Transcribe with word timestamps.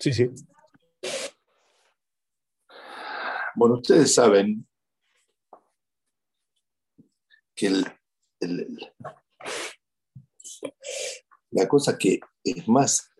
Sí, 0.00 0.12
sí. 0.12 0.30
Bueno, 3.56 3.76
ustedes 3.76 4.14
saben 4.14 4.66
que 7.54 7.70
la 11.50 11.66
cosa 11.66 11.98
que 11.98 12.20
es 12.44 12.68
más, 12.68 13.10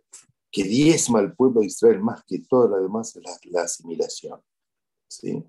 que 0.52 0.62
diezma 0.62 1.18
al 1.18 1.34
pueblo 1.34 1.60
de 1.60 1.66
Israel 1.66 2.00
más 2.00 2.22
que 2.24 2.38
todo 2.40 2.68
lo 2.68 2.80
demás 2.80 3.16
es 3.16 3.22
la, 3.50 3.62
asimilación. 3.62 4.40
¿sí? 5.08 5.44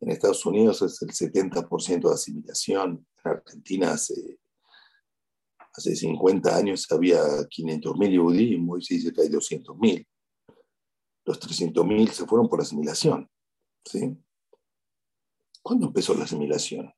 En 0.00 0.10
Estados 0.10 0.44
Unidos 0.44 0.82
es 0.82 1.00
el 1.02 1.10
70% 1.10 2.08
de 2.08 2.14
asimilación, 2.14 3.06
en 3.24 3.30
Argentina 3.30 3.92
hace, 3.92 4.40
hace 5.72 5.94
50 5.94 6.56
años 6.56 6.86
había 6.90 7.22
500.000 7.22 8.20
judíos 8.20 8.60
y 8.78 8.84
se 8.84 8.94
dice 8.94 9.12
que 9.12 9.22
hay 9.22 9.28
200.000. 9.28 10.06
Los 11.24 11.40
300.000 11.40 12.10
se 12.10 12.26
fueron 12.26 12.48
por 12.48 12.60
asimilación. 12.60 13.30
¿Cuándo 15.62 15.86
empezó 15.86 16.14
la 16.14 16.24
asimilación? 16.24 16.92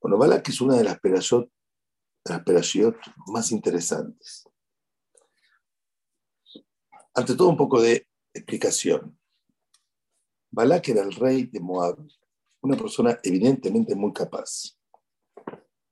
Bueno, 0.00 0.18
Balak 0.18 0.48
es 0.48 0.60
una 0.60 0.76
de 0.76 0.84
las 0.84 1.00
perashot, 1.00 1.50
más 3.28 3.50
interesantes. 3.52 4.44
Ante 7.14 7.34
todo, 7.34 7.48
un 7.48 7.56
poco 7.56 7.80
de 7.80 8.06
explicación. 8.34 9.18
Balak 10.50 10.88
era 10.88 11.02
el 11.02 11.12
rey 11.12 11.46
de 11.46 11.60
Moab, 11.60 11.98
una 12.60 12.76
persona 12.76 13.18
evidentemente 13.22 13.94
muy 13.94 14.12
capaz, 14.12 14.75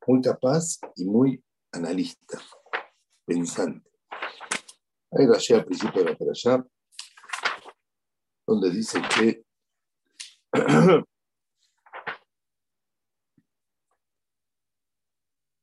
muy 0.07 0.21
capaz 0.21 0.79
y 0.97 1.05
muy 1.05 1.43
analista, 1.73 2.41
pensante. 3.25 3.91
Hay 5.13 5.27
Rashi 5.27 5.55
al 5.55 5.65
principio 5.65 6.03
de 6.03 6.11
la 6.11 6.17
perashá, 6.17 6.65
donde 8.47 8.71
dice 8.71 9.01
que 9.17 9.45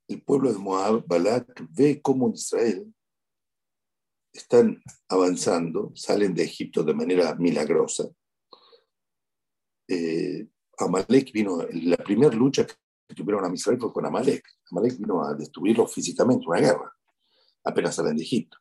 el 0.08 0.22
pueblo 0.24 0.52
de 0.52 0.60
Moab, 0.60 1.06
Balak, 1.06 1.66
ve 1.70 2.02
cómo 2.02 2.32
Israel 2.34 2.94
están 4.34 4.82
avanzando, 5.10 5.92
salen 5.96 6.34
de 6.34 6.44
Egipto 6.44 6.84
de 6.84 6.94
manera 6.94 7.36
milagrosa. 7.36 8.10
Eh, 9.88 10.48
Amalek 10.78 11.32
vino, 11.34 11.66
la 11.74 11.98
primera 11.98 12.34
lucha 12.34 12.66
que 13.12 13.16
tuvieron 13.16 13.44
a 13.44 13.54
Israel 13.54 13.78
fue 13.80 13.92
con 13.92 14.06
Amalek. 14.06 14.44
Amalek 14.72 14.98
vino 14.98 15.23
a 15.23 15.34
destruirlo 15.34 15.86
físicamente, 15.86 16.48
una 16.48 16.62
guerra, 16.62 16.95
apenas 17.66 17.95
salen 17.95 18.16
de 18.16 18.23
Egipto. 18.23 18.58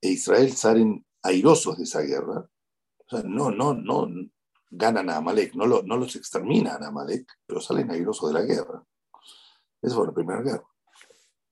E 0.00 0.10
Israel 0.10 0.52
salen 0.52 1.04
airosos 1.22 1.76
de 1.76 1.84
esa 1.84 2.02
guerra, 2.02 2.48
no, 3.24 3.50
no, 3.50 3.74
no 3.74 4.08
ganan 4.70 5.10
a 5.10 5.16
Amalek, 5.16 5.54
no, 5.54 5.66
no 5.66 5.96
los 5.96 6.16
exterminan 6.16 6.82
a 6.82 6.88
Amalek, 6.88 7.26
pero 7.46 7.60
salen 7.60 7.90
airosos 7.90 8.32
de 8.32 8.40
la 8.40 8.46
guerra. 8.46 8.84
Esa 9.82 9.96
fue 9.96 10.06
la 10.06 10.14
primera 10.14 10.40
guerra. 10.40 10.64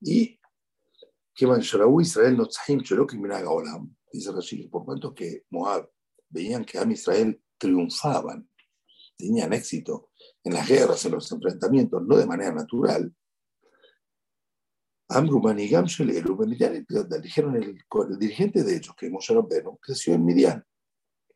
Y 0.01 0.39
que 1.35 1.45
Israel 1.45 2.37
no 2.37 2.49
dice 4.13 4.33
Rashi, 4.33 4.69
por 4.69 4.85
cuanto 4.85 5.13
que 5.15 5.45
Moab 5.51 5.91
veían 6.29 6.65
que 6.65 6.79
Am 6.79 6.91
Israel 6.93 7.43
triunfaban, 7.59 8.49
tenían 9.21 9.53
éxito 9.53 10.11
en 10.43 10.55
las 10.55 10.69
guerras, 10.69 11.05
en 11.05 11.13
los 11.13 11.31
enfrentamientos, 11.33 12.03
no 12.03 12.17
de 12.17 12.27
manera 12.27 12.53
natural. 12.53 13.15
Amruman 15.09 15.59
y 15.59 15.69
Gamshel, 15.69 16.11
dijeron 17.21 17.57
el, 17.57 17.77
el 18.11 18.19
dirigente 18.19 18.63
de 18.63 18.77
ellos, 18.77 18.95
que 18.97 19.11
Moshe 19.11 19.35
Rabbeinu, 19.35 19.77
creció 19.79 20.15
en 20.15 20.25
Midian. 20.25 20.65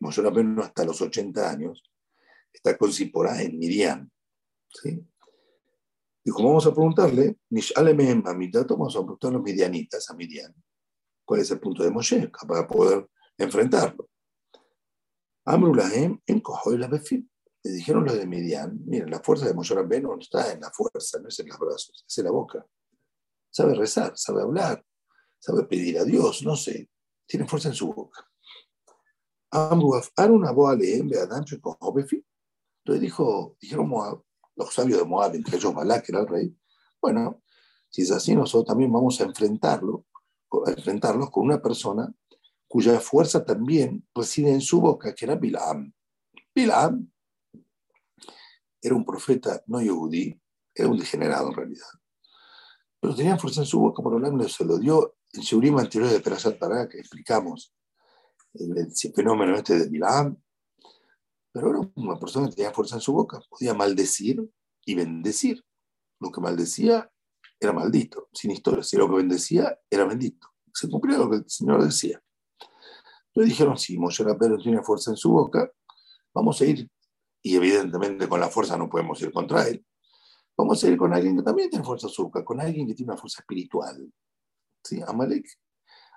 Moshe 0.00 0.22
Rabbeinu 0.22 0.62
hasta 0.62 0.84
los 0.84 1.00
80 1.00 1.50
años 1.50 1.82
está 2.52 2.78
con 2.78 2.90
en 2.90 3.58
Midian. 3.58 4.10
¿sí? 4.68 5.04
Dijo, 6.24 6.42
vamos 6.42 6.66
a 6.66 6.72
preguntarle, 6.72 7.38
vamos 7.50 8.96
a 8.96 9.00
preguntar 9.00 9.30
a 9.30 9.34
los 9.34 9.42
midianitas, 9.42 10.08
a 10.08 10.14
Midian, 10.14 10.54
cuál 11.24 11.40
es 11.40 11.50
el 11.50 11.60
punto 11.60 11.82
de 11.82 11.90
Moshe 11.90 12.30
para 12.48 12.66
poder 12.66 13.06
enfrentarlo. 13.36 14.08
Amrulahem 15.44 16.18
en 16.26 16.42
y 16.72 16.78
la 16.78 16.88
Befil. 16.88 17.28
Le 17.64 17.72
dijeron 17.72 18.04
los 18.04 18.14
de 18.14 18.26
Midian, 18.26 18.78
miren, 18.84 19.10
la 19.10 19.20
fuerza 19.20 19.46
de 19.46 19.54
Moshe 19.54 19.74
Rabbeinu 19.74 20.08
no 20.08 20.20
está 20.20 20.52
en 20.52 20.60
la 20.60 20.70
fuerza, 20.70 21.18
no 21.18 21.28
es 21.28 21.40
en 21.40 21.48
los 21.48 21.58
brazos, 21.58 22.04
es 22.06 22.18
en 22.18 22.24
la 22.24 22.30
boca. 22.30 22.64
Sabe 23.50 23.74
rezar, 23.74 24.12
sabe 24.16 24.42
hablar, 24.42 24.84
sabe 25.38 25.64
pedir 25.64 25.98
a 25.98 26.04
Dios, 26.04 26.42
no 26.44 26.56
sé, 26.56 26.90
tiene 27.26 27.48
fuerza 27.48 27.68
en 27.68 27.74
su 27.74 27.92
boca. 27.92 28.28
Entonces 32.84 33.00
dijo, 33.00 33.56
dijeron 33.60 33.90
los 34.56 34.74
sabios 34.74 34.98
de 34.98 35.04
Moab, 35.04 35.34
entre 35.34 35.56
ellos 35.56 35.74
Balak, 35.74 36.04
que 36.04 36.12
era 36.12 36.20
el 36.20 36.28
rey, 36.28 36.56
bueno, 37.00 37.42
si 37.88 38.02
es 38.02 38.10
así, 38.10 38.34
nosotros 38.34 38.66
también 38.66 38.92
vamos 38.92 39.20
a 39.20 39.24
enfrentarlo, 39.24 40.04
a 40.66 40.70
enfrentarlos 40.70 41.30
con 41.30 41.44
una 41.44 41.62
persona 41.62 42.12
cuya 42.66 42.98
fuerza 42.98 43.44
también 43.44 44.06
reside 44.14 44.50
en 44.50 44.60
su 44.60 44.80
boca, 44.80 45.14
que 45.14 45.24
era 45.24 45.36
Bilam. 45.36 45.92
Bilam 46.54 47.12
era 48.84 48.94
un 48.94 49.04
profeta 49.04 49.62
no 49.66 49.80
yehudí, 49.80 50.38
era 50.74 50.88
un 50.88 50.98
degenerado 50.98 51.48
en 51.48 51.54
realidad. 51.54 51.88
Pero 53.00 53.14
tenía 53.14 53.38
fuerza 53.38 53.62
en 53.62 53.66
su 53.66 53.80
boca, 53.80 54.02
por 54.02 54.20
menos 54.20 54.52
se 54.52 54.64
lo 54.64 54.78
dio 54.78 55.16
en 55.32 55.40
Shurim 55.40 55.78
anterior 55.78 56.10
de 56.10 56.20
Perashat 56.20 56.58
Pará, 56.58 56.86
que 56.86 56.98
explicamos 56.98 57.74
el, 58.52 58.76
el, 58.76 58.92
fenómeno 59.14 59.56
este 59.56 59.78
de 59.78 59.88
Bilam, 59.88 60.36
pero 61.50 61.70
era 61.70 61.90
una 61.94 62.18
persona 62.18 62.48
que 62.48 62.56
tenía 62.56 62.72
fuerza 62.72 62.96
en 62.96 63.00
su 63.00 63.14
boca, 63.14 63.40
podía 63.48 63.72
maldecir 63.72 64.46
y 64.84 64.94
bendecir. 64.94 65.64
Lo 66.20 66.30
que 66.30 66.40
maldecía 66.40 67.10
era 67.58 67.72
maldito, 67.72 68.28
sin 68.32 68.50
historia. 68.50 68.82
Si 68.82 68.96
lo 68.96 69.08
que 69.08 69.16
bendecía 69.16 69.78
era 69.88 70.04
bendito. 70.04 70.48
Se 70.72 70.88
cumplía 70.88 71.18
lo 71.18 71.30
que 71.30 71.36
el 71.36 71.44
Señor 71.48 71.82
decía. 71.82 72.22
Entonces 73.28 73.50
dijeron, 73.50 73.78
si 73.78 73.98
Moshe 73.98 74.24
Rabbeinu 74.24 74.58
tiene 74.58 74.82
fuerza 74.82 75.10
en 75.10 75.16
su 75.16 75.30
boca, 75.30 75.70
vamos 76.34 76.60
a 76.60 76.66
ir, 76.66 76.88
y 77.44 77.56
evidentemente 77.56 78.26
con 78.26 78.40
la 78.40 78.48
fuerza 78.48 78.78
no 78.78 78.88
podemos 78.88 79.20
ir 79.20 79.30
contra 79.30 79.68
él, 79.68 79.84
vamos 80.56 80.82
a 80.82 80.88
ir 80.88 80.96
con 80.96 81.12
alguien 81.12 81.36
que 81.36 81.42
también 81.42 81.68
tiene 81.68 81.84
fuerza 81.84 82.08
boca, 82.16 82.42
con 82.42 82.58
alguien 82.58 82.86
que 82.86 82.94
tiene 82.94 83.12
una 83.12 83.20
fuerza 83.20 83.42
espiritual. 83.42 84.10
¿Sí? 84.82 85.02
Amalek 85.06 85.46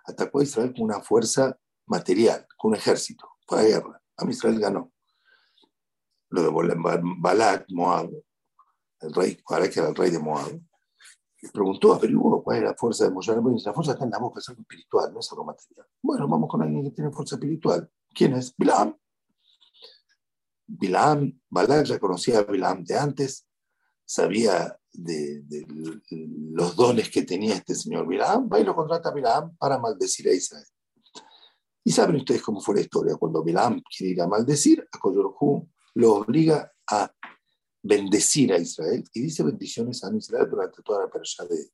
atacó 0.05 0.39
a 0.39 0.43
Israel 0.43 0.73
con 0.73 0.85
una 0.85 1.01
fuerza 1.01 1.57
material, 1.85 2.47
con 2.57 2.69
un 2.69 2.77
ejército, 2.77 3.27
fue 3.45 3.59
a 3.59 3.63
guerra. 3.63 4.01
A 4.15 4.29
Israel 4.29 4.57
ganó 4.57 4.91
lo 6.29 6.43
de 6.43 6.75
Balak, 7.19 7.65
Moab, 7.71 8.09
el 9.01 9.13
rey, 9.13 9.38
Balak 9.49 9.75
era 9.75 9.89
el 9.89 9.95
rey 9.95 10.11
de 10.11 10.19
Moab, 10.19 10.61
y 11.41 11.47
preguntó, 11.49 11.94
averiguó 11.94 12.41
cuál 12.41 12.57
es 12.57 12.63
la 12.63 12.73
fuerza 12.73 13.03
de 13.03 13.11
Moshe 13.11 13.33
La 13.33 13.73
fuerza 13.73 13.91
está 13.91 14.05
en 14.05 14.11
la 14.11 14.17
boca, 14.17 14.39
es 14.39 14.49
algo 14.49 14.61
espiritual, 14.61 15.13
no 15.13 15.19
es 15.19 15.31
algo 15.31 15.44
material. 15.44 15.88
Bueno, 16.01 16.27
vamos 16.27 16.49
con 16.49 16.61
alguien 16.61 16.83
que 16.83 16.91
tiene 16.91 17.11
fuerza 17.11 17.35
espiritual. 17.35 17.89
¿Quién 18.13 18.33
es? 18.33 18.55
Bilam. 18.57 18.97
Bilam, 20.67 21.39
Balak 21.50 21.85
ya 21.85 22.00
conocía 22.00 22.39
a 22.39 22.44
Bilam 22.44 22.83
de 22.83 22.97
antes, 22.97 23.47
sabía 24.05 24.78
de, 24.91 25.44
los 26.51 26.75
dones 26.75 27.09
que 27.09 27.23
tenía 27.23 27.55
este 27.55 27.73
señor 27.73 28.07
Bilam, 28.07 28.50
va 28.51 28.59
y 28.59 28.63
lo 28.63 28.75
contrata 28.75 29.09
a 29.09 29.13
Bilam 29.13 29.56
para 29.57 29.79
maldecir 29.79 30.27
a 30.27 30.33
Israel. 30.33 30.66
Y 31.83 31.91
saben 31.91 32.17
ustedes 32.17 32.41
cómo 32.41 32.59
fue 32.59 32.75
la 32.75 32.81
historia. 32.81 33.16
Cuando 33.16 33.41
Bilam 33.41 33.81
quiere 33.81 34.11
ir 34.11 34.22
a 34.22 34.27
maldecir, 34.27 34.85
a 34.91 35.00
Koyorhu 35.00 35.69
lo 35.95 36.16
obliga 36.16 36.72
a 36.91 37.11
bendecir 37.81 38.51
a 38.51 38.57
Israel 38.57 39.03
y 39.13 39.22
dice 39.22 39.44
bendiciones 39.44 40.03
a 40.03 40.13
Israel 40.16 40.47
durante 40.50 40.81
toda 40.81 41.06
la 41.06 41.45
de, 41.45 41.72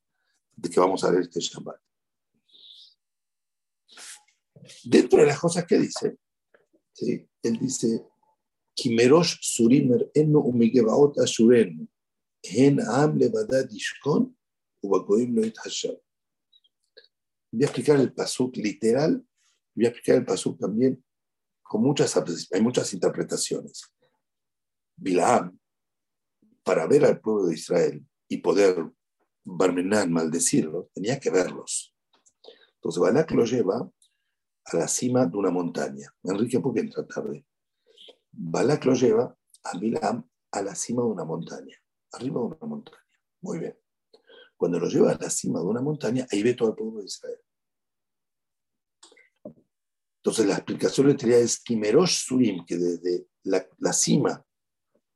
de, 0.56 0.70
que 0.70 0.80
vamos 0.80 1.04
a 1.04 1.10
ver 1.10 1.22
este 1.22 1.40
Shabbat. 1.40 1.82
Dentro 4.84 5.20
de 5.20 5.26
las 5.26 5.40
cosas 5.40 5.66
que 5.66 5.80
dice, 5.80 6.18
¿sí? 6.94 7.28
él 7.42 7.58
dice, 7.60 8.06
Hashab. 15.56 16.00
Voy 17.52 17.64
a 17.64 17.66
explicar 17.66 18.00
el 18.00 18.14
pasuk 18.14 18.58
literal, 18.58 19.24
voy 19.76 19.86
a 19.86 19.90
explicar 19.90 20.18
el 20.18 20.26
pasuk 20.26 20.60
también 20.60 21.04
con 21.62 21.82
muchas, 21.82 22.16
hay 22.52 22.62
muchas 22.62 22.94
interpretaciones. 22.94 23.84
Bilaam, 24.96 25.58
para 26.64 26.88
ver 26.88 27.06
al 27.06 27.20
pueblo 27.20 27.46
de 27.46 27.56
Israel 27.56 28.06
y 28.28 28.38
poder 28.38 28.92
Barmenán 29.46 30.12
maldecirlo, 30.12 30.90
tenía 30.94 31.20
que 31.20 31.30
verlos. 31.30 31.94
Entonces 32.76 33.02
Balak 33.02 33.32
lo 33.32 33.46
lleva 33.46 33.90
a 34.66 34.78
la 34.78 34.88
cima 34.88 35.26
de 35.26 35.38
una 35.38 35.52
montaña. 35.52 36.14
Enrique, 36.24 36.60
¿por 36.60 36.74
qué 36.74 36.82
entra 36.82 37.06
tarde? 37.06 37.46
Balak 38.36 38.86
lo 38.86 38.94
lleva 38.94 39.36
a 39.64 39.78
Bilaam 39.78 40.28
a 40.52 40.62
la 40.62 40.76
cima 40.76 41.04
de 41.04 41.10
una 41.10 41.24
montaña, 41.24 41.78
arriba 42.12 42.42
de 42.42 42.46
una 42.48 42.68
montaña. 42.68 42.98
Muy 43.42 43.60
bien. 43.60 43.78
Cuando 44.58 44.80
lo 44.80 44.88
lleva 44.88 45.12
a 45.12 45.18
la 45.18 45.30
cima 45.30 45.60
de 45.60 45.66
una 45.66 45.82
montaña, 45.82 46.26
ahí 46.32 46.42
ve 46.42 46.54
todo 46.54 46.70
el 46.70 46.76
pueblo 46.76 47.00
de 47.00 47.06
Israel. 47.06 47.40
Entonces 50.18 50.46
la 50.46 50.56
explicación 50.56 51.08
literal 51.08 51.42
es 51.42 51.60
Kimerosh 51.60 52.26
Surim, 52.26 52.66
que 52.66 52.78
desde 52.78 53.28
la, 53.44 53.94
cima 53.94 54.44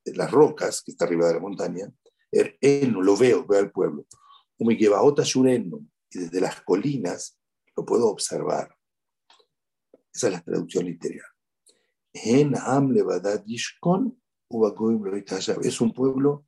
de 0.04 0.16
las 0.16 0.30
rocas, 0.30 0.82
que 0.84 0.92
está 0.92 1.06
arriba 1.06 1.28
de 1.28 1.36
la 1.36 1.40
montaña, 1.40 1.92
er, 2.32 2.58
lo 2.90 3.16
veo, 3.16 3.46
veo 3.48 3.60
al 3.60 3.72
pueblo. 3.72 4.06
Y 4.60 6.20
desde 6.20 6.42
las 6.42 6.62
colinas 6.62 7.40
lo 7.76 7.86
puedo 7.86 8.10
observar. 8.10 8.76
Esa 10.14 10.28
es 10.28 10.34
la 10.34 10.42
traducción 10.42 10.86
literal. 10.86 11.26
Es 15.64 15.82
un 15.82 15.94
pueblo 15.94 16.48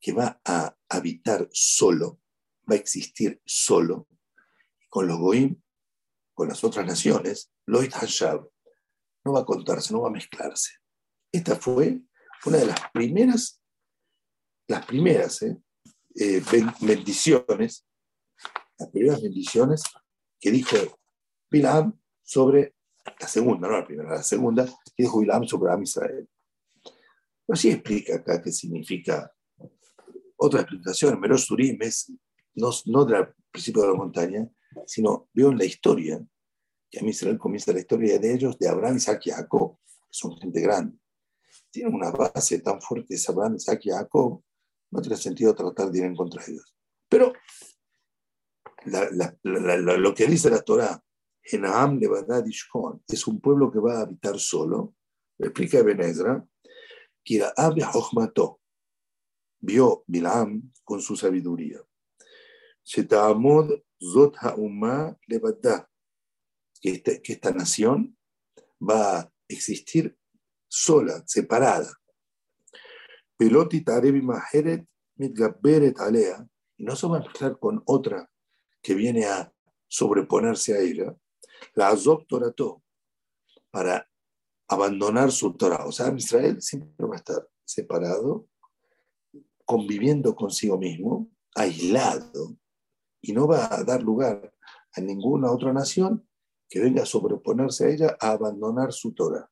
que 0.00 0.12
va 0.12 0.40
a 0.44 0.76
habitar 0.88 1.48
solo, 1.52 2.20
va 2.68 2.74
a 2.74 2.78
existir 2.78 3.40
solo, 3.44 4.08
con 4.88 5.06
los 5.06 5.18
goim, 5.18 5.60
con 6.34 6.48
las 6.48 6.64
otras 6.64 6.86
naciones, 6.86 7.52
Loit 7.66 7.92
Hashab, 7.92 8.48
no 9.24 9.32
va 9.32 9.40
a 9.40 9.44
contarse, 9.44 9.92
no 9.92 10.00
va 10.00 10.08
a 10.08 10.12
mezclarse. 10.12 10.72
Esta 11.30 11.56
fue 11.56 12.00
una 12.46 12.58
de 12.58 12.66
las 12.66 12.80
primeras, 12.92 13.62
las 14.66 14.86
primeras 14.86 15.42
¿eh? 15.42 15.56
Eh, 16.14 16.42
bendiciones, 16.80 17.86
las 18.78 18.88
primeras 18.88 19.22
bendiciones 19.22 19.82
que 20.40 20.50
dijo 20.50 20.76
Bilam 21.50 22.00
sobre 22.22 22.74
la 23.20 23.28
segunda, 23.28 23.68
no 23.68 23.78
la 23.78 23.86
primera, 23.86 24.10
la 24.10 24.22
segunda, 24.22 24.64
que 24.64 25.02
dijo 25.02 25.20
Bilam 25.20 25.46
sobre 25.46 25.72
Am 25.72 25.82
Israel. 25.82 26.28
Así 27.48 27.70
explica 27.70 28.16
acá 28.16 28.40
qué 28.40 28.50
significa 28.50 29.32
otra 30.36 30.60
explicación. 30.60 31.20
Merosh 31.20 31.46
Surim 31.46 31.78
es 31.82 32.12
no, 32.54 32.70
no 32.86 33.04
del 33.04 33.28
principio 33.50 33.82
de 33.82 33.88
la 33.88 33.94
montaña, 33.94 34.48
sino 34.86 35.28
veo 35.34 35.50
en 35.50 35.58
la 35.58 35.64
historia 35.64 36.24
que 36.90 36.98
a 36.98 37.04
Israel 37.04 37.38
comienza 37.38 37.72
la 37.72 37.80
historia 37.80 38.18
de 38.18 38.34
ellos, 38.34 38.58
de 38.58 38.68
Abraham, 38.68 38.96
Isaac 38.96 39.22
y 39.26 39.30
Jacob, 39.30 39.78
que 39.84 40.08
son 40.10 40.36
gente 40.38 40.60
grande. 40.60 40.98
Tienen 41.70 41.94
una 41.94 42.10
base 42.10 42.58
tan 42.60 42.80
fuerte 42.80 43.14
de 43.14 43.20
Abraham, 43.28 43.56
Isaac 43.56 43.80
y 43.84 43.90
Jacob, 43.90 44.42
no 44.90 45.00
tiene 45.00 45.16
sentido 45.16 45.54
tratar 45.54 45.90
de 45.90 45.98
ir 45.98 46.04
en 46.04 46.16
contra 46.16 46.44
de 46.44 46.52
ellos. 46.52 46.74
Pero 47.08 47.32
lo 48.84 50.14
que 50.14 50.26
dice 50.26 50.50
la 50.50 50.62
Torah, 50.62 51.00
Enam 51.42 51.98
Levadad 51.98 52.46
Ishkon, 52.46 53.02
es 53.08 53.26
un 53.26 53.40
pueblo 53.40 53.70
que 53.70 53.78
va 53.78 53.98
a 53.98 54.02
habitar 54.02 54.38
solo, 54.38 54.94
explica 55.38 55.82
Ben 55.82 56.00
Ezra, 56.00 56.44
vio 59.60 60.04
Bilam 60.06 60.72
con 60.84 61.00
su 61.00 61.16
sabiduría. 61.16 61.80
Zot 62.82 64.36
que, 66.80 66.90
este, 66.90 67.20
que 67.20 67.32
esta 67.34 67.50
nación 67.52 68.16
va 68.80 69.20
a 69.20 69.32
existir 69.46 70.16
sola, 70.66 71.22
separada. 71.26 71.92
Peloti 73.36 73.82
Tarebi 73.82 74.22
Maheret 74.22 74.86
Mitgaberet 75.16 76.00
Alea, 76.00 76.46
y 76.78 76.84
no 76.84 76.96
se 76.96 77.06
va 77.06 77.18
a 77.18 77.20
mezclar 77.20 77.58
con 77.58 77.82
otra 77.84 78.30
que 78.82 78.94
viene 78.94 79.26
a 79.26 79.52
sobreponerse 79.86 80.74
a 80.74 80.78
ella, 80.80 81.14
la 81.74 81.88
Azok 81.88 82.26
Torato, 82.26 82.82
para 83.70 84.08
abandonar 84.68 85.32
su 85.32 85.54
Torah. 85.54 85.86
O 85.86 85.92
sea, 85.92 86.12
Israel 86.16 86.60
siempre 86.60 87.06
va 87.06 87.14
a 87.14 87.18
estar 87.18 87.48
separado, 87.64 88.48
conviviendo 89.64 90.34
consigo 90.34 90.78
mismo, 90.78 91.30
aislado, 91.54 92.56
y 93.20 93.32
no 93.32 93.46
va 93.46 93.72
a 93.74 93.84
dar 93.84 94.02
lugar 94.02 94.52
a 94.94 95.00
ninguna 95.00 95.50
otra 95.50 95.72
nación 95.72 96.26
que 96.68 96.80
venga 96.80 97.02
a 97.02 97.06
sobreponerse 97.06 97.86
a 97.86 97.90
ella 97.90 98.16
a 98.20 98.30
abandonar 98.30 98.92
su 98.92 99.12
Torah. 99.12 99.50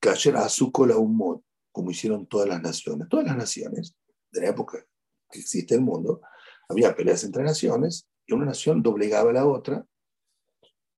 Cayer 0.00 0.36
a 0.36 0.48
su 0.48 0.72
cola 0.72 0.96
un 0.96 1.44
como 1.72 1.90
hicieron 1.90 2.26
todas 2.26 2.48
las 2.48 2.60
naciones. 2.60 3.08
Todas 3.08 3.26
las 3.26 3.36
naciones 3.36 3.94
de 4.32 4.40
la 4.40 4.48
época 4.48 4.84
que 5.30 5.38
existe 5.38 5.74
el 5.74 5.82
mundo, 5.82 6.20
había 6.68 6.94
peleas 6.94 7.22
entre 7.24 7.44
naciones 7.44 8.08
y 8.26 8.32
una 8.32 8.46
nación 8.46 8.82
doblegaba 8.82 9.30
a 9.30 9.34
la 9.34 9.46
otra 9.46 9.86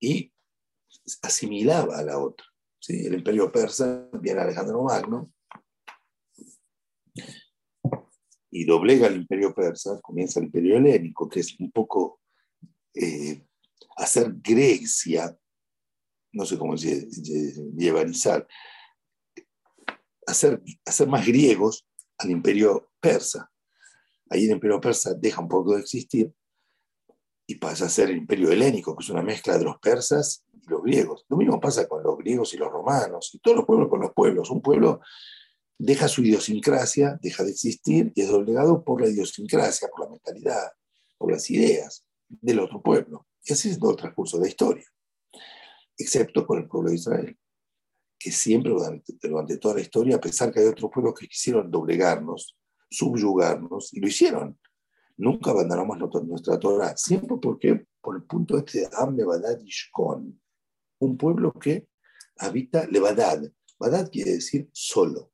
y 0.02 0.32
asimilaba 1.22 1.96
a 1.96 2.02
la 2.02 2.18
otra. 2.18 2.44
¿sí? 2.80 3.06
El 3.06 3.14
imperio 3.14 3.50
persa, 3.50 4.08
viene 4.20 4.40
Alejandro 4.40 4.82
Magno, 4.82 5.32
y 8.50 8.64
doblega 8.66 9.06
el 9.06 9.16
imperio 9.16 9.54
persa, 9.54 10.00
comienza 10.02 10.40
el 10.40 10.46
imperio 10.46 10.76
helénico, 10.76 11.28
que 11.28 11.40
es 11.40 11.58
un 11.58 11.70
poco 11.70 12.20
eh, 12.94 13.46
hacer 13.96 14.34
Grecia, 14.42 15.34
no 16.32 16.44
sé 16.44 16.58
cómo 16.58 16.74
decir, 16.74 17.08
hacer, 20.26 20.62
hacer 20.84 21.08
más 21.08 21.26
griegos 21.26 21.86
al 22.18 22.30
imperio 22.30 22.90
persa. 23.00 23.50
Ahí 24.28 24.46
el 24.46 24.52
imperio 24.52 24.80
persa 24.80 25.14
deja 25.14 25.40
un 25.40 25.48
poco 25.48 25.74
de 25.74 25.80
existir 25.80 26.34
y 27.52 27.56
pasa 27.56 27.84
a 27.84 27.90
ser 27.90 28.08
el 28.08 28.16
imperio 28.16 28.50
helénico, 28.50 28.96
que 28.96 29.04
es 29.04 29.10
una 29.10 29.22
mezcla 29.22 29.58
de 29.58 29.64
los 29.64 29.78
persas 29.78 30.42
y 30.54 30.70
los 30.70 30.82
griegos. 30.82 31.26
Lo 31.28 31.36
mismo 31.36 31.60
pasa 31.60 31.86
con 31.86 32.02
los 32.02 32.16
griegos 32.16 32.54
y 32.54 32.56
los 32.56 32.72
romanos, 32.72 33.30
y 33.34 33.40
todos 33.40 33.58
los 33.58 33.66
pueblos 33.66 33.90
con 33.90 34.00
los 34.00 34.12
pueblos. 34.14 34.50
Un 34.50 34.62
pueblo 34.62 35.00
deja 35.78 36.08
su 36.08 36.22
idiosincrasia, 36.22 37.18
deja 37.20 37.44
de 37.44 37.50
existir 37.50 38.10
y 38.14 38.22
es 38.22 38.28
doblegado 38.28 38.82
por 38.82 39.02
la 39.02 39.08
idiosincrasia, 39.08 39.88
por 39.88 40.06
la 40.06 40.10
mentalidad, 40.12 40.72
por 41.18 41.30
las 41.30 41.50
ideas 41.50 42.06
del 42.26 42.60
otro 42.60 42.80
pueblo. 42.80 43.26
Y 43.44 43.52
así 43.52 43.68
es 43.68 43.78
todo 43.78 43.90
el 43.90 43.96
transcurso 43.98 44.38
de 44.38 44.44
la 44.44 44.48
historia, 44.48 44.86
excepto 45.98 46.46
con 46.46 46.58
el 46.58 46.68
pueblo 46.68 46.88
de 46.88 46.96
Israel, 46.96 47.38
que 48.18 48.32
siempre 48.32 48.72
durante, 48.72 49.58
toda 49.58 49.74
la 49.74 49.80
historia, 49.82 50.16
a 50.16 50.20
pesar 50.20 50.50
que 50.50 50.60
hay 50.60 50.66
otros 50.66 50.90
pueblos 50.90 51.14
que 51.18 51.28
quisieron 51.28 51.70
doblegarnos, 51.70 52.56
subyugarnos, 52.88 53.92
y 53.92 54.00
lo 54.00 54.08
hicieron, 54.08 54.58
nunca 55.16 55.50
abandonamos 55.50 55.98
nuestra 56.24 56.58
Torah, 56.58 56.96
siempre 56.96 57.36
porque 57.40 57.86
por 58.00 58.16
el 58.16 58.24
punto 58.24 58.58
este 58.58 58.80
de 58.80 58.88
Am 58.92 59.16
Levadad 59.16 59.58
Ishkon, 59.60 60.40
un 61.00 61.16
pueblo 61.16 61.52
que 61.52 61.88
habita 62.38 62.86
Levadad. 62.86 63.42
Badad 63.78 64.10
quiere 64.10 64.32
decir 64.32 64.68
solo 64.72 65.32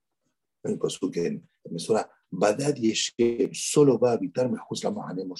el 0.62 0.78
pasuk 0.78 1.16
en 1.16 1.48
Mesora, 1.70 2.10
Badad 2.30 2.74
Yeshem 2.74 3.52
solo 3.52 3.98
va 3.98 4.10
a 4.10 4.14
habitar 4.14 4.50
Mejusla 4.50 4.90
Mahanem 4.90 5.32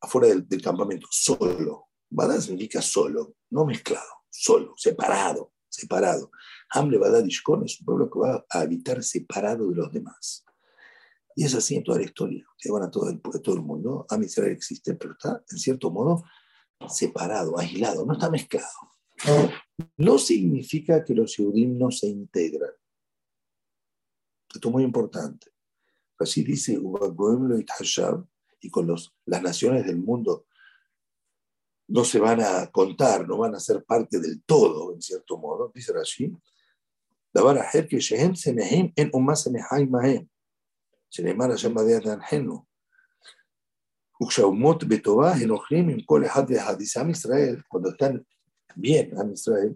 afuera 0.00 0.28
del, 0.28 0.46
del, 0.46 0.62
campamento, 0.62 1.06
solo. 1.10 1.88
Badad 2.10 2.40
significa 2.40 2.82
solo, 2.82 3.36
no 3.50 3.64
mezclado, 3.64 4.24
solo, 4.30 4.74
separado, 4.76 5.52
separado. 5.68 6.30
Hamle 6.70 6.98
Badad 6.98 7.24
Ishkon 7.24 7.64
es 7.64 7.80
un 7.80 7.86
pueblo 7.86 8.10
que 8.10 8.18
va 8.18 8.44
a 8.48 8.60
habitar 8.60 9.02
separado 9.02 9.68
de 9.70 9.76
los 9.76 9.92
demás. 9.92 10.44
Y 11.34 11.44
es 11.44 11.54
así 11.54 11.76
en 11.76 11.84
toda 11.84 11.98
la 11.98 12.04
historia. 12.04 12.46
Llevan 12.62 12.84
a 12.84 12.90
todo 12.90 13.10
el, 13.10 13.20
todo 13.20 13.54
el 13.54 13.62
mundo. 13.62 14.06
Am 14.08 14.22
Israel 14.22 14.52
existe, 14.52 14.94
pero 14.94 15.12
está, 15.12 15.42
en 15.50 15.58
cierto 15.58 15.90
modo, 15.90 16.24
separado, 16.88 17.58
aislado, 17.58 18.06
no 18.06 18.12
está 18.12 18.30
mezclado. 18.30 18.68
No 19.96 20.18
significa 20.18 21.04
que 21.04 21.14
los 21.14 21.36
Yehudim 21.36 21.76
no 21.78 21.90
se 21.90 22.08
integran. 22.08 22.70
Esto 24.52 24.68
es 24.68 24.72
muy 24.72 24.84
importante. 24.84 25.50
Así 26.18 26.44
dice 26.44 26.78
y 28.60 28.70
con 28.70 28.86
los, 28.86 29.14
las 29.26 29.42
naciones 29.42 29.84
del 29.86 29.96
mundo 29.96 30.46
no 31.88 32.04
se 32.04 32.18
van 32.18 32.40
a 32.40 32.70
contar, 32.70 33.28
no 33.28 33.36
van 33.38 33.54
a 33.54 33.60
ser 33.60 33.84
parte 33.84 34.18
del 34.18 34.42
todo, 34.44 34.94
en 34.94 35.02
cierto 35.02 35.36
modo, 35.38 35.70
dice 35.74 35.92
Rashi. 35.92 36.32
שנאמר 41.13 41.51
השם 41.51 41.75
בדיעת 41.75 42.07
אנחינו. 42.07 42.69
וכשהאומות 44.23 44.83
בטובה 44.83 45.31
הן 45.31 45.49
אוכלים 45.49 45.89
עם 45.89 46.01
כל 46.01 46.25
אחד 46.25 46.43
ואחד. 46.49 46.75
Dice 46.81 46.99
Am 46.99 47.09
Israel, 47.09 47.63
cuando 47.67 47.89
están 47.89 48.25
bien, 48.75 49.17
Am 49.17 49.31
Israel, 49.33 49.75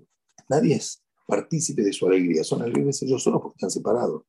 nadie 0.50 0.76
es 0.76 1.04
partícipe 1.28 1.82
de 1.82 1.94
su 1.94 2.06
alegría, 2.08 2.44
son 2.44 2.62
alegres 2.62 3.02
ellos 3.02 3.24
solos 3.24 3.42
porque 3.42 3.56
están 3.56 3.72
separados. 3.72 4.24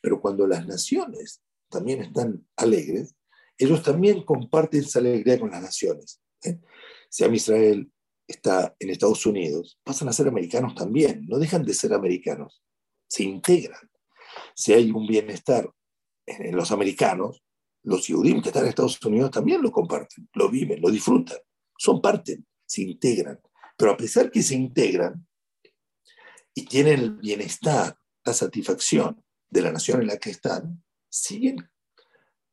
Pero 0.00 0.20
cuando 0.20 0.46
las 0.46 0.66
naciones 0.66 1.42
también 1.68 2.02
están 2.02 2.46
alegres, 2.56 3.14
ellos 3.58 3.82
también 3.82 4.22
comparten 4.22 4.80
esa 4.80 5.00
alegría 5.00 5.40
con 5.40 5.50
las 5.50 5.62
naciones. 5.62 6.20
¿eh? 6.44 6.60
Si 7.10 7.24
Israel 7.24 7.90
está 8.26 8.76
en 8.78 8.90
Estados 8.90 9.26
Unidos, 9.26 9.78
pasan 9.82 10.08
a 10.08 10.12
ser 10.12 10.28
americanos 10.28 10.74
también, 10.74 11.26
no 11.26 11.38
dejan 11.38 11.64
de 11.64 11.74
ser 11.74 11.92
americanos, 11.92 12.62
se 13.08 13.24
integran. 13.24 13.90
Si 14.54 14.72
hay 14.72 14.92
un 14.92 15.06
bienestar 15.06 15.68
en 16.25 16.55
los 16.55 16.71
americanos, 16.71 17.43
los 17.83 18.07
judíos 18.07 18.41
que 18.41 18.49
están 18.49 18.63
en 18.63 18.69
Estados 18.69 19.03
Unidos 19.05 19.31
también 19.31 19.61
lo 19.61 19.71
comparten, 19.71 20.29
lo 20.33 20.49
viven, 20.49 20.81
lo 20.81 20.89
disfrutan, 20.89 21.37
son 21.77 22.01
parte, 22.01 22.43
se 22.65 22.81
integran. 22.81 23.39
Pero 23.77 23.91
a 23.91 23.97
pesar 23.97 24.31
que 24.31 24.41
se 24.41 24.55
integran 24.55 25.27
y 26.53 26.65
tienen 26.65 26.99
el 26.99 27.11
bienestar, 27.17 27.97
la 28.23 28.33
satisfacción 28.33 29.23
de 29.49 29.61
la 29.61 29.71
nación 29.71 30.01
en 30.01 30.07
la 30.07 30.17
que 30.17 30.29
están, 30.29 30.83
siguen 31.09 31.69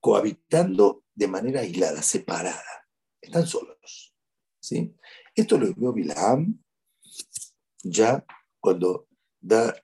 cohabitando 0.01 1.05
de 1.15 1.29
manera 1.29 1.61
aislada, 1.61 2.03
separada. 2.03 2.89
Están 3.21 3.47
solos. 3.47 4.15
¿sí? 4.59 4.95
Esto 5.35 5.59
lo 5.59 5.73
vio 5.75 5.93
Bilam 5.93 6.63
ya 7.83 8.25
cuando 8.59 9.09
da 9.41 9.75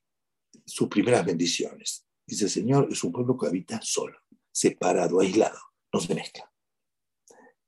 sus 0.65 0.89
primeras 0.89 1.25
bendiciones. 1.25 2.06
Dice, 2.27 2.49
Señor, 2.49 2.89
es 2.91 3.05
un 3.05 3.13
pueblo 3.13 3.37
que 3.39 3.47
habita 3.47 3.81
solo, 3.83 4.19
separado, 4.51 5.21
aislado, 5.21 5.59
no 5.93 6.01
se 6.01 6.15
mezcla. 6.15 6.51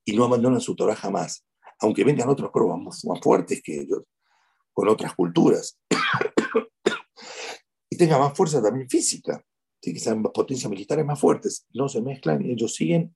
Y 0.04 0.16
no 0.16 0.24
abandonan 0.24 0.60
su 0.60 0.74
Torah 0.74 0.96
jamás, 0.96 1.46
aunque 1.78 2.02
vengan 2.02 2.28
otros 2.28 2.50
pueblos 2.50 3.04
más, 3.04 3.22
fuertes 3.22 3.62
que 3.62 3.80
ellos, 3.80 4.02
con 4.72 4.88
otras 4.88 5.14
culturas, 5.14 5.78
y 7.90 7.96
tengan 7.96 8.20
más 8.20 8.36
fuerza 8.36 8.60
también 8.60 8.88
física, 8.88 9.44
que 9.80 9.98
sean 10.00 10.22
potencias 10.22 10.68
militares 10.68 11.04
más 11.04 11.20
fuertes, 11.20 11.66
no 11.72 11.88
se 11.88 12.02
mezclan 12.02 12.44
y 12.44 12.50
ellos 12.52 12.74
siguen 12.74 13.14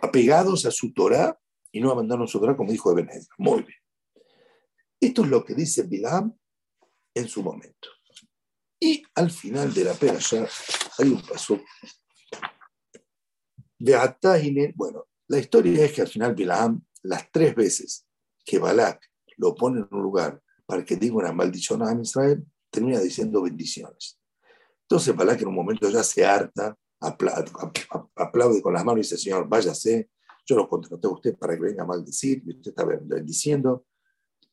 apegados 0.00 0.64
a 0.64 0.70
su 0.70 0.92
Torah 0.92 1.38
y 1.70 1.80
no 1.80 1.90
abandonan 1.90 2.26
su 2.26 2.40
Torah 2.40 2.56
como 2.56 2.72
dijo 2.72 2.94
de 2.94 3.06
Muy 3.38 3.62
bien. 3.62 3.78
Esto 4.98 5.22
es 5.24 5.28
lo 5.28 5.44
que 5.44 5.54
dice 5.54 5.82
Bilam 5.82 6.34
en 7.14 7.28
su 7.28 7.42
momento. 7.42 7.95
Y 8.78 9.02
al 9.14 9.30
final 9.30 9.72
de 9.72 9.84
la 9.84 9.94
ya 9.94 10.46
hay 10.98 11.08
un 11.08 11.22
paso 11.22 11.60
de 13.78 13.94
Atahine. 13.94 14.72
Bueno, 14.76 15.06
la 15.28 15.38
historia 15.38 15.84
es 15.84 15.92
que 15.92 16.02
al 16.02 16.08
final 16.08 16.34
Bilam, 16.34 16.84
las 17.02 17.30
tres 17.30 17.54
veces 17.54 18.06
que 18.44 18.58
Balak 18.58 19.00
lo 19.38 19.54
pone 19.54 19.80
en 19.80 19.88
un 19.90 20.02
lugar 20.02 20.42
para 20.66 20.84
que 20.84 20.96
diga 20.96 21.16
una 21.16 21.32
maldición 21.32 21.82
a 21.82 21.92
Israel, 22.00 22.44
termina 22.70 23.00
diciendo 23.00 23.42
bendiciones. 23.42 24.18
Entonces 24.82 25.16
Balak 25.16 25.40
en 25.42 25.48
un 25.48 25.54
momento 25.54 25.88
ya 25.88 26.02
se 26.02 26.24
harta, 26.24 26.76
aplaude 27.00 28.62
con 28.62 28.74
las 28.74 28.84
manos 28.84 28.98
y 28.98 29.02
dice, 29.02 29.18
Señor, 29.18 29.48
váyase, 29.48 30.10
yo 30.44 30.56
lo 30.56 30.68
contraté 30.68 31.06
a 31.06 31.10
usted 31.10 31.36
para 31.36 31.54
que 31.54 31.62
venga 31.62 31.82
a 31.82 31.86
maldecir, 31.86 32.42
y 32.46 32.50
usted 32.50 32.70
está 32.70 32.84
bendiciendo, 32.84 33.86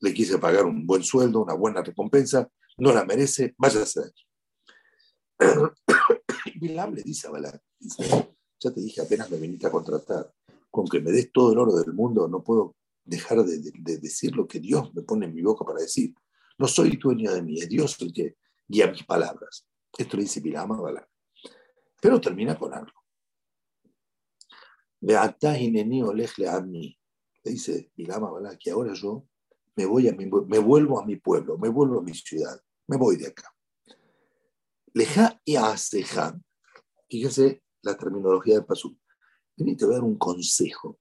le 0.00 0.12
quise 0.12 0.38
pagar 0.38 0.64
un 0.64 0.86
buen 0.86 1.02
sueldo, 1.02 1.42
una 1.42 1.54
buena 1.54 1.82
recompensa, 1.82 2.48
no 2.76 2.92
la 2.92 3.04
merece, 3.04 3.54
váyase 3.58 4.00
de 4.00 4.06
aquí. 4.06 4.24
Bilam 6.60 6.94
le 6.94 7.02
dice 7.02 7.28
a 7.28 7.30
Balak, 7.30 7.62
ya 8.58 8.72
te 8.72 8.80
dije, 8.80 9.02
apenas 9.02 9.30
me 9.30 9.38
viniste 9.38 9.66
a 9.66 9.70
contratar, 9.70 10.32
con 10.70 10.86
que 10.86 11.00
me 11.00 11.12
des 11.12 11.30
todo 11.32 11.52
el 11.52 11.58
oro 11.58 11.74
del 11.74 11.92
mundo, 11.92 12.26
no 12.28 12.42
puedo 12.42 12.76
dejar 13.04 13.44
de, 13.44 13.98
decir 13.98 14.34
lo 14.34 14.46
que 14.46 14.60
Dios 14.60 14.94
me 14.94 15.02
pone 15.02 15.26
en 15.26 15.34
mi 15.34 15.42
boca 15.42 15.64
para 15.64 15.80
decir. 15.80 16.14
No 16.56 16.68
soy 16.68 16.96
dueño 16.96 17.32
de 17.32 17.42
mí, 17.42 17.60
es 17.60 17.68
Dios 17.68 18.00
el 18.00 18.12
que 18.12 18.36
guía 18.66 18.90
mis 18.90 19.04
palabras. 19.04 19.68
Esto 19.96 20.16
le 20.16 20.22
dice 20.22 20.40
Bilam 20.40 20.72
a 20.72 20.80
Balak. 20.80 21.08
Pero 22.00 22.20
termina 22.20 22.58
con 22.58 22.72
algo. 22.72 22.92
Le 25.00 25.16
dice 27.44 27.90
Bilam 27.94 28.24
a 28.24 28.30
Balak 28.30 28.58
que 28.58 28.70
ahora 28.70 28.94
yo 28.94 29.26
me, 29.76 29.84
voy 29.84 30.08
a 30.08 30.12
me 30.14 30.58
vuelvo 30.58 31.00
a 31.00 31.04
mi 31.04 31.16
pueblo, 31.16 31.58
me 31.58 31.68
vuelvo 31.68 31.98
a 31.98 32.02
mi 32.02 32.14
ciudad, 32.14 32.60
me 32.86 32.96
voy 32.96 33.16
de 33.16 33.28
acá. 33.28 33.54
Leja 34.92 35.40
y 35.44 35.56
Asejan. 35.56 36.44
Fíjese 37.08 37.62
la 37.82 37.96
terminología 37.96 38.54
del 38.54 38.64
Pasú. 38.64 38.96
Vení, 39.56 39.76
te 39.76 39.84
voy 39.84 39.94
a 39.94 39.98
dar 39.98 40.04
un 40.04 40.16
consejo. 40.16 40.98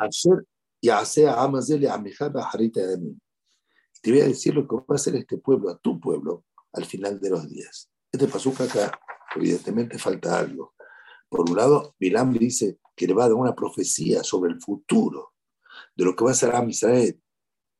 Ayer 0.00 0.46
y 0.80 0.88
hace 0.88 1.28
a 1.28 1.40
Amazele 1.40 1.88
a 1.88 2.02
Harita 2.52 2.84
de 2.84 2.98
mí. 2.98 3.16
Te 4.02 4.10
voy 4.10 4.20
a 4.20 4.26
decir 4.26 4.52
lo 4.52 4.66
que 4.66 4.74
va 4.74 4.84
a 4.88 4.94
hacer 4.94 5.14
este 5.14 5.38
pueblo, 5.38 5.70
a 5.70 5.78
tu 5.78 6.00
pueblo, 6.00 6.44
al 6.72 6.84
final 6.84 7.20
de 7.20 7.30
los 7.30 7.48
días. 7.48 7.88
Este 8.10 8.26
pasú 8.26 8.52
acá, 8.58 8.98
evidentemente, 9.36 9.96
falta 9.96 10.40
algo. 10.40 10.74
Por 11.28 11.48
un 11.48 11.56
lado, 11.56 11.94
Bilam 12.00 12.32
dice 12.32 12.78
que 12.96 13.06
le 13.06 13.14
va 13.14 13.24
a 13.24 13.28
dar 13.28 13.36
una 13.36 13.54
profecía 13.54 14.24
sobre 14.24 14.52
el 14.52 14.60
futuro 14.60 15.34
de 15.94 16.04
lo 16.04 16.16
que 16.16 16.24
va 16.24 16.30
a 16.30 16.32
hacer 16.32 16.52
a 16.52 16.64
Israel, 16.64 17.21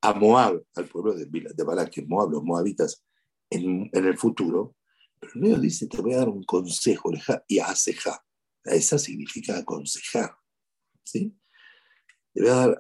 a 0.03 0.13
Moab, 0.15 0.63
al 0.75 0.87
pueblo 0.87 1.15
de, 1.15 1.27
de 1.27 1.65
Balak, 1.65 2.03
Moab, 2.07 2.31
los 2.31 2.43
moabitas, 2.43 3.05
en, 3.49 3.89
en, 3.93 4.05
el 4.05 4.19
futuro. 4.19 4.77
Pero 5.21 5.33
luego 5.37 5.59
dice, 5.59 5.87
te 5.87 6.03
voy 6.03 6.15
a 6.15 6.19
dar 6.19 6.29
un 6.29 6.43
consejo, 6.43 7.11
y 7.47 7.59
aseja. 7.61 8.25
Esa 8.65 8.99
significa 8.99 9.59
aconsejar. 9.59 10.37
¿sí? 11.05 11.37
Te 12.35 12.43
voy 12.43 12.51
a 12.51 12.55
dar, 12.55 12.79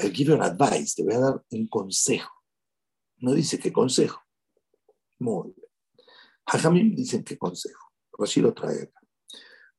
I'll 0.00 0.12
give 0.12 0.30
you 0.30 0.34
an 0.34 0.42
advice, 0.42 0.94
te 0.96 1.04
voy 1.04 1.14
a 1.14 1.20
dar 1.20 1.44
un 1.50 1.68
consejo. 1.68 2.32
No 3.18 3.32
dice 3.32 3.58
qué 3.58 3.72
consejo. 3.72 4.20
Muy 5.18 5.52
bien. 5.54 5.68
Hajamim 6.46 6.94
dicen 6.94 7.24
qué 7.24 7.38
consejo. 7.38 7.92
Rashi 8.18 8.40
lo 8.40 8.52
trae 8.52 8.82
acá. 8.82 9.00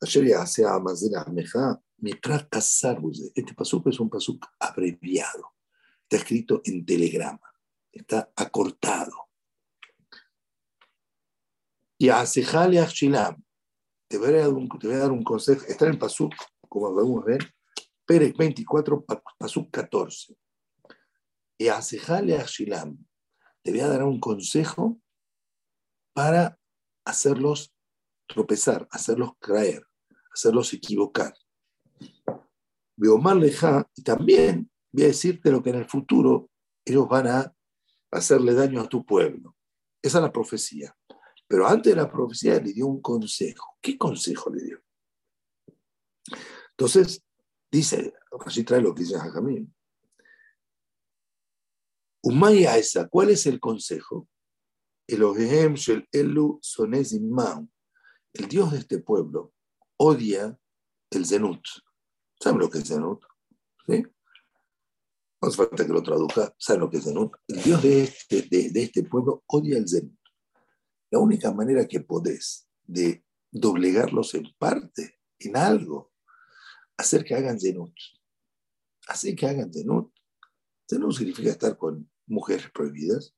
Ayer 0.02 0.28
ya 0.28 0.42
hace 0.42 0.66
a 0.66 0.78
Mazera 0.80 1.26
Meja, 1.26 1.82
Mitra 1.98 2.48
Este 2.52 3.54
pasuk 3.56 3.88
es 3.88 4.00
un 4.00 4.10
pasuk 4.10 4.46
abreviado. 4.60 5.57
Está 6.10 6.24
escrito 6.24 6.62
en 6.64 6.86
telegrama. 6.86 7.54
Está 7.92 8.32
acortado. 8.34 9.28
Y 11.98 12.08
a 12.08 12.26
Sejale 12.26 12.80
Achilam. 12.80 13.44
Te 14.08 14.18
voy 14.18 14.30
a 14.30 14.48
dar 15.00 15.12
un, 15.12 15.24
consejo. 15.26 15.66
Está 15.68 15.88
en 15.88 16.00
pasuk, 16.00 16.34
como 16.70 16.94
podemos 16.94 17.26
ver, 17.26 17.54
Pérez 18.06 18.34
24, 18.38 19.04
pasuk 19.38 19.70
14. 19.70 20.38
Y 21.58 21.68
a 21.68 21.82
Sejale 21.82 22.38
Achilam. 22.38 23.06
Te 23.62 23.72
voy 23.72 23.82
a 23.82 23.88
dar 23.90 24.04
un 24.04 24.22
consejo 24.22 25.02
para 26.14 26.58
hacerlos 27.04 27.76
tropezar, 28.28 28.88
hacerlos 28.92 29.32
caer, 29.40 29.86
hacerlos 30.34 30.74
equivocar. 30.74 31.34
Omar 32.98 33.36
Leja, 33.36 33.86
y 33.94 34.04
también 34.04 34.72
voy 34.92 35.04
a 35.04 35.08
decirte 35.08 35.52
lo 35.52 35.62
que 35.62 35.70
en 35.70 35.78
el 35.78 35.86
futuro 35.86 36.50
ellos 36.86 37.08
van 37.08 37.28
a 37.28 37.54
hacerle 38.12 38.54
daño 38.54 38.82
a 38.82 38.88
tu 38.88 39.06
pueblo. 39.06 39.56
Esa 40.02 40.20
es 40.20 40.24
la 40.24 40.32
profecía. 40.32 40.96
Pero 41.48 41.68
antes 41.68 41.94
de 41.94 42.02
la 42.02 42.12
profecía 42.12 42.60
le 42.60 42.74
dio 42.74 42.88
un 42.88 43.02
consejo. 43.02 43.78
¿Qué 43.82 43.98
consejo 43.98 44.50
le 44.50 44.64
dio? 44.64 44.84
Entonces, 46.72 47.24
dice, 47.72 48.14
así 48.46 48.64
trae 48.64 48.82
lo 48.82 48.94
que 48.94 49.04
dice 49.04 49.18
Jajamín. 49.18 49.74
Umaya 52.24 52.78
esa, 52.78 53.08
¿cuál 53.08 53.30
es 53.30 53.46
el 53.46 53.60
consejo? 53.60 54.28
Elohim 55.08 55.76
Shel 55.76 56.08
Elu 56.12 56.60
el 58.34 58.48
Dios 58.48 58.72
de 58.72 58.78
este 58.80 59.00
pueblo 59.00 59.54
odia 59.98 60.60
el 61.10 61.26
Zenut. 61.26 61.66
¿Saben 62.40 62.60
lo 62.60 62.70
que 62.70 62.80
es 62.80 62.88
Zenut? 62.88 63.24
¿Sí? 63.88 64.04
No 65.42 65.48
hace 65.48 65.58
falta 65.58 65.86
que 65.86 65.94
lo 65.94 66.02
traduzca. 66.02 66.54
¿Saben 66.58 66.82
lo 66.82 66.90
que 66.90 66.98
es 66.98 67.04
Zenut? 67.04 67.34
El 67.48 67.62
Dios 67.62 67.84
de 67.84 68.04
este, 68.04 68.42
de, 68.44 68.82
este 68.82 69.04
pueblo 69.04 69.44
odia 69.48 69.78
el 69.78 69.88
Zenut. 69.88 70.18
La 71.12 71.20
única 71.20 71.52
manera 71.52 71.88
que 71.88 72.00
podés 72.00 72.68
de 72.84 73.24
doblegarlos 73.52 74.34
en 74.34 74.48
parte, 74.58 75.20
en 75.40 75.56
algo, 75.56 76.12
hacer 76.98 77.24
que 77.24 77.36
hagan 77.36 77.60
Zenut. 77.60 77.94
Hacer 79.08 79.36
que 79.36 79.46
hagan 79.46 79.72
Zenut. 79.72 80.12
Zenut 80.90 81.14
significa 81.14 81.50
estar 81.50 81.78
con 81.78 82.10
mujeres 82.26 82.70
prohibidas. 82.72 83.36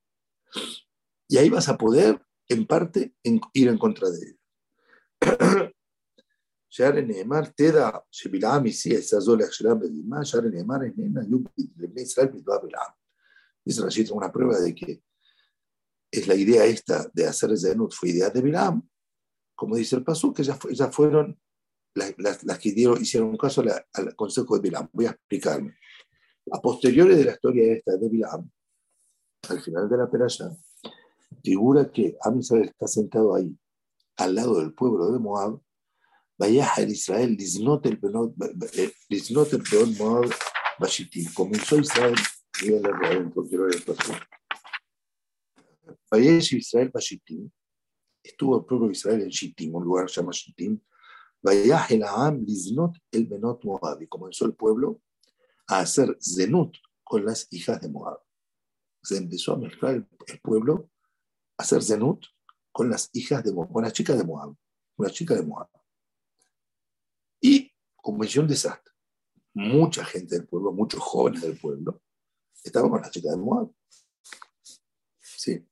Y 1.27 1.37
ahí 1.37 1.49
vas 1.49 1.69
a 1.69 1.77
poder, 1.77 2.25
en 2.47 2.65
parte, 2.65 3.13
ir 3.23 3.67
en 3.67 3.77
contra 3.77 4.09
de 4.09 4.17
ellos. 4.17 5.71
شهر 6.69 7.01
نعمار 7.01 7.45
تدع 7.45 7.99
شبيلعام 8.11 8.65
يسيح 8.65 8.99
سازول 8.99 9.41
يخشرام 9.41 9.79
bedimá, 9.79 10.23
شهر 10.23 10.47
نعمار 10.49 10.85
es 10.85 10.97
nena 10.97 11.23
y 11.57 11.71
Lebne 11.77 12.01
Israel 12.01 12.29
Bidbá 12.29 12.59
Belam. 12.61 12.93
Dice 13.65 13.81
Rashid, 13.81 14.11
una 14.11 14.31
prueba 14.31 14.59
de 14.59 14.73
que 14.73 15.01
es 16.11 16.27
la 16.27 16.35
idea 16.35 16.65
esta 16.65 17.09
de 17.13 17.27
hacer 17.27 17.57
Zenut 17.57 17.93
fue 17.93 18.09
idea 18.09 18.29
de 18.29 18.41
Bilam, 18.41 18.87
como 19.55 19.75
dice 19.75 19.95
el 19.95 20.03
Pasú, 20.03 20.33
que 20.33 20.43
ya, 20.43 20.55
fue, 20.55 20.73
ya 20.73 20.91
fueron 20.91 21.39
las, 21.93 22.13
las, 22.17 22.43
las 22.43 22.59
que 22.59 22.71
dieron, 22.71 23.01
hicieron 23.01 23.35
caso 23.37 23.61
la, 23.61 23.85
al 23.93 24.15
consejo 24.15 24.55
de 24.55 24.61
Bilam. 24.61 24.89
Voy 24.93 25.05
a 25.05 25.11
explicarme. 25.11 25.75
A 26.51 26.61
posteriores 26.61 27.17
de 27.17 27.25
la 27.25 27.33
historia 27.33 27.73
esta 27.73 27.97
de 27.97 28.09
Bilam, 28.09 28.49
al 29.49 29.61
final 29.61 29.89
de 29.89 29.97
la 29.97 30.09
peralla, 30.09 30.55
figura 31.43 31.91
que 31.91 32.17
Amisrael 32.21 32.69
está 32.69 32.87
sentado 32.87 33.35
ahí, 33.35 33.55
al 34.17 34.35
lado 34.35 34.59
del 34.59 34.73
pueblo 34.73 35.11
de 35.11 35.19
Moab, 35.19 35.61
vaya 36.39 36.73
a 36.73 36.81
Israel, 36.81 37.37
el 37.37 37.61
peor 39.63 39.87
Moab, 39.97 40.29
Bashitim. 40.79 41.33
Comenzó 41.33 41.77
Israel, 41.77 42.15
voy 42.61 42.69
a 42.69 42.79
leerlo 42.79 43.05
adentro, 43.05 43.45
quiero 43.45 43.65
ver 43.65 43.75
el 43.75 43.83
Vaya 46.09 46.37
Israel, 46.37 46.89
Bashitim. 46.93 47.51
Estuvo 48.23 48.57
el 48.57 48.65
pueblo 48.65 48.87
de 48.87 48.93
Israel 48.93 49.21
en 49.21 49.29
Shittim, 49.29 49.75
un 49.75 49.83
lugar 49.83 50.05
que 50.05 50.13
se 50.13 50.21
llama 50.21 50.31
Shittim. 50.31 50.79
Vaya 51.41 51.85
el 51.89 52.03
Aam, 52.03 52.45
Liznot 52.45 52.95
el 53.11 53.27
Benot 53.27 53.63
Moab. 53.65 54.01
Y 54.01 54.07
comenzó 54.07 54.45
el 54.45 54.55
pueblo 54.55 55.01
a 55.67 55.79
hacer 55.79 56.17
Zenut 56.21 56.77
con 57.03 57.25
las 57.25 57.47
hijas 57.51 57.81
de 57.81 57.89
Moab. 57.89 58.19
Se 59.03 59.17
empezó 59.17 59.53
a 59.53 59.57
mezclar 59.57 60.07
el 60.27 60.39
pueblo 60.41 60.89
a 61.57 61.63
hacer 61.63 61.83
Zenut 61.83 62.25
con 62.71 62.89
las 62.89 63.09
hijas 63.13 63.43
de 63.43 63.51
Moab, 63.51 63.71
con 63.71 63.83
las 63.83 63.93
chicas 63.93 64.17
de 64.17 64.23
Moab, 64.23 64.55
una 64.97 65.09
chica 65.09 65.35
de 65.35 65.43
Moab. 65.43 65.69
Cometió 68.01 68.41
un 68.41 68.47
desastre. 68.47 68.93
Mucha 69.53 70.05
gente 70.05 70.35
del 70.35 70.47
pueblo, 70.47 70.71
muchos 70.71 71.01
jóvenes 71.01 71.41
del 71.41 71.57
pueblo, 71.57 72.01
estaba 72.63 72.89
con 72.89 73.01
la 73.01 73.09
chica 73.09 73.31
de 73.31 73.37
Moab. 73.37 73.71
Sí. 75.19 75.65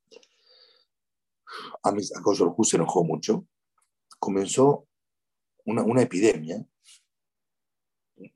A, 1.84 1.91
mis, 1.91 2.12
a 2.15 2.22
se 2.63 2.75
enojó 2.75 3.03
mucho. 3.03 3.48
Comenzó 4.19 4.88
una, 5.65 5.84
una 5.84 6.01
epidemia. 6.01 6.65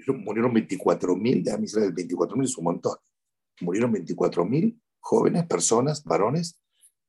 Murieron 0.07 0.53
24.000 0.53 1.43
de 1.43 1.51
Amisrael, 1.51 1.93
24.000 1.93 2.43
es 2.43 2.57
un 2.57 2.63
montón. 2.65 2.97
Murieron 3.61 3.91
24.000 3.93 4.79
jóvenes, 4.99 5.45
personas, 5.47 6.03
varones 6.03 6.59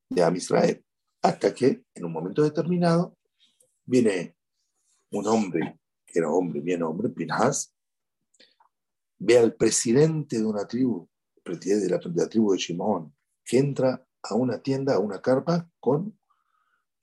de 0.09 0.23
Amisrael. 0.23 0.85
Hasta 1.21 1.55
que 1.55 1.85
en 1.95 2.05
un 2.05 2.13
momento 2.13 2.43
determinado 2.43 3.17
viene 3.85 4.37
un 5.11 5.27
hombre, 5.27 5.79
que 6.13 6.19
era 6.19 6.31
hombre, 6.31 6.61
bien 6.61 6.83
hombre, 6.83 7.09
Pinhas, 7.09 7.75
ve 9.19 9.39
al 9.39 9.55
presidente 9.55 10.39
de 10.39 10.45
una 10.45 10.67
tribu, 10.67 11.09
presidente 11.43 11.87
de 11.87 11.91
la, 11.91 12.29
tribu 12.29 12.53
de 12.53 12.59
Shimon, 12.59 13.15
que 13.45 13.59
entra 13.59 14.07
a 14.23 14.35
una 14.35 14.61
tienda, 14.61 14.95
a 14.95 14.99
una 14.99 15.21
carpa, 15.21 15.69
con 15.81 16.17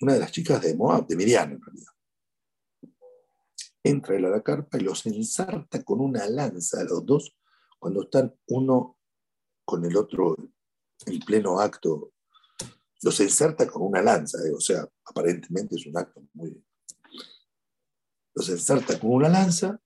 una 0.02 0.14
de 0.14 0.20
las 0.20 0.32
chicas 0.32 0.62
de 0.62 0.76
Moab, 0.76 1.08
de 1.08 1.16
Miriam 1.16 1.52
en 1.52 1.62
realidad. 1.62 1.92
Entra 3.84 4.16
él 4.16 4.26
a 4.26 4.30
la 4.30 4.44
carpa 4.44 4.78
y 4.78 4.82
los 4.82 5.06
ensarta 5.06 5.84
con 5.84 6.02
una 6.02 6.28
lanza 6.28 6.82
a 6.82 6.84
los 6.84 7.06
dos 7.06 7.36
cuando 7.80 8.04
están 8.04 8.36
uno 8.48 8.98
con 9.66 9.84
el 9.86 9.96
otro 9.96 10.36
en 11.06 11.20
pleno 11.20 11.60
acto. 11.60 12.12
Los 13.02 13.20
ensarta 13.22 13.66
con 13.68 13.84
una 13.84 14.02
lanza, 14.02 14.38
eh, 14.46 14.52
o 14.54 14.60
sea, 14.60 14.88
aparentemente 15.06 15.76
es 15.76 15.86
un 15.86 15.98
acto 15.98 16.22
muy... 16.34 16.62
Los 18.36 18.50
ensarta 18.50 19.00
con 19.00 19.12
una 19.12 19.30
lanza, 19.30 19.82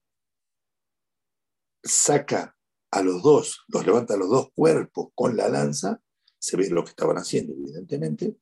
saca 1.83 2.55
a 2.91 3.01
los 3.01 3.23
dos, 3.23 3.63
los 3.67 3.85
levanta 3.85 4.13
a 4.13 4.17
los 4.17 4.29
dos 4.29 4.49
cuerpos 4.53 5.09
con 5.15 5.35
la 5.35 5.49
lanza, 5.49 6.01
se 6.37 6.57
ve 6.57 6.69
lo 6.69 6.83
que 6.83 6.91
estaban 6.91 7.17
haciendo, 7.17 7.53
evidentemente, 7.53 8.37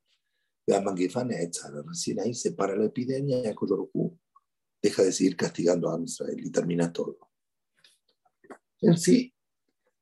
Recién 1.86 2.20
ahí 2.20 2.34
se 2.34 2.54
para 2.54 2.76
la 2.76 2.86
epidemia 2.86 3.40
y 3.40 3.48
Akoyorku 3.48 4.18
deja 4.82 5.04
de 5.04 5.12
seguir 5.12 5.36
castigando 5.36 5.92
a 5.92 6.02
Israel 6.02 6.40
y 6.40 6.52
termina 6.52 6.92
todo. 6.92 7.18
En 8.82 8.98
sí, 8.98 9.34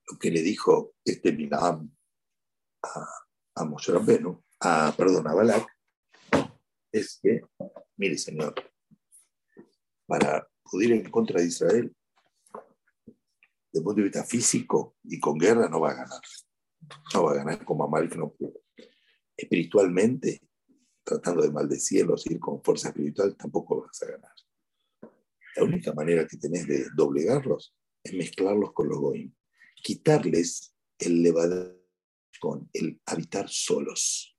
lo 0.10 0.18
que 0.18 0.32
le 0.32 0.42
dijo 0.42 0.96
este 1.04 1.32
Milam 1.34 1.96
a, 2.84 3.06
a 3.56 3.66
Moshe 3.66 3.92
a, 4.62 4.94
perdón, 4.96 5.28
a 5.28 5.34
Balak, 5.34 5.68
es 6.92 7.20
que, 7.22 7.42
mire 7.98 8.18
señor, 8.18 8.54
para 10.10 10.50
poder 10.64 10.90
ir 10.90 10.96
en 10.96 11.12
contra 11.12 11.40
de 11.40 11.48
Israel, 11.48 11.96
desde 13.72 13.80
el 13.80 13.84
punto 13.84 13.98
de 13.98 14.04
vista 14.04 14.24
físico 14.24 14.98
y 15.04 15.20
con 15.20 15.38
guerra, 15.38 15.70
no 15.70 15.80
va 15.80 15.92
a 15.92 15.94
ganar. 15.94 16.22
No 17.14 17.24
va 17.24 17.32
a 17.32 17.36
ganar 17.36 17.64
como 17.64 17.84
Amal 17.84 18.10
que 18.10 18.18
no 18.18 18.34
pudo. 18.34 18.64
Espiritualmente 19.38 20.42
tratando 21.04 21.44
de 21.44 21.52
maldecirlos, 21.52 22.24
seguir 22.24 22.40
con 22.40 22.64
fuerza 22.64 22.90
espiritual, 22.90 23.36
tampoco 23.36 23.82
vas 23.82 24.02
a 24.04 24.08
ganar. 24.08 24.32
La 25.56 25.64
única 25.64 25.94
manera 25.94 26.28
que 26.28 26.38
tenés 26.38 26.68
de 26.68 26.88
doblegarlos 26.96 27.76
es 28.04 28.14
mezclarlos 28.14 28.74
con 28.74 28.90
los 28.90 29.00
goim, 29.00 29.34
quitarles 29.76 30.74
el 30.98 31.22
levadero 31.22 31.80
con 32.40 32.70
el 32.74 33.02
habitar 33.06 33.50
solos, 33.50 34.38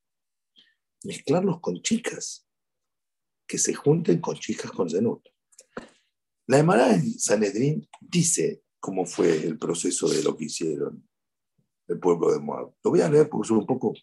mezclarlos 1.05 1.61
con 1.61 1.83
chicas, 1.83 2.47
que 3.47 3.59
se 3.59 3.75
junten 3.75 4.21
con 4.21 4.37
chicas 4.37 4.71
con 4.71 4.89
Zenut. 4.89 5.27
La 6.51 6.59
Emara 6.59 6.93
en 6.93 7.17
Sanedrín 7.17 7.89
dice 8.01 8.65
cómo 8.81 9.07
fue 9.07 9.37
el 9.47 9.57
proceso 9.57 10.09
de 10.09 10.21
lo 10.25 10.37
que 10.37 10.47
hicieron 10.47 11.09
el 11.87 12.01
pueblo 12.01 12.33
de 12.33 12.41
Moab. 12.41 12.75
Lo 12.83 12.91
voy 12.91 13.01
a 13.03 13.09
leer 13.09 13.29
porque 13.31 13.47
es 13.47 13.51
un 13.53 13.65
poco 13.65 13.95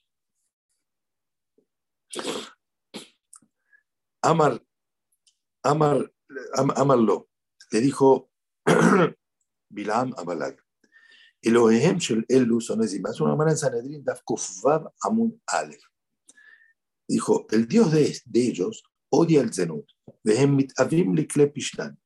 Amar, 4.22 4.63
Amar, 5.62 6.10
Amarlo, 6.54 7.28
le 7.69 7.82
dijo 7.82 8.32
Bilam 9.69 10.13
a 10.15 10.24
Balak. 10.24 10.65
Elohem 11.41 11.98
shel 11.98 12.26
Elu 12.30 12.62
son 12.62 12.82
es 12.82 13.19
una 13.19 13.36
manera 13.36 13.56
en 13.56 13.58
Sanedrin 13.58 14.04
daf 14.06 14.22
kufvav 14.24 14.89
amun 15.02 15.38
alef. 15.48 15.84
Dijo, 17.10 17.45
el 17.52 17.67
Dios 17.67 17.91
de, 17.91 18.17
de 18.24 18.48
ellos 18.48 18.84
odia 19.10 19.41
el 19.41 19.54
zenut. 19.54 19.91
Vehem 20.24 20.56
mit 20.56 20.72
avim 20.80 21.13
likle 21.13 21.48
pishtan. 21.48 22.00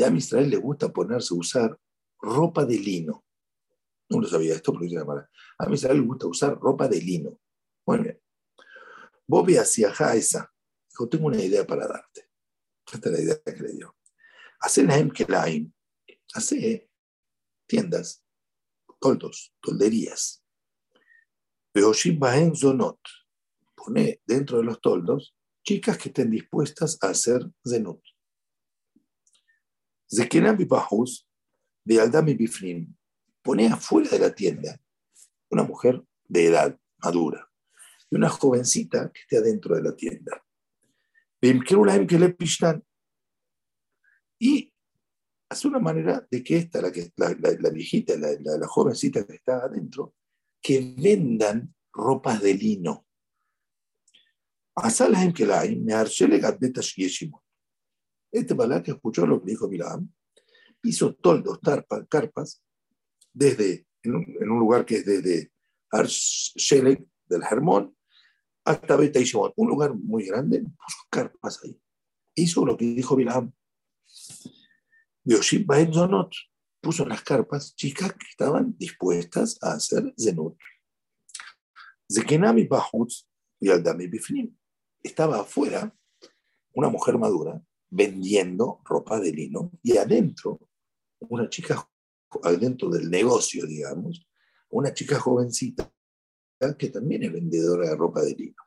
Y 0.00 0.02
a 0.02 0.08
Israel 0.08 0.48
le 0.48 0.56
gusta 0.56 0.90
ponerse, 0.90 1.34
usar 1.34 1.78
ropa 2.22 2.64
de 2.64 2.78
lino. 2.78 3.22
No 4.08 4.18
lo 4.18 4.26
sabía 4.26 4.54
esto, 4.54 4.72
pero 4.72 4.84
dice 4.86 4.98
A 5.58 5.70
Israel 5.70 5.98
le 5.98 6.06
gusta 6.06 6.26
usar 6.26 6.58
ropa 6.58 6.88
de 6.88 7.02
lino. 7.02 7.38
Muy 7.84 7.98
bien. 7.98 8.18
Bobby 9.26 9.58
hacia 9.58 9.90
esa 10.14 10.50
tengo 11.10 11.26
una 11.26 11.42
idea 11.42 11.66
para 11.66 11.86
darte. 11.86 12.30
Esta 12.90 13.10
es 13.10 13.14
la 13.14 13.20
idea 13.20 13.42
que 13.44 13.62
le 13.62 13.72
dio. 13.72 13.94
Hace 14.60 14.84
Naim 14.84 15.10
Kelaim, 15.10 15.70
hace 16.32 16.88
tiendas, 17.66 18.24
toldos, 18.98 19.54
tolderías. 19.60 20.42
Bahen 22.18 22.56
Zonot, 22.56 23.00
pone 23.74 24.22
dentro 24.24 24.58
de 24.58 24.64
los 24.64 24.80
toldos 24.80 25.36
chicas 25.62 25.98
que 25.98 26.08
estén 26.08 26.30
dispuestas 26.30 26.96
a 27.02 27.08
hacer 27.08 27.42
zenut. 27.62 28.00
Zekenam 30.12 30.56
Bipahus, 30.56 31.26
Bealdami 31.84 32.34
Bifnim, 32.34 32.94
pone 33.42 33.68
afuera 33.68 34.10
de 34.10 34.18
la 34.18 34.34
tienda 34.34 34.80
una 35.50 35.62
mujer 35.62 36.02
de 36.28 36.46
edad 36.46 36.78
madura 36.98 37.50
y 38.10 38.16
una 38.16 38.28
jovencita 38.28 39.10
que 39.12 39.20
esté 39.20 39.38
adentro 39.38 39.76
de 39.76 39.82
la 39.82 39.94
tienda. 39.94 40.44
Y 44.38 44.72
hace 45.48 45.68
una 45.68 45.78
manera 45.78 46.26
de 46.30 46.42
que 46.42 46.56
esta, 46.56 46.80
la, 46.80 46.92
que, 46.92 47.12
la, 47.16 47.34
la, 47.38 47.70
viejita, 47.70 48.16
la, 48.16 48.28
la, 48.40 48.66
jovencita 48.66 49.26
que 49.26 49.34
está 49.34 49.64
adentro, 49.64 50.14
que 50.60 50.94
vendan 50.96 51.74
ropas 51.92 52.40
de 52.42 52.54
lino. 52.54 53.06
Este 58.32 58.54
que 58.84 58.92
escuchó 58.92 59.26
lo 59.26 59.40
que 59.40 59.50
dijo 59.50 59.68
Bilam, 59.68 60.12
hizo 60.82 61.14
toldos, 61.14 61.58
carpas, 62.08 62.62
desde, 63.32 63.86
en 64.02 64.14
un, 64.14 64.36
en 64.40 64.50
un, 64.50 64.58
lugar 64.58 64.84
que 64.84 64.96
es 64.96 65.06
desde 65.06 65.52
Arshelek 65.90 67.04
del 67.26 67.42
Hermón 67.42 67.96
hasta 68.64 68.96
Beta 68.96 69.20
un 69.56 69.68
lugar 69.68 69.94
muy 69.94 70.24
grande, 70.26 70.60
puso 70.60 70.98
carpas 71.10 71.60
ahí. 71.64 71.80
Hizo 72.34 72.64
lo 72.64 72.76
que 72.76 72.84
dijo 72.84 73.16
Bilam. 73.16 73.52
Yoshib 75.24 75.66
Zonot 75.92 76.32
puso 76.80 77.04
las 77.04 77.22
carpas 77.22 77.74
chicas 77.74 78.12
que 78.12 78.26
estaban 78.30 78.76
dispuestas 78.78 79.58
a 79.62 79.72
hacer 79.72 80.14
Zenut. 80.18 80.56
Zekenami 82.10 82.64
Bahutz 82.66 83.28
y 83.60 83.70
Aldami 83.70 84.06
Bifnim. 84.06 84.56
Estaba 85.02 85.40
afuera 85.40 85.94
una 86.72 86.88
mujer 86.88 87.18
madura 87.18 87.62
vendiendo 87.90 88.80
ropa 88.84 89.20
de 89.20 89.32
lino 89.32 89.72
y 89.82 89.96
adentro, 89.96 90.60
una 91.20 91.48
chica, 91.48 91.88
adentro 92.42 92.88
del 92.88 93.10
negocio, 93.10 93.66
digamos, 93.66 94.26
una 94.70 94.94
chica 94.94 95.18
jovencita 95.18 95.92
que 96.78 96.90
también 96.90 97.24
es 97.24 97.32
vendedora 97.32 97.88
de 97.88 97.96
ropa 97.96 98.22
de 98.22 98.34
lino. 98.34 98.62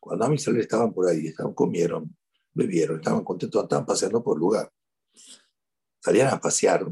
Cuando 0.00 0.26
a 0.26 0.34
Israel 0.34 0.60
estaban 0.60 0.92
por 0.92 1.08
ahí, 1.08 1.28
estaban, 1.28 1.54
comieron, 1.54 2.14
bebieron, 2.52 2.98
estaban 2.98 3.24
contentos, 3.24 3.62
estaban 3.62 3.86
paseando 3.86 4.22
por 4.22 4.36
el 4.36 4.40
lugar. 4.40 4.72
Salían 6.02 6.28
a 6.28 6.40
pasear 6.40 6.86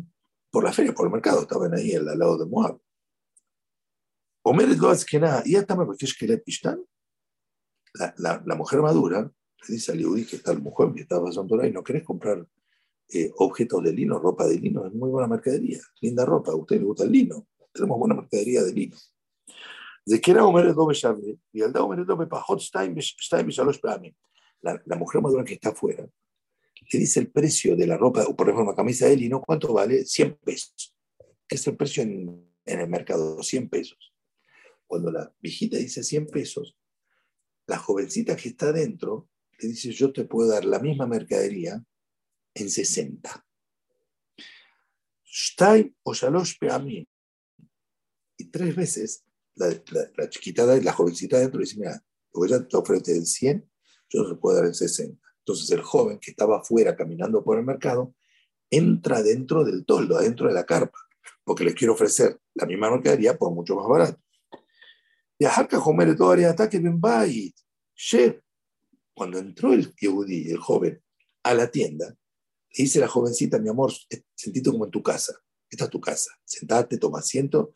por 0.50 0.64
la 0.64 0.72
feria, 0.72 0.94
por 0.94 1.06
el 1.06 1.12
mercado, 1.12 1.42
estaban 1.42 1.74
ahí 1.74 1.94
al 1.94 2.06
lado 2.18 2.38
de 2.38 2.46
Moab. 2.46 2.80
Omer 4.42 4.68
que 5.08 5.20
nada, 5.20 5.42
y 5.44 5.56
hasta 5.56 5.76
me 5.76 5.86
la, 7.94 8.14
la, 8.16 8.42
la 8.44 8.54
mujer 8.54 8.80
madura 8.80 9.30
le 9.68 9.74
dice 9.74 9.92
a 9.92 9.94
Yehudi 9.94 10.24
que 10.24 10.36
está 10.36 10.52
el 10.52 10.60
mujer 10.60 10.92
que 10.92 11.02
estaba 11.02 11.26
pasando 11.26 11.48
por 11.48 11.64
ahí, 11.64 11.72
¿no 11.72 11.84
querés 11.84 12.02
comprar 12.02 12.46
eh, 13.12 13.30
objetos 13.36 13.82
de 13.84 13.92
lino, 13.92 14.18
ropa 14.18 14.46
de 14.46 14.58
lino, 14.58 14.86
es 14.86 14.92
muy 14.92 15.10
buena 15.10 15.28
mercadería, 15.28 15.78
linda 16.00 16.24
ropa, 16.24 16.52
a 16.52 16.56
usted 16.56 16.78
le 16.78 16.84
gusta 16.84 17.04
el 17.04 17.12
lino, 17.12 17.46
tenemos 17.72 17.98
buena 17.98 18.14
mercadería 18.14 18.62
de 18.62 18.72
lino. 18.72 18.96
De 20.04 20.20
que 20.20 20.32
era 20.32 20.44
Omer 20.44 20.74
Dobe 20.74 20.96
y 21.52 21.62
al 21.62 21.76
Omer 21.76 22.04
Dobe 22.04 22.26
Pajot 22.26 22.60
la, 24.62 24.82
la 24.86 24.96
mujer 24.96 25.22
madura 25.22 25.44
que 25.44 25.54
está 25.54 25.70
afuera, 25.70 26.08
le 26.92 26.98
dice 26.98 27.20
el 27.20 27.30
precio 27.30 27.76
de 27.76 27.86
la 27.86 27.96
ropa, 27.96 28.24
por 28.24 28.46
ejemplo, 28.48 28.64
una 28.64 28.74
camisa 28.74 29.06
de 29.06 29.16
lino, 29.16 29.40
¿cuánto 29.40 29.72
vale? 29.72 30.04
100 30.04 30.38
pesos. 30.44 30.94
Es 31.48 31.66
el 31.66 31.76
precio 31.76 32.02
en, 32.02 32.48
en 32.64 32.80
el 32.80 32.88
mercado, 32.88 33.42
100 33.42 33.68
pesos. 33.68 34.11
Cuando 34.92 35.10
la 35.10 35.34
viejita 35.40 35.78
dice 35.78 36.02
100 36.02 36.26
pesos, 36.26 36.76
la 37.66 37.78
jovencita 37.78 38.36
que 38.36 38.50
está 38.50 38.66
adentro 38.66 39.30
le 39.58 39.68
dice, 39.68 39.90
yo 39.90 40.12
te 40.12 40.26
puedo 40.26 40.50
dar 40.50 40.66
la 40.66 40.80
misma 40.80 41.06
mercadería 41.06 41.82
en 42.52 42.68
60. 42.68 43.46
Shtai 45.24 45.96
o 46.02 46.12
Shalosh. 46.12 46.58
Y 48.36 48.44
tres 48.50 48.76
veces 48.76 49.24
la, 49.54 49.68
la, 49.68 50.10
la 50.14 50.28
chiquita, 50.28 50.66
la 50.66 50.92
jovencita 50.92 51.38
dentro 51.38 51.60
dice, 51.60 51.78
mira, 51.78 52.04
porque 52.30 52.52
ya 52.52 52.68
te 52.68 52.76
ofrece 52.76 53.16
el 53.16 53.24
100, 53.24 53.66
yo 54.10 54.28
se 54.28 54.34
puedo 54.34 54.56
dar 54.56 54.66
el 54.66 54.74
60. 54.74 55.26
Entonces 55.38 55.70
el 55.70 55.80
joven 55.80 56.18
que 56.18 56.32
estaba 56.32 56.58
afuera 56.58 56.94
caminando 56.94 57.42
por 57.42 57.58
el 57.58 57.64
mercado 57.64 58.14
entra 58.68 59.22
dentro 59.22 59.64
del 59.64 59.86
toldo, 59.86 60.18
adentro 60.18 60.48
de 60.48 60.52
la 60.52 60.66
carpa, 60.66 60.98
porque 61.44 61.64
les 61.64 61.74
quiero 61.74 61.94
ofrecer 61.94 62.38
la 62.52 62.66
misma 62.66 62.90
mercadería 62.90 63.38
por 63.38 63.54
mucho 63.54 63.74
más 63.74 63.88
barato. 63.88 64.22
Y 65.42 65.44
a 65.44 65.68
Homer 65.84 66.14
todavía 66.14 66.50
ataque 66.50 66.78
Ben 66.78 67.00
Bait. 67.00 67.56
Cuando 69.12 69.40
entró 69.40 69.72
el 69.72 69.92
Yehudi, 69.96 70.52
el 70.52 70.58
joven, 70.58 71.02
a 71.42 71.52
la 71.52 71.68
tienda, 71.68 72.10
le 72.10 72.84
dice 72.84 73.00
la 73.00 73.08
jovencita, 73.08 73.58
mi 73.58 73.68
amor, 73.68 73.92
sentite 74.36 74.70
como 74.70 74.84
en 74.84 74.92
tu 74.92 75.02
casa. 75.02 75.34
Esta 75.68 75.86
es 75.86 75.90
tu 75.90 76.00
casa. 76.00 76.30
Sentate, 76.44 76.96
toma 76.96 77.18
asiento. 77.18 77.74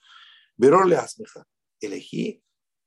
Verón 0.56 0.88
le 0.88 0.94
asmeja. 0.94 1.44
Elegí 1.80 2.40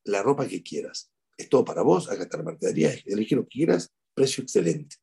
la 0.06 0.24
ropa 0.24 0.48
que 0.48 0.64
quieras. 0.64 1.12
Es 1.36 1.50
todo 1.50 1.66
para 1.66 1.82
vos, 1.82 2.10
acá 2.10 2.24
está 2.24 2.38
la 2.38 2.44
mercadería, 2.44 2.94
elegí 3.06 3.36
lo 3.36 3.44
que 3.44 3.58
quieras, 3.58 3.92
precio 4.14 4.44
excelente. 4.44 4.96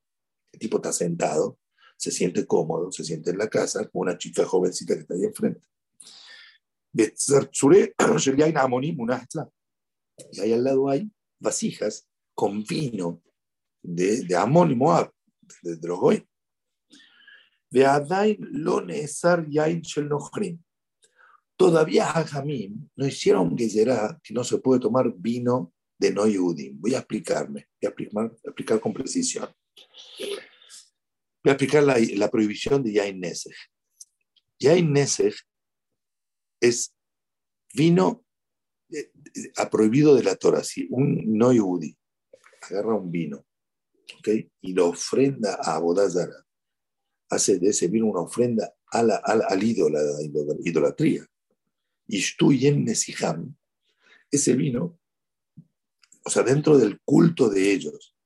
El 0.53 0.59
tipo 0.59 0.79
está 0.79 0.91
sentado, 0.91 1.59
se 1.99 2.11
siente 2.11 2.47
cómodo, 2.47 2.91
se 2.93 3.05
siente 3.05 3.29
en 3.29 3.37
la 3.37 3.51
casa, 3.51 3.87
con 3.91 4.09
una 4.09 4.17
chica 4.17 4.47
jovencita 4.47 4.95
que 4.95 5.01
está 5.01 5.13
ahí 5.13 5.25
enfrente. 5.25 5.61
Y 10.33 10.41
ahí 10.41 10.53
al 10.53 10.65
lado 10.65 10.89
hay 10.89 11.11
vasijas 11.39 12.09
con 12.35 12.65
vino 12.65 13.23
de, 13.83 14.23
de 14.23 14.37
Amón 14.37 14.71
y 14.71 14.75
Moab, 14.75 15.13
de, 15.63 15.77
de 15.77 15.89
los 15.89 15.99
Goy. 15.99 16.27
Todavía 21.57 22.07
Jajamim 22.07 22.89
no 22.97 23.07
hicieron 23.07 23.57
que 23.57 23.69
que 24.23 24.35
no 24.35 24.45
se 24.45 24.59
puede 24.59 24.81
tomar 24.81 25.13
vino 25.17 25.73
de 25.99 26.13
no. 26.13 26.23
Voy 26.75 26.95
a 26.95 26.99
explicarme, 26.99 27.69
voy 27.81 27.87
a 27.87 27.89
explicar, 27.89 28.33
explicar 28.45 28.81
con 28.81 28.93
precisión. 28.93 29.49
Voy 30.19 31.51
a 31.51 31.53
explicar 31.53 31.83
la, 31.83 31.97
la 32.17 32.31
prohibición 32.31 32.83
de 32.83 32.93
Yain 32.93 33.21
Nesej. 33.21 33.57
Yain 34.59 34.93
Nesej 34.93 35.35
es 36.61 36.95
vino 37.75 38.26
eh, 38.99 39.13
eh, 39.35 39.53
a 39.57 39.69
prohibido 39.71 40.15
de 40.15 40.23
la 40.23 40.37
Torah. 40.37 40.63
Si 40.65 40.87
un 40.91 41.37
no 41.37 41.53
Yehudi 41.53 41.97
agarra 42.63 42.97
un 42.97 43.11
vino 43.11 43.47
¿okay? 44.19 44.51
y 44.61 44.73
lo 44.73 44.89
ofrenda 44.89 45.59
a 45.63 45.77
Abodazara, 45.77 46.47
hace 47.31 47.59
de 47.59 47.69
ese 47.69 47.89
vino 47.89 48.07
una 48.07 48.21
ofrenda 48.21 48.75
a 48.93 49.03
la, 49.03 49.17
al, 49.17 49.43
al 49.49 49.63
ídolo, 49.63 49.99
a 49.99 50.03
la 50.03 50.23
idolatría. 50.65 51.27
Y 52.09 52.23
en 52.67 52.85
Nesiham, 52.85 53.57
ese 54.31 54.55
vino 54.55 54.99
o 56.27 56.31
sea, 56.31 56.43
dentro 56.43 56.77
del 56.77 57.01
culto 57.05 57.49
de 57.49 57.71
ellos, 57.73 58.17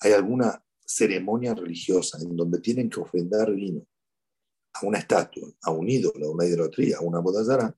hay 0.00 0.12
alguna 0.12 0.64
ceremonia 0.80 1.54
religiosa 1.54 2.18
en 2.22 2.34
donde 2.34 2.58
tienen 2.58 2.88
que 2.88 3.00
ofrendar 3.00 3.54
vino 3.54 3.86
a 4.72 4.86
una 4.86 4.98
estatua, 4.98 5.46
a 5.60 5.70
un 5.70 5.90
ídolo, 5.90 6.26
a 6.26 6.30
una 6.30 6.46
idolatría, 6.46 6.96
a 6.96 7.02
una 7.02 7.18
bodazara, 7.18 7.76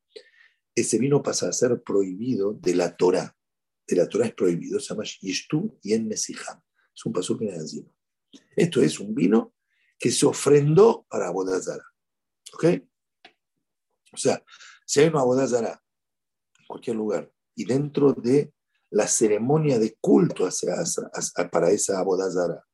ese 0.80 0.98
vino 0.98 1.22
pasa 1.22 1.48
a 1.48 1.52
ser 1.52 1.82
prohibido 1.82 2.52
de 2.54 2.74
la 2.74 2.96
Torah. 2.96 3.36
De 3.86 3.96
la 3.96 4.08
Torah 4.08 4.26
es 4.26 4.34
prohibido, 4.34 4.78
se 4.78 4.94
llama 4.94 5.04
Yishtu 5.04 5.78
y 5.82 5.94
en 5.94 6.06
Mesiham. 6.06 6.60
Es 6.94 7.04
un 7.06 7.38
que 7.38 7.48
encima. 7.48 7.88
Esto 8.56 8.82
es 8.82 9.00
un 9.00 9.14
vino 9.14 9.54
que 9.98 10.10
se 10.10 10.26
ofrendó 10.26 11.06
para 11.08 11.30
bodazara. 11.30 11.84
¿Ok? 12.54 12.64
O 14.12 14.16
sea, 14.16 14.42
si 14.84 15.00
hay 15.00 15.08
una 15.08 15.22
bodazara 15.22 15.82
en 16.58 16.66
cualquier 16.66 16.96
lugar 16.96 17.30
y 17.54 17.64
dentro 17.64 18.12
de 18.12 18.52
la 18.90 19.06
ceremonia 19.06 19.78
de 19.78 19.96
culto 20.00 20.44
hacia, 20.46 20.74
para 21.50 21.70
esa 21.70 22.02
bodazara. 22.02 22.64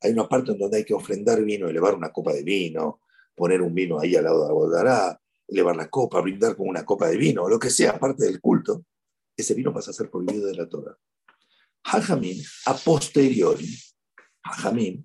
Hay 0.00 0.12
una 0.12 0.28
parte 0.28 0.52
en 0.52 0.58
donde 0.58 0.78
hay 0.78 0.84
que 0.84 0.94
ofrendar 0.94 1.42
vino, 1.42 1.68
elevar 1.68 1.94
una 1.94 2.12
copa 2.12 2.32
de 2.32 2.42
vino, 2.42 3.00
poner 3.34 3.62
un 3.62 3.74
vino 3.74 3.98
ahí 3.98 4.14
al 4.14 4.24
lado 4.24 4.42
de 4.42 4.48
la 4.48 4.52
bodazara, 4.52 5.21
elevar 5.48 5.76
la 5.76 5.88
copa, 5.88 6.20
brindar 6.20 6.56
con 6.56 6.68
una 6.68 6.84
copa 6.84 7.08
de 7.08 7.16
vino, 7.16 7.48
lo 7.48 7.58
que 7.58 7.70
sea 7.70 7.98
parte 7.98 8.24
del 8.24 8.40
culto. 8.40 8.84
Ese 9.36 9.54
vino 9.54 9.72
pasa 9.72 9.90
a 9.90 9.94
ser 9.94 10.10
prohibido 10.10 10.46
de 10.46 10.54
la 10.54 10.68
Torah. 10.68 10.96
Hajamim, 11.84 12.42
a 12.66 12.74
posteriori, 12.74 13.68
Hajamim, 14.44 15.04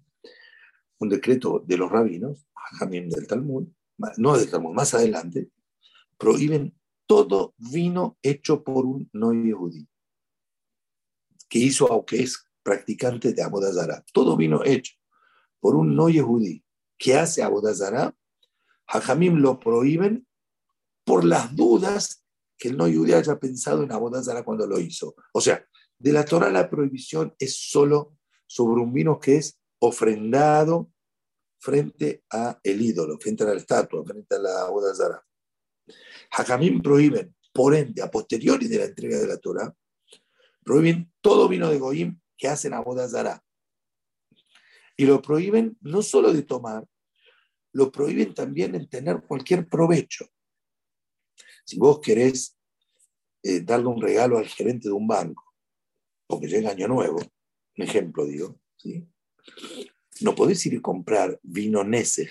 un 0.99 1.09
decreto 1.09 1.63
de 1.65 1.77
los 1.77 1.91
rabinos, 1.91 2.47
Hajamim 2.53 3.09
del 3.09 3.27
Talmud, 3.27 3.67
no 4.17 4.37
del 4.37 4.49
Talmud, 4.49 4.73
más 4.73 4.93
adelante, 4.93 5.49
prohíben 6.17 6.77
todo 7.07 7.53
vino 7.57 8.17
hecho 8.21 8.63
por 8.63 8.85
un 8.85 9.09
no 9.13 9.27
judío 9.29 9.87
que 11.47 11.59
hizo, 11.59 11.91
aunque 11.91 12.21
es 12.21 12.45
practicante 12.61 13.33
de 13.33 13.41
Abodazara. 13.41 14.03
Todo 14.11 14.35
vino 14.35 14.63
hecho 14.65 14.93
por 15.59 15.75
un 15.75 15.95
no 15.95 16.09
yehudí 16.09 16.63
que 16.97 17.15
hace 17.15 17.41
Abodazara. 17.41 18.13
Hajamim 18.87 19.37
lo 19.37 19.59
prohíben 19.59 20.26
por 21.07 21.23
las 21.23 21.55
dudas 21.55 22.25
que 22.59 22.67
el 22.67 22.77
no 22.77 22.87
yehudí 22.87 23.13
haya 23.13 23.39
pensado 23.39 23.81
en 23.83 23.91
Abodazara 23.93 24.43
cuando 24.43 24.67
lo 24.67 24.79
hizo. 24.79 25.15
O 25.31 25.39
sea, 25.39 25.65
de 25.97 26.11
la 26.11 26.25
Torah 26.25 26.51
la 26.51 26.69
prohibición 26.69 27.33
es 27.39 27.55
solo 27.55 28.17
sobre 28.45 28.81
un 28.81 28.91
vino 28.91 29.17
que 29.19 29.37
es 29.37 29.57
ofrendado 29.79 30.91
frente 31.59 32.23
a 32.29 32.59
el 32.61 32.81
ídolo, 32.81 33.17
frente 33.19 33.43
a 33.43 33.47
la 33.47 33.53
estatua, 33.53 34.03
frente 34.03 34.35
a 34.35 34.39
la 34.39 34.61
Abodazara. 34.63 35.23
Hajamim 36.31 36.81
prohíben, 36.81 37.33
por 37.53 37.73
ende, 37.73 38.01
a 38.01 38.11
posteriori 38.11 38.67
de 38.67 38.79
la 38.79 38.85
entrega 38.85 39.17
de 39.17 39.27
la 39.27 39.37
Torah, 39.37 39.73
Prohíben 40.67 41.13
todo 41.21 41.47
vino 41.47 41.69
de 41.69 41.79
Goim 41.79 42.19
que 42.37 42.49
hacen 42.49 42.73
a 42.73 42.81
bodas 42.81 43.13
dará. 43.13 43.41
Y 44.97 45.05
lo 45.05 45.21
prohíben 45.21 45.77
no 45.79 46.01
solo 46.01 46.33
de 46.33 46.43
tomar, 46.43 46.85
lo 47.71 47.89
prohíben 47.89 48.33
también 48.33 48.75
en 48.75 48.89
tener 48.89 49.21
cualquier 49.21 49.69
provecho. 49.69 50.27
Si 51.67 51.77
vos 51.77 51.99
querés 51.99 52.57
eh, 53.43 53.59
darle 53.59 53.87
un 53.87 54.01
regalo 54.01 54.37
al 54.37 54.47
gerente 54.47 54.87
de 54.87 54.93
un 54.93 55.05
banco, 55.05 55.53
porque 56.25 56.47
llega 56.47 56.71
año 56.71 56.87
nuevo, 56.87 57.17
un 57.17 57.83
ejemplo 57.83 58.25
digo, 58.25 58.57
¿sí? 58.77 59.05
no 60.21 60.33
podés 60.33 60.65
ir 60.65 60.77
a 60.77 60.81
comprar 60.81 61.37
vino 61.43 61.83
Nesej, 61.83 62.29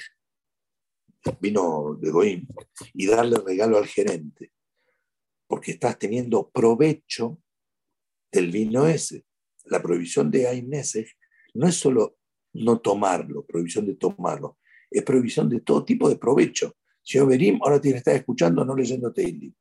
vino 1.38 1.98
de 2.00 2.10
Goim, 2.10 2.46
y 2.94 3.06
darle 3.06 3.36
regalo 3.44 3.76
al 3.76 3.86
gerente, 3.86 4.52
porque 5.46 5.72
estás 5.72 5.98
teniendo 5.98 6.48
provecho 6.48 7.38
del 8.32 8.50
vino 8.50 8.86
ese. 8.86 9.26
La 9.64 9.82
prohibición 9.82 10.30
de 10.30 10.48
Ainesej 10.48 11.12
no 11.54 11.68
es 11.68 11.74
solo 11.74 12.16
no 12.54 12.80
tomarlo, 12.80 13.44
prohibición 13.44 13.84
de 13.84 13.96
tomarlo, 13.96 14.58
es 14.90 15.02
prohibición 15.02 15.50
de 15.50 15.60
todo 15.60 15.84
tipo 15.84 16.08
de 16.08 16.16
provecho. 16.16 16.74
Señor 17.06 17.28
Berim, 17.28 17.60
ahora 17.62 17.80
tiene 17.80 17.94
que 17.94 17.98
estar 17.98 18.16
escuchando, 18.16 18.64
no 18.64 18.74
leyendo 18.74 19.12
Teilim. 19.12 19.54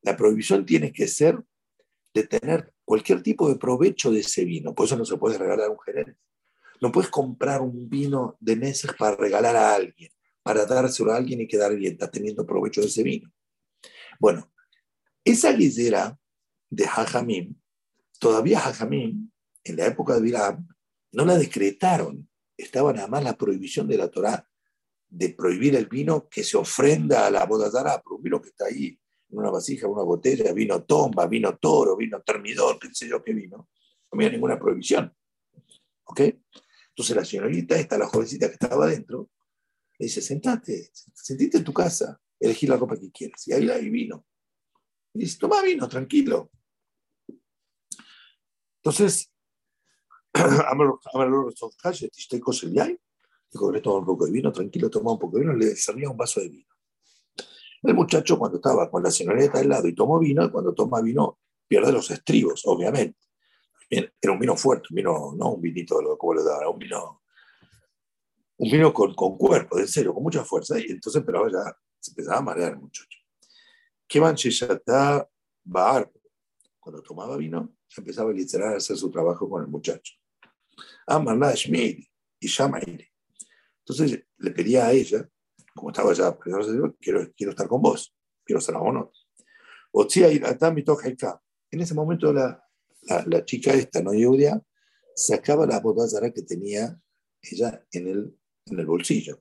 La 0.00 0.16
prohibición 0.16 0.64
tiene 0.64 0.90
que 0.90 1.06
ser 1.06 1.38
de 2.14 2.26
tener 2.26 2.72
cualquier 2.82 3.22
tipo 3.22 3.46
de 3.48 3.56
provecho 3.56 4.10
de 4.10 4.20
ese 4.20 4.46
vino. 4.46 4.74
Por 4.74 4.86
eso 4.86 4.96
no 4.96 5.04
se 5.04 5.18
puede 5.18 5.36
regalar 5.36 5.66
a 5.66 5.70
un 5.70 5.78
gerente. 5.80 6.16
No 6.80 6.90
puedes 6.90 7.10
comprar 7.10 7.60
un 7.60 7.90
vino 7.90 8.38
de 8.40 8.56
meses 8.56 8.90
para 8.98 9.16
regalar 9.16 9.54
a 9.54 9.74
alguien, 9.74 10.10
para 10.42 10.64
dárselo 10.64 11.12
a 11.12 11.16
alguien 11.16 11.42
y 11.42 11.46
quedar 11.46 11.76
bien, 11.76 11.92
está 11.92 12.10
teniendo 12.10 12.46
provecho 12.46 12.80
de 12.80 12.86
ese 12.86 13.02
vino. 13.02 13.30
Bueno, 14.18 14.50
esa 15.24 15.52
guisera 15.52 16.18
de 16.70 16.86
Hajamim 16.86 17.54
Todavía 18.18 18.60
Jajamín, 18.60 19.30
en 19.62 19.76
la 19.76 19.86
época 19.86 20.14
de 20.14 20.22
Bilam, 20.22 20.66
no 21.12 21.26
la 21.26 21.36
decretaron. 21.36 22.26
Estaba 22.56 22.94
nada 22.94 23.08
más 23.08 23.22
la 23.22 23.36
prohibición 23.36 23.86
de 23.86 23.98
la 23.98 24.08
Torá 24.08 24.48
de 25.08 25.30
prohibir 25.30 25.76
el 25.76 25.86
vino 25.86 26.28
que 26.28 26.42
se 26.42 26.56
ofrenda 26.56 27.26
a 27.26 27.30
la 27.30 27.46
bodazara, 27.46 28.02
pero 28.02 28.16
un 28.16 28.22
vino 28.22 28.40
que 28.40 28.48
está 28.48 28.66
ahí 28.66 28.98
en 29.28 29.38
una 29.38 29.50
vasija, 29.50 29.86
en 29.86 29.92
una 29.92 30.02
botella, 30.02 30.52
vino 30.52 30.84
tomba, 30.84 31.26
vino 31.26 31.56
toro, 31.58 31.96
vino 31.96 32.20
termidor, 32.22 32.78
qué 32.78 32.88
sé 32.92 33.08
yo 33.08 33.22
qué 33.22 33.32
vino. 33.32 33.56
No 33.56 33.68
había 34.12 34.30
ninguna 34.30 34.58
prohibición. 34.58 35.12
¿Ok? 36.04 36.20
Entonces 36.20 37.16
la 37.16 37.24
señorita, 37.24 37.78
esta, 37.78 37.98
la 37.98 38.06
jovencita 38.06 38.48
que 38.48 38.54
estaba 38.54 38.86
adentro, 38.86 39.30
le 39.98 40.06
dice, 40.06 40.20
sentate, 40.20 40.90
sentite 41.14 41.58
en 41.58 41.64
tu 41.64 41.72
casa, 41.72 42.20
elegí 42.38 42.66
la 42.66 42.76
ropa 42.76 42.96
que 42.96 43.10
quieras. 43.10 43.46
Y 43.48 43.52
ahí 43.52 43.68
hay 43.68 43.88
vino. 43.90 44.26
Y 45.14 45.20
dice, 45.20 45.38
toma 45.38 45.62
vino, 45.62 45.88
tranquilo. 45.88 46.50
Entonces, 48.82 49.32
dijo, 53.50 53.72
le 53.72 53.80
toma 53.80 53.98
un 54.00 54.06
poco 54.06 54.26
de 54.26 54.32
vino, 54.32 54.52
tranquilo, 54.52 54.90
toma 54.90 55.12
un 55.12 55.18
poco 55.18 55.38
de 55.38 55.44
vino, 55.44 55.54
le 55.54 55.76
servía 55.76 56.10
un 56.10 56.16
vaso 56.16 56.40
de 56.40 56.48
vino. 56.48 56.66
El 57.82 57.94
muchacho 57.94 58.38
cuando 58.38 58.56
estaba 58.56 58.90
con 58.90 59.02
la 59.02 59.10
señorita 59.10 59.58
al 59.58 59.68
lado 59.68 59.86
y 59.86 59.94
tomó 59.94 60.18
vino, 60.18 60.50
cuando 60.50 60.74
toma 60.74 61.00
vino 61.00 61.38
pierde 61.68 61.92
los 61.92 62.10
estribos, 62.10 62.62
obviamente. 62.64 63.18
Era 63.88 64.32
un 64.32 64.38
vino 64.38 64.56
fuerte, 64.56 64.88
un 64.90 64.96
vino, 64.96 65.34
no 65.36 65.52
un 65.52 65.60
vinito 65.60 65.96
como 66.18 66.34
lo 66.34 66.42
daba, 66.42 66.68
un 66.68 66.78
vino 66.78 67.22
un 68.58 68.70
vino 68.70 68.92
con, 68.92 69.14
con 69.14 69.36
cuerpo, 69.36 69.78
en 69.78 69.88
serio, 69.88 70.14
con 70.14 70.22
mucha 70.22 70.44
fuerza, 70.44 70.78
y 70.78 70.86
entonces 70.90 71.22
pero 71.24 71.48
ya 71.48 71.76
se 72.00 72.10
empezaba 72.10 72.38
a 72.38 72.42
marear 72.42 72.72
el 72.72 72.78
muchacho. 72.78 73.18
¿Qué 74.06 74.18
está 74.18 75.28
Baar? 75.64 76.10
Cuando 76.78 77.02
tomaba 77.02 77.36
vino, 77.36 77.76
empezaba 77.96 78.30
a 78.30 78.34
a 78.34 78.76
hacer 78.76 78.96
su 78.96 79.10
trabajo 79.10 79.48
con 79.48 79.62
el 79.62 79.68
muchacho. 79.68 80.14
Amarna 81.06 81.52
Shmid 81.54 82.04
y 82.40 82.46
Shamairi. 82.46 83.08
Entonces 83.88 84.24
le 84.38 84.50
pedía 84.50 84.86
a 84.86 84.92
ella, 84.92 85.28
como 85.74 85.90
estaba 85.90 86.12
ya, 86.12 86.36
quiero, 87.00 87.32
quiero 87.36 87.50
estar 87.50 87.68
con 87.68 87.80
vos, 87.80 88.12
quiero 88.44 88.60
ser 88.60 88.74
abono. 88.74 89.12
En 91.70 91.80
ese 91.80 91.94
momento 91.94 92.32
la, 92.32 92.64
la, 93.02 93.24
la 93.26 93.44
chica 93.44 93.72
esta, 93.72 94.02
no 94.02 94.10
judía, 94.10 94.60
sacaba 95.14 95.66
la 95.66 95.78
botella 95.78 96.32
que 96.32 96.42
tenía 96.42 97.00
ella 97.42 97.86
en 97.92 98.08
el, 98.08 98.38
en 98.66 98.80
el 98.80 98.86
bolsillo. 98.86 99.40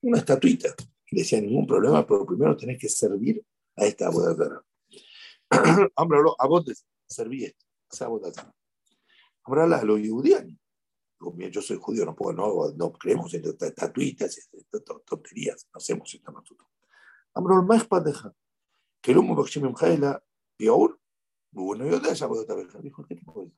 Una 0.00 0.18
estatuita. 0.18 0.74
Y 1.10 1.18
decía, 1.18 1.40
ningún 1.42 1.66
problema, 1.66 2.06
pero 2.06 2.24
primero 2.24 2.56
tenés 2.56 2.78
que 2.78 2.88
servir 2.88 3.44
a 3.76 3.84
esta 3.84 4.08
botella. 4.08 4.62
Hombre, 5.96 6.18
a 6.38 6.46
vos 6.46 6.64
te 6.64 6.72
serví 7.06 7.44
esto, 7.44 7.66
esa 7.90 8.08
botella. 8.08 8.50
Ahora 9.44 9.66
la 9.66 9.82
lo 9.84 9.98
judíos. 9.98 10.44
Yo 11.50 11.62
soy 11.62 11.78
judío, 11.80 12.04
no, 12.04 12.14
puedo, 12.14 12.32
no, 12.32 12.72
no 12.76 12.92
creemos 12.92 13.32
en 13.34 13.44
estatuitas, 13.44 14.50
tonterías, 15.06 15.68
no 15.72 15.78
hacemos 15.78 16.12
el 16.14 16.22
padeja. 17.88 18.34
Que 19.00 19.12
el 19.12 19.18
humo 19.18 19.42
de 19.42 19.74
Jaila, 19.74 20.22
peor, 20.56 20.98
bueno, 21.50 21.86
yo 21.86 22.00
de 22.00 22.10
esa 22.10 22.26
botella. 22.26 22.80
Dijo, 22.80 23.04
¿qué 23.04 23.16
tipo 23.16 23.42
de 23.42 23.50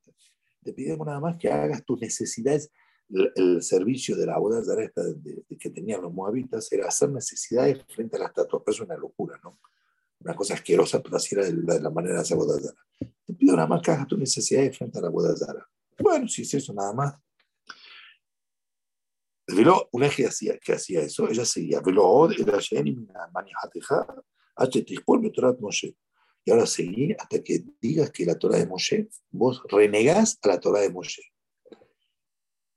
te 0.64 0.72
pidemos 0.72 1.06
nada 1.06 1.20
más 1.20 1.36
que 1.36 1.50
hagas 1.50 1.84
tus 1.84 2.00
necesidades. 2.00 2.72
El, 3.10 3.62
servicio 3.62 4.16
de 4.16 4.26
la 4.26 4.38
boda 4.38 4.62
de, 4.62 5.44
que 5.60 5.70
tenían 5.70 6.00
los 6.00 6.12
moabitas 6.12 6.72
era 6.72 6.88
hacer 6.88 7.10
necesidades 7.10 7.84
frente 7.94 8.16
a 8.16 8.20
la 8.20 8.26
estatua. 8.26 8.64
Pero 8.64 8.74
es 8.74 8.80
una 8.80 8.96
locura, 8.96 9.38
¿no? 9.44 9.60
Una 10.20 10.34
cosa 10.34 10.54
asquerosa, 10.54 11.02
pero 11.02 11.16
así 11.16 11.34
era 11.34 11.44
de 11.44 11.80
la, 11.80 11.90
manera 11.90 12.14
de 12.14 12.20
hacer 12.22 12.36
boda 12.38 12.58
Te 12.98 13.34
pido 13.34 13.54
nada 13.54 13.68
más 13.68 13.82
que 13.82 13.90
hagas 13.90 14.06
tus 14.06 14.18
necesidades 14.18 14.76
frente 14.76 14.98
a 14.98 15.02
la 15.02 15.10
boda 15.10 15.34
Bueno, 15.98 16.26
si 16.26 16.42
es 16.42 16.54
eso 16.54 16.72
nada 16.72 16.94
más. 16.94 17.14
Velo, 19.46 19.88
una 19.92 20.08
que 20.08 20.26
hacía, 20.26 20.58
hacía 20.72 21.02
eso, 21.02 21.28
ella 21.28 21.44
seguía. 21.44 21.80
Moshe. 25.60 25.96
Y 26.44 26.50
ahora 26.50 26.66
seguí 26.66 27.14
hasta 27.18 27.42
que 27.42 27.64
digas 27.80 28.10
que 28.10 28.24
la 28.24 28.38
Torah 28.38 28.58
de 28.58 28.66
Moshe, 28.66 29.08
vos 29.30 29.62
renegás 29.68 30.38
a 30.42 30.48
la 30.48 30.60
Torah 30.60 30.80
de 30.80 30.90
Moshe. 30.90 31.22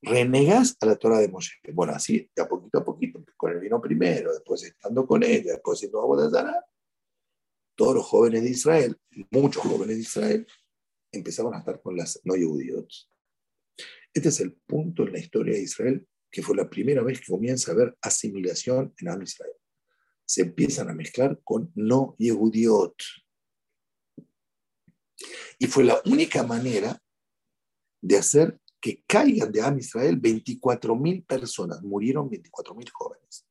Renegás 0.02 0.78
a 0.80 0.86
la 0.86 0.96
Torah 0.96 1.20
de 1.20 1.30
Moshe. 1.30 1.56
Bueno, 1.74 1.94
así, 1.94 2.30
de 2.36 2.42
a 2.42 2.48
poquito 2.48 2.80
a 2.80 2.86
poquito, 2.86 3.24
con 3.36 3.52
el 3.52 3.60
vino 3.60 3.82
primero, 3.82 4.32
después 4.34 4.64
estando 4.64 5.06
con 5.06 5.24
ella, 5.24 5.54
después 5.54 5.80
siendo 5.80 6.02
agua 6.02 6.30
de 6.30 6.54
todos 7.76 7.96
los 7.96 8.06
jóvenes 8.06 8.44
de 8.44 8.50
Israel, 8.50 8.98
muchos 9.32 9.64
jóvenes 9.64 9.98
de 9.98 10.02
Israel, 10.02 10.48
empezaron 11.12 11.54
a 11.54 11.60
estar 11.60 11.82
con 11.82 11.96
las 11.96 12.20
no 12.24 12.34
judíos. 12.34 13.10
Este 14.14 14.30
es 14.30 14.40
el 14.40 14.54
punto 14.54 15.04
en 15.04 15.14
la 15.14 15.20
historia 15.20 15.54
de 15.54 15.62
Israel 15.62 16.08
que 16.32 16.42
fue 16.42 16.56
la 16.56 16.70
primera 16.70 17.02
vez 17.02 17.20
que 17.20 17.32
comienza 17.32 17.72
a 17.72 17.76
haber 17.76 17.98
asimilación 18.02 18.94
en 19.00 19.10
Am 19.10 19.22
Israel. 19.22 19.54
Se 20.26 20.42
empiezan 20.42 20.90
a 20.90 20.94
mezclar 20.94 21.40
con 21.44 21.72
no 21.76 22.16
judíos. 22.20 22.94
Y 25.58 25.68
fue 25.68 25.84
la 25.84 26.02
única 26.06 26.44
manera 26.44 27.02
de 28.02 28.18
hacer 28.18 28.60
que 28.80 29.04
caigan 29.08 29.52
de 29.52 29.62
Am 29.62 29.80
Israel 29.80 30.22
24.000 30.22 31.26
personas. 31.26 31.82
Murieron 31.82 32.30
24.000 32.30 32.90
jóvenes. 32.92 33.48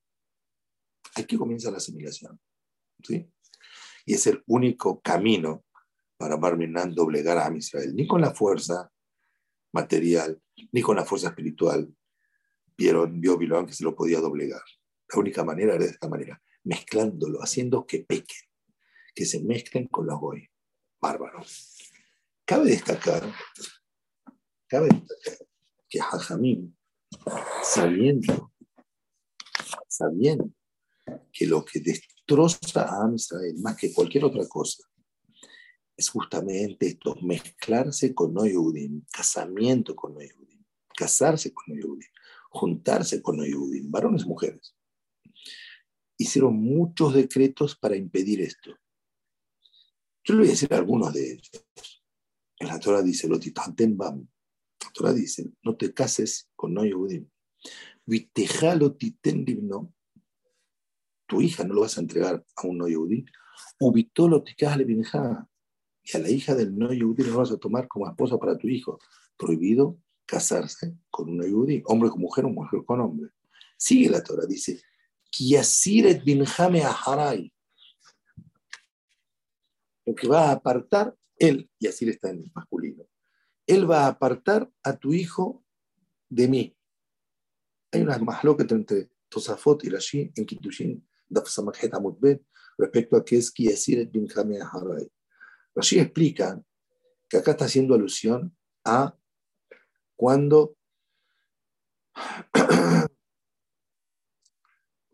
Aquí 1.17 1.37
comienza 1.37 1.71
la 1.71 1.79
asimilación. 1.79 2.39
¿sí? 3.03 3.29
Y 4.05 4.15
es 4.15 4.27
el 4.27 4.43
único 4.47 5.01
camino 5.01 5.65
para 6.17 6.37
Barminan 6.37 6.95
doblegar 6.95 7.39
a 7.39 7.47
Am 7.47 7.57
Israel. 7.57 7.95
Ni 7.95 8.07
con 8.07 8.21
la 8.21 8.35
fuerza 8.35 8.91
material, 9.73 10.41
ni 10.73 10.81
con 10.83 10.97
la 10.97 11.05
fuerza 11.05 11.29
espiritual. 11.29 11.93
Vieron, 12.77 13.21
vio 13.21 13.39
Bilón 13.39 13.67
que 13.67 13.73
se 13.73 13.85
lo 13.85 13.95
podía 13.95 14.21
doblegar. 14.21 14.63
La 15.13 15.21
única 15.21 15.45
manera 15.45 15.75
era 15.75 15.85
de 15.85 15.91
esta 15.91 16.09
manera, 16.09 16.41
mezclándolo, 16.65 17.41
haciendo 17.41 17.87
que 17.87 18.01
pequen, 18.01 18.49
que 19.15 19.25
se 19.25 19.43
mezclen 19.43 19.87
con 19.87 20.07
los 20.07 20.19
goy 20.21 20.49
bárbaro. 21.01 21.45
Cabe 22.45 22.71
destacar, 22.71 23.23
cabe 24.69 24.89
destacar 24.89 25.47
que 25.89 26.01
Jajamín, 26.01 26.77
sabiendo, 27.63 28.53
sabiendo 29.89 30.51
que 31.33 31.47
lo 31.47 31.65
que 31.65 31.81
destroza 31.81 32.83
a 32.83 33.05
Amistad 33.05 33.39
más 33.59 33.77
que 33.77 33.93
cualquier 33.93 34.25
otra 34.25 34.47
cosa 34.49 34.83
es 35.97 36.11
justamente 36.11 36.89
esto, 36.89 37.17
mezclarse 37.23 38.15
con 38.15 38.35
no 38.35 38.43
casamiento 39.11 39.97
con 39.97 40.15
no 40.15 40.21
casarse 40.95 41.55
con 41.55 41.79
no 41.79 41.97
juntarse 42.51 43.23
con 43.23 43.37
no 43.37 43.45
varones 43.91 44.25
y 44.25 44.29
mujeres. 44.29 44.75
Hicieron 46.19 46.57
muchos 46.57 47.15
decretos 47.15 47.77
para 47.77 47.97
impedir 47.97 48.41
esto. 48.41 48.75
Yo 50.25 50.35
le 50.35 50.41
voy 50.41 50.49
a 50.49 50.51
decir 50.53 50.73
algunos 50.73 51.13
de 51.13 51.33
ellos. 51.33 51.51
En 52.59 52.69
la 52.69 52.81
Torah 52.81 53.03
dice, 53.03 53.29
lo. 53.29 54.29
La 54.83 54.91
Torah 54.93 55.13
dice, 55.13 55.53
no 55.63 55.77
te 55.77 55.93
cases 55.93 56.51
con 56.57 56.73
no 56.75 56.85
Yehudim. 56.85 57.29
no. 59.63 59.93
Tu 61.27 61.43
hija 61.43 61.65
no 61.65 61.75
lo 61.75 61.81
vas 61.83 61.99
a 61.99 62.01
entregar 62.01 62.45
a 62.57 62.67
un 62.67 62.79
no 62.79 62.89
Yehudí. 62.89 63.25
Ubitolo 63.81 64.45
Y 66.03 66.17
a 66.17 66.21
la 66.21 66.31
hija 66.31 66.55
del 66.55 66.77
no 66.77 66.93
Yehudí 66.93 67.25
no 67.25 67.39
vas 67.39 67.51
a 67.51 67.59
tomar 67.59 67.89
como 67.89 68.09
esposa 68.09 68.39
para 68.39 68.57
tu 68.57 68.69
hijo. 68.69 68.99
Prohibido 69.37 69.99
casarse 70.27 70.99
con 71.11 71.31
un 71.31 71.39
no 71.39 71.45
Yehudí. 71.45 71.83
Hombre 71.87 72.11
con 72.11 72.21
mujer 72.21 72.45
o 72.45 72.51
mujer 72.51 72.81
con 72.85 73.01
hombre. 73.01 73.31
Sigue 73.79 74.11
la 74.11 74.23
Torah, 74.23 74.47
dice, 74.47 74.83
Kiasiret 75.31 76.25
binjame 76.25 76.83
aharai 76.83 77.53
lo 80.07 80.15
que 80.15 80.29
va 80.29 80.49
a 80.49 80.53
apartar 80.53 81.15
él, 81.37 81.69
y 81.79 81.87
así 81.89 82.09
está 82.09 82.31
en 82.31 82.51
masculino, 82.55 83.07
él 83.67 83.91
va 83.91 84.05
a 84.05 84.09
apartar 84.09 84.71
a 84.83 84.97
tu 84.97 85.13
hijo 85.13 85.65
de 86.29 86.49
mí. 86.49 86.77
Hay 87.93 88.03
una 88.03 88.17
mahloketa 88.19 88.75
entre 88.75 89.11
Tosafot 89.29 89.85
y 89.85 89.91
Rashi 89.91 90.33
en 90.35 90.47
Kitushin, 90.47 91.07
respecto 92.79 93.17
a 93.17 93.25
qué 93.25 93.37
es 93.37 93.51
Kiyasir 93.51 94.09
bin 94.09 94.29
Haray. 94.31 95.11
Rashi 95.75 95.99
explica 95.99 96.63
que 97.29 97.39
acá 97.39 97.51
está 97.51 97.65
haciendo 97.65 97.95
alusión 97.95 98.57
a 98.85 99.17
cuando 100.17 100.77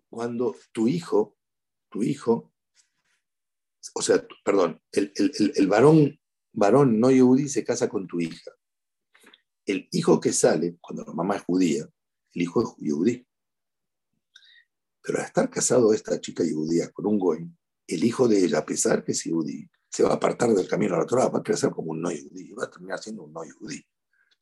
cuando 0.09 0.57
tu 0.73 0.89
hijo, 0.89 1.37
tu 1.91 2.03
hijo 2.03 2.53
o 3.95 4.03
sea, 4.03 4.25
perdón, 4.45 4.81
el, 4.93 5.13
el, 5.17 5.67
varón, 5.67 6.19
varón 6.53 7.01
no 7.01 7.11
yudí 7.11 7.49
se 7.49 7.65
casa 7.65 7.89
con 7.89 8.07
tu 8.07 8.21
hija. 8.21 8.53
El 9.67 9.89
hijo 9.93 10.21
que 10.21 10.33
sale, 10.33 10.79
cuando 10.81 11.05
la 11.05 11.13
mamá 11.13 11.37
es 11.37 11.43
judía, 11.43 11.89
el 12.35 12.43
hijo 12.43 12.63
es 12.63 12.69
yudí. 12.79 13.27
Pero 15.03 15.19
al 15.19 15.25
estar 15.25 15.51
casado 15.51 15.93
esta 15.93 16.21
chica 16.21 16.45
judía 16.49 16.91
con 16.93 17.07
un 17.07 17.19
goy, 17.19 17.51
el 17.89 18.05
hijo 18.05 18.29
de 18.29 18.45
ella, 18.45 18.59
a 18.59 18.67
pesar 18.67 19.05
que 19.05 19.13
es 19.13 19.25
yudí, 19.25 19.69
se 19.91 20.05
va 20.05 20.11
a 20.11 20.15
apartar 20.15 20.51
del 20.51 20.69
camino 20.69 20.95
a 20.95 20.99
la 20.99 21.07
Torah, 21.07 21.29
va 21.29 21.41
a 21.41 21.43
crecer 21.43 21.71
como 21.71 21.91
un 21.91 22.01
no 22.01 22.11
yudí, 22.13 22.53
va 22.53 22.65
a 22.65 22.71
terminar 22.71 22.99
siendo 23.01 23.25
un 23.25 23.33
no 23.33 23.43
yudí, 23.45 23.85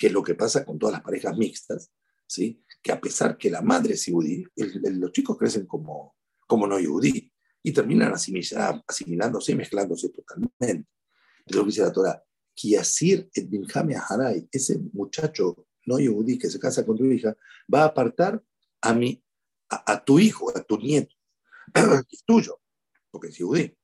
que 0.01 0.07
es 0.07 0.15
lo 0.15 0.23
que 0.23 0.35
pasa 0.35 0.65
con 0.65 0.79
todas 0.79 0.95
las 0.95 1.03
parejas 1.03 1.37
mixtas, 1.37 1.93
¿sí? 2.27 2.65
que 2.83 2.91
a 2.91 2.99
pesar 2.99 3.37
que 3.37 3.51
la 3.51 3.61
madre 3.61 3.93
es 3.93 4.07
yudí, 4.07 4.47
los 4.57 5.13
chicos 5.13 5.37
crecen 5.37 5.67
como, 5.67 6.17
como 6.47 6.67
no 6.67 6.81
yudí 6.81 7.31
y 7.63 7.71
terminan 7.71 8.15
asimilándose 8.15 9.53
y 9.53 9.55
mezclándose 9.57 10.09
totalmente. 10.09 10.89
Lo 11.49 11.61
que 11.61 11.67
dice 11.67 11.83
la 11.83 11.93
Torah. 11.93 12.25
Kiasir 12.55 13.29
et 13.35 13.47
Binjame 13.47 13.95
Haray, 13.95 14.49
ese 14.51 14.79
muchacho 14.95 15.67
no 15.85 15.99
yudí 15.99 16.39
que 16.39 16.49
se 16.49 16.59
casa 16.59 16.87
con 16.87 16.97
tu 16.97 17.05
hija, 17.05 17.37
va 17.73 17.83
a 17.83 17.87
apartar 17.89 18.43
a, 18.81 18.95
mi, 18.95 19.23
a, 19.69 20.03
tu 20.03 20.19
hijo, 20.19 20.51
a 20.57 20.63
tu 20.63 20.79
nieto, 20.79 21.15
que 21.75 22.17
es 22.17 22.25
tuyo, 22.25 22.59
porque 23.11 23.29
es 23.29 23.37
yudí. 23.37 23.77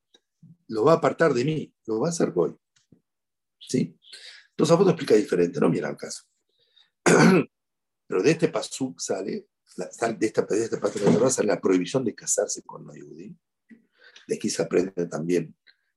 Lo 0.69 0.83
va 0.83 0.93
a 0.93 0.97
apartar 0.97 1.35
de 1.35 1.45
mí, 1.45 1.75
lo 1.85 2.01
va 2.01 2.07
a 2.09 2.11
hacer 2.11 2.33
hoy. 2.35 2.57
¿Sí? 3.61 3.99
Entonces, 4.57 4.73
a 4.73 4.77
vos 4.77 4.89
explica 4.89 5.15
diferente, 5.15 5.61
no 5.61 5.69
mira 5.69 5.91
el 5.91 5.97
caso. 5.97 6.25
Pero 7.05 8.23
de 8.23 8.31
este 8.31 8.49
pasuk 8.49 8.99
sale, 9.01 9.49
de 9.77 10.27
esta, 10.27 10.43
de 10.43 10.65
esta 10.65 10.81
parte 10.81 11.01
de 11.01 11.21
la 11.21 11.31
sale 11.31 11.49
la 11.49 11.61
prohibición 11.61 12.05
de 12.05 12.15
casarse 12.15 12.63
con 12.63 12.87
no 12.87 12.95
yudí 12.95 13.37
de 14.27 14.37
aquí 14.37 14.51
se 14.51 14.63
aprende 14.63 15.07
también 15.07 15.55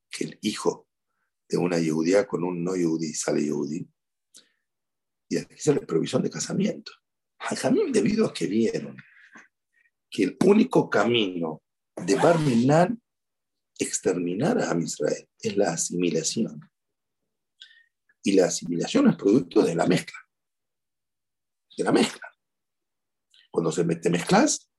que 0.10 0.26
el 0.26 0.40
hijo 0.42 0.88
de 1.48 1.58
una 1.58 1.78
judía 1.78 2.28
con 2.28 2.44
un 2.44 2.64
no 2.64 2.76
yudí 2.76 3.14
sale 3.14 3.46
yudí. 3.46 3.88
Y 5.30 5.38
aquí 5.38 5.56
sale 5.58 5.82
provisión 5.82 6.22
de 6.22 6.30
casamiento. 6.30 6.92
Jamín, 7.40 7.92
debido 7.92 8.26
a 8.26 8.34
que 8.34 8.48
vieron 8.48 8.98
que 10.10 10.24
el 10.24 10.38
único 10.46 10.90
camino 10.90 11.62
de 11.96 12.16
Barminan 12.16 13.02
exterminar 13.78 14.58
a 14.58 14.78
Israel 14.80 15.30
es 15.40 15.56
la 15.56 15.74
asimilación. 15.74 16.60
Y 18.24 18.34
la 18.34 18.48
asimilación 18.48 19.10
es 19.10 19.16
producto 19.16 19.62
de 19.62 19.76
la 19.76 19.86
mezcla. 19.86 20.18
De 21.78 21.84
la 21.84 21.92
mezcla. 21.92 22.28
Cuando 23.52 23.72
se 23.72 23.84
te 23.84 24.10
mezclas, 24.10 24.70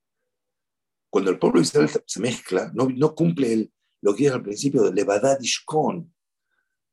cuando 1.11 1.31
el 1.31 1.39
pueblo 1.39 1.61
de 1.61 1.65
Israel 1.65 1.91
se 2.07 2.21
mezcla, 2.21 2.71
no, 2.75 2.89
no 2.89 3.15
cumple 3.15 3.53
el, 3.53 3.73
lo 4.01 4.15
que 4.15 4.27
es 4.27 4.33
al 4.33 4.43
principio 4.43 4.83
de 4.83 4.93
Levadad 4.93 5.39
Ishkon, 5.41 6.15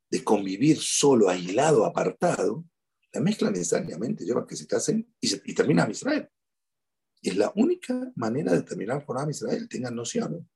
de 0.10 0.24
convivir 0.24 0.78
solo, 0.80 1.30
aislado, 1.30 1.86
apartado, 1.86 2.66
la 3.14 3.22
mezcla 3.22 3.52
necesariamente 3.52 4.26
lleva 4.26 4.42
a 4.42 4.48
que 4.48 4.56
se 4.56 4.68
casen 4.68 5.14
y, 5.20 5.52
y 5.52 5.54
termina 5.54 5.88
Israel. 5.90 6.30
Es 7.22 7.36
la 7.36 7.52
única 7.56 8.12
manera 8.16 8.54
de 8.54 8.62
terminar 8.64 9.06
con 9.06 9.18
Am 9.18 9.30
Israel, 9.30 9.68
tengan 9.68 9.96
noción. 9.96 10.50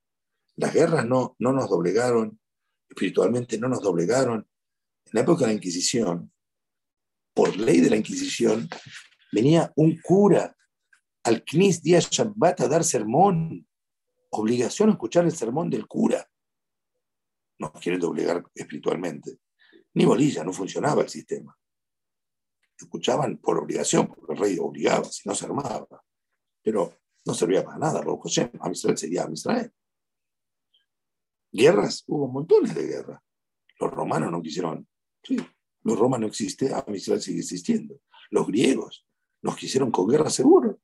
Las 0.56 0.74
guerras 0.74 1.06
no, 1.06 1.36
no 1.40 1.54
nos 1.54 1.70
doblegaron, 1.70 2.40
espiritualmente 2.88 3.58
no 3.58 3.68
nos 3.68 3.82
doblegaron. 3.82 4.48
En 5.12 5.18
la 5.18 5.22
época 5.22 5.42
de 5.42 5.48
la 5.48 5.54
Inquisición, 5.58 6.32
por 7.34 7.58
ley 7.58 7.82
de 7.82 7.90
la 7.90 7.98
Inquisición, 7.98 8.70
venía 9.34 9.72
un 9.76 10.00
cura 10.02 10.56
al 11.24 11.44
Knis 11.44 11.84
día 11.84 12.00
Shabbat 12.00 12.62
a 12.62 12.68
dar 12.70 12.86
sermón. 12.86 13.68
Obligación 14.30 14.88
a 14.88 14.94
escuchar 14.94 15.26
el 15.26 15.36
sermón 15.36 15.70
del 15.70 15.86
cura. 15.86 16.26
Nos 17.60 17.72
quieren 17.72 18.00
doblegar 18.00 18.42
espiritualmente. 18.56 19.40
Ni 19.96 20.06
bolilla, 20.06 20.46
no 20.46 20.54
funcionaba 20.54 21.02
el 21.02 21.10
sistema. 21.10 21.58
Escuchaban 22.78 23.38
por 23.38 23.60
obligación, 23.60 24.08
porque 24.08 24.32
el 24.32 24.40
rey 24.40 24.58
obligaba, 24.58 25.04
si 25.04 25.28
no 25.28 25.36
se 25.36 25.46
armaba. 25.46 26.02
Pero 26.64 27.02
no 27.26 27.34
servía 27.34 27.66
para 27.66 27.78
nada, 27.78 28.02
porque 28.02 28.22
José, 28.24 28.52
a 28.62 28.72
Israel 28.72 28.98
sería 28.98 29.26
a 29.26 29.32
Israel. 29.32 29.74
Guerras, 31.52 32.06
hubo 32.08 32.30
montones 32.30 32.74
de 32.74 32.88
guerras. 32.88 33.22
Los 33.78 33.92
romanos 33.92 34.32
no 34.32 34.42
quisieron, 34.42 34.88
sí, 35.24 35.38
los 35.84 35.98
romanos 35.98 36.22
no 36.22 36.28
existen, 36.28 36.72
Israel 36.94 37.22
sigue 37.22 37.40
existiendo. 37.40 38.00
Los 38.30 38.48
griegos 38.48 39.06
nos 39.42 39.56
quisieron 39.56 39.92
con 39.92 40.08
guerra 40.08 40.30
seguro. 40.30 40.80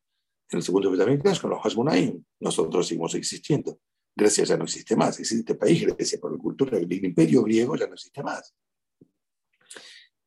En 0.49 0.57
el 0.57 0.63
segundo 0.63 0.95
también 0.97 1.21
con 1.21 1.49
los 1.49 1.59
Hasmonaim, 1.63 2.23
nosotros 2.39 2.87
seguimos 2.87 3.13
existiendo. 3.15 3.79
Grecia 4.15 4.45
ya 4.45 4.57
no 4.57 4.63
existe 4.63 4.95
más, 4.95 5.19
existe 5.19 5.51
este 5.51 5.55
país, 5.55 5.85
Grecia, 5.85 6.19
por 6.19 6.31
la 6.31 6.37
cultura 6.37 6.79
del 6.79 6.91
imperio 6.91 7.43
griego 7.43 7.75
ya 7.75 7.87
no 7.87 7.93
existe 7.93 8.23
más. 8.23 8.55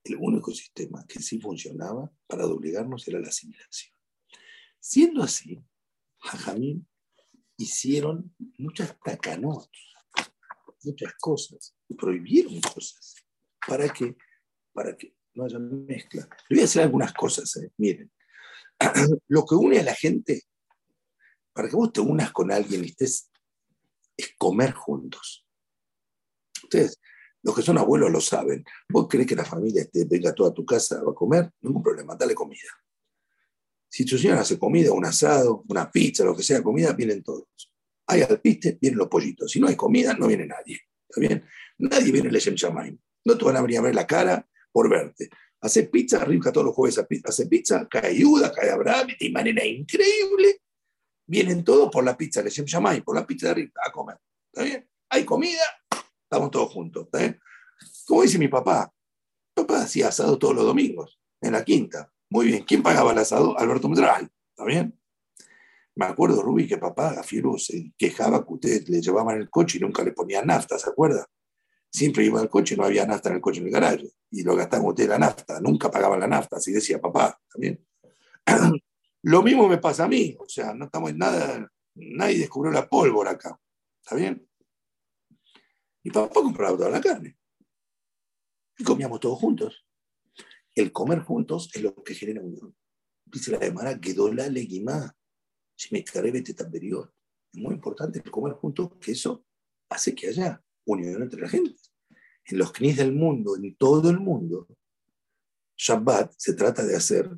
El 0.04 0.16
único 0.16 0.52
sistema 0.52 1.04
que 1.06 1.20
sí 1.20 1.40
funcionaba 1.40 2.10
para 2.26 2.44
doblegarnos 2.44 3.06
era 3.08 3.18
la 3.18 3.28
asimilación. 3.28 3.94
Siendo 4.78 5.22
así, 5.22 5.58
Jajamín 6.18 6.86
hicieron 7.56 8.34
muchas 8.58 8.96
tacanotas 9.00 9.90
muchas 10.84 11.14
cosas, 11.20 11.74
prohibieron 11.98 12.60
cosas. 12.60 13.16
¿Para 13.66 13.88
que 13.88 14.16
Para 14.72 14.96
que 14.96 15.14
no 15.34 15.44
haya 15.44 15.58
mezcla. 15.58 16.28
Le 16.48 16.56
voy 16.56 16.62
a 16.62 16.64
hacer 16.64 16.82
algunas 16.82 17.12
cosas, 17.12 17.56
¿eh? 17.56 17.70
miren. 17.76 18.10
Lo 19.28 19.44
que 19.44 19.54
une 19.54 19.78
a 19.78 19.82
la 19.82 19.94
gente, 19.94 20.42
para 21.52 21.68
que 21.68 21.76
vos 21.76 21.92
te 21.92 22.00
unas 22.00 22.32
con 22.32 22.50
alguien 22.50 22.84
y 22.84 22.88
estés, 22.88 23.30
es 24.16 24.34
comer 24.36 24.72
juntos. 24.72 25.46
Ustedes, 26.64 27.00
los 27.42 27.54
que 27.54 27.62
son 27.62 27.78
abuelos 27.78 28.10
lo 28.10 28.20
saben. 28.20 28.64
Vos 28.88 29.06
crees 29.08 29.26
que 29.26 29.36
la 29.36 29.44
familia 29.44 29.86
venga 30.08 30.34
toda 30.34 30.50
a 30.50 30.54
tu 30.54 30.64
casa 30.64 31.00
a 31.00 31.14
comer, 31.14 31.50
ningún 31.60 31.82
problema, 31.82 32.16
dale 32.16 32.34
comida. 32.34 32.70
Si 33.88 34.04
tu 34.04 34.18
señora 34.18 34.40
hace 34.40 34.58
comida, 34.58 34.92
un 34.92 35.04
asado, 35.04 35.64
una 35.68 35.90
pizza, 35.90 36.24
lo 36.24 36.36
que 36.36 36.42
sea, 36.42 36.62
comida, 36.62 36.92
vienen 36.92 37.22
todos 37.22 37.70
hay 38.10 38.22
alpiste, 38.22 38.76
vienen 38.80 38.98
los 38.98 39.08
pollitos. 39.08 39.50
Si 39.50 39.60
no 39.60 39.68
hay 39.68 39.76
comida, 39.76 40.14
no 40.14 40.26
viene 40.26 40.46
nadie. 40.46 40.80
¿Está 41.08 41.20
bien? 41.20 41.44
Nadie 41.78 42.10
viene 42.10 42.28
el 42.28 42.36
Shamaim. 42.36 42.98
No 43.24 43.36
te 43.36 43.44
van 43.44 43.56
a 43.56 43.62
venir 43.62 43.78
a 43.78 43.82
ver 43.82 43.94
la 43.94 44.06
cara 44.06 44.46
por 44.72 44.88
verte. 44.88 45.28
Hace 45.60 45.84
pizza, 45.84 46.22
arriba 46.22 46.52
todos 46.52 46.66
los 46.66 46.74
jueves 46.74 47.04
hace 47.24 47.46
pizza, 47.46 47.86
cae 47.88 48.08
ayuda, 48.08 48.50
cae 48.50 48.70
Abraham, 48.70 49.08
de 49.18 49.30
manera 49.30 49.64
increíble. 49.64 50.62
Vienen 51.26 51.62
todos 51.62 51.90
por 51.90 52.02
la 52.02 52.16
pizza 52.16 52.42
de 52.42 52.50
Shamaim, 52.50 53.04
por 53.04 53.14
la 53.14 53.26
pizza 53.26 53.46
de 53.46 53.52
arriba, 53.52 53.72
a 53.84 53.92
comer. 53.92 54.16
¿Está 54.52 54.64
bien? 54.64 54.88
Hay 55.10 55.24
comida, 55.24 55.62
estamos 56.24 56.50
todos 56.50 56.72
juntos. 56.72 57.04
¿Está 57.04 57.18
bien? 57.18 57.40
Como 58.06 58.22
dice 58.22 58.38
mi 58.38 58.48
papá, 58.48 58.92
papá 59.54 59.82
hacía 59.82 60.08
asado 60.08 60.38
todos 60.38 60.54
los 60.54 60.64
domingos, 60.64 61.20
en 61.40 61.52
la 61.52 61.64
quinta. 61.64 62.10
Muy 62.30 62.46
bien. 62.46 62.64
¿Quién 62.64 62.82
pagaba 62.82 63.12
el 63.12 63.18
asado? 63.18 63.58
Alberto 63.58 63.88
Medral. 63.88 64.30
¿Está 64.50 64.64
bien? 64.64 64.98
Me 65.96 66.06
acuerdo, 66.06 66.40
Rubi, 66.42 66.66
que 66.66 66.78
papá, 66.78 67.14
Gafiru, 67.14 67.58
se 67.58 67.92
quejaba 67.98 68.46
que 68.46 68.52
ustedes 68.54 68.88
le 68.88 69.00
llevaban 69.00 69.38
el 69.38 69.50
coche 69.50 69.78
y 69.78 69.80
nunca 69.80 70.02
le 70.02 70.12
ponían 70.12 70.46
nafta, 70.46 70.78
¿se 70.78 70.88
acuerda? 70.88 71.26
Siempre 71.90 72.24
iba 72.24 72.40
al 72.40 72.48
coche 72.48 72.76
no 72.76 72.84
había 72.84 73.04
nafta 73.04 73.28
en 73.28 73.36
el 73.36 73.40
coche 73.40 73.60
en 73.60 73.66
el 73.66 73.72
garaje. 73.72 74.10
Y 74.30 74.42
lo 74.42 74.54
gastaban 74.54 74.86
ustedes 74.86 75.08
la 75.08 75.18
nafta, 75.18 75.60
nunca 75.60 75.90
pagaban 75.90 76.20
la 76.20 76.28
nafta, 76.28 76.56
así 76.56 76.72
decía 76.72 77.00
papá 77.00 77.40
también. 77.52 77.84
lo 79.22 79.42
mismo 79.42 79.68
me 79.68 79.78
pasa 79.78 80.04
a 80.04 80.08
mí, 80.08 80.36
o 80.38 80.48
sea, 80.48 80.72
no 80.72 80.84
estamos 80.84 81.10
en 81.10 81.18
nada, 81.18 81.68
nadie 81.94 82.38
descubrió 82.38 82.72
la 82.72 82.88
pólvora 82.88 83.32
acá, 83.32 83.58
¿está 84.02 84.14
bien? 84.14 84.48
Y 86.04 86.10
papá 86.10 86.34
compraba 86.34 86.76
toda 86.76 86.90
la 86.90 87.00
carne. 87.00 87.36
Y 88.78 88.84
comíamos 88.84 89.20
todos 89.20 89.38
juntos. 89.38 89.84
El 90.74 90.92
comer 90.92 91.20
juntos 91.20 91.70
es 91.74 91.82
lo 91.82 91.94
que 92.02 92.14
genera 92.14 92.40
unión. 92.40 92.74
Dice 93.26 93.50
la 93.50 93.58
demara, 93.58 94.00
quedó 94.00 94.32
la 94.32 94.48
leguimá 94.48 95.14
si 95.76 95.94
me 95.94 96.00
este 96.00 96.54
superior. 96.56 97.12
Es 97.52 97.60
muy 97.60 97.74
importante 97.74 98.20
el 98.24 98.30
comer 98.30 98.54
juntos, 98.54 98.90
que 99.00 99.12
eso 99.12 99.44
hace 99.88 100.14
que 100.14 100.28
haya 100.28 100.62
unión 100.84 101.22
entre 101.22 101.40
la 101.40 101.48
gente. 101.48 101.80
En 102.46 102.58
los 102.58 102.72
knis 102.72 102.96
del 102.96 103.12
mundo, 103.12 103.56
en 103.56 103.76
todo 103.76 104.10
el 104.10 104.18
mundo, 104.18 104.66
Shabbat 105.76 106.32
se 106.36 106.54
trata 106.54 106.84
de 106.84 106.96
hacer 106.96 107.30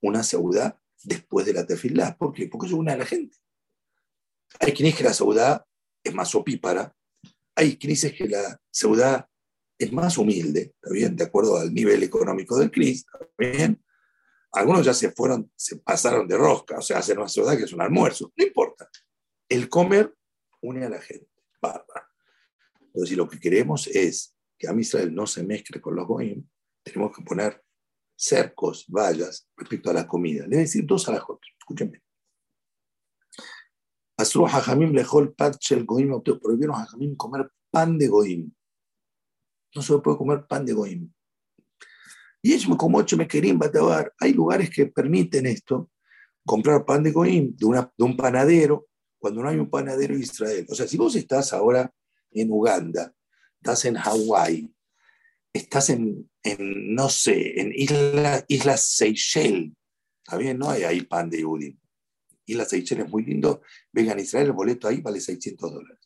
una 0.00 0.22
saudá 0.22 0.80
después 1.02 1.46
de 1.46 1.52
la 1.52 1.66
tefilá. 1.66 2.16
¿Por 2.16 2.32
qué? 2.32 2.48
Porque 2.48 2.66
eso 2.66 2.76
une 2.76 2.92
a 2.92 2.96
la 2.96 3.06
gente. 3.06 3.36
Hay 4.60 4.72
knis 4.72 4.96
que 4.96 5.04
la 5.04 5.12
saudá 5.12 5.66
es 6.02 6.14
más 6.14 6.34
opípara, 6.34 6.94
hay 7.54 7.76
knis 7.76 8.12
que 8.12 8.28
la 8.28 8.60
saudá 8.70 9.28
es 9.78 9.92
más 9.92 10.16
humilde, 10.16 10.74
¿está? 10.82 11.16
De 11.16 11.24
acuerdo 11.24 11.58
al 11.58 11.72
nivel 11.72 12.02
económico 12.02 12.58
del 12.58 12.70
knis, 12.70 13.04
¿está 13.04 13.28
bien? 13.36 13.82
Algunos 14.52 14.86
ya 14.86 14.94
se 14.94 15.10
fueron, 15.10 15.52
se 15.54 15.76
pasaron 15.76 16.26
de 16.26 16.36
rosca, 16.36 16.78
o 16.78 16.82
sea, 16.82 16.98
hacen 16.98 17.18
una 17.18 17.28
ciudad 17.28 17.56
que 17.56 17.64
es 17.64 17.72
un 17.72 17.82
almuerzo. 17.82 18.32
No 18.36 18.44
importa. 18.44 18.88
El 19.48 19.68
comer 19.68 20.14
une 20.62 20.86
a 20.86 20.88
la 20.88 21.00
gente. 21.00 21.30
Bárbaro. 21.60 22.05
Entonces, 22.96 23.10
si 23.10 23.16
lo 23.16 23.28
que 23.28 23.38
queremos 23.38 23.88
es 23.88 24.34
que 24.58 24.66
a 24.66 24.72
Israel 24.72 25.14
no 25.14 25.26
se 25.26 25.44
mezcle 25.44 25.82
con 25.82 25.94
los 25.94 26.06
Goim, 26.06 26.48
tenemos 26.82 27.14
que 27.14 27.22
poner 27.22 27.62
cercos, 28.16 28.86
vallas 28.88 29.46
respecto 29.54 29.90
a 29.90 29.92
la 29.92 30.08
comida. 30.08 30.46
A 30.46 30.48
decir 30.48 30.86
dos 30.86 31.06
a 31.06 31.12
las 31.12 31.20
otras. 31.20 31.52
Escúchenme. 31.58 32.00
Asru 34.16 34.46
Hajamim 34.46 34.94
lejol 34.94 35.34
el 35.70 35.84
goim, 35.84 36.22
prohibieron 36.22 36.76
a 36.76 36.84
Hajamim 36.84 37.14
comer 37.16 37.50
pan 37.70 37.98
de 37.98 38.08
goim. 38.08 38.50
No 39.74 39.82
se 39.82 39.98
puede 39.98 40.16
comer 40.16 40.46
pan 40.46 40.64
de 40.64 40.72
goim. 40.72 41.12
Y 42.40 42.54
ellos 42.54 42.74
como 42.78 42.96
ocho 42.96 43.18
me 43.18 43.28
querían 43.28 43.58
batabar. 43.58 44.14
Hay 44.20 44.32
lugares 44.32 44.70
que 44.70 44.86
permiten 44.86 45.44
esto, 45.44 45.90
comprar 46.46 46.86
pan 46.86 47.02
de 47.02 47.12
goim 47.12 47.54
de 47.54 48.04
un 48.04 48.16
panadero, 48.16 48.88
cuando 49.18 49.42
no 49.42 49.50
hay 49.50 49.58
un 49.58 49.68
panadero 49.68 50.14
en 50.14 50.22
Israel. 50.22 50.66
O 50.70 50.74
sea, 50.74 50.88
si 50.88 50.96
vos 50.96 51.14
estás 51.14 51.52
ahora 51.52 51.92
en 52.40 52.50
Uganda, 52.50 53.14
estás 53.60 53.84
en 53.84 53.96
Hawái, 53.96 54.72
estás 55.52 55.90
en, 55.90 56.30
no 56.58 57.08
sé, 57.08 57.60
en 57.60 57.72
Islas 57.74 58.44
isla 58.48 58.76
Seychelles, 58.76 59.72
¿está 60.24 60.36
bien? 60.36 60.58
No 60.58 60.70
hay 60.70 60.84
ahí 60.84 61.02
pan 61.02 61.30
de 61.30 61.40
Yudim. 61.40 61.78
Isla 62.46 62.64
Seychelles 62.64 63.06
es 63.06 63.10
muy 63.10 63.24
lindo, 63.24 63.62
vengan 63.92 64.18
a 64.18 64.22
Israel, 64.22 64.46
el 64.46 64.52
boleto 64.52 64.88
ahí 64.88 65.00
vale 65.00 65.20
600 65.20 65.72
dólares. 65.72 65.98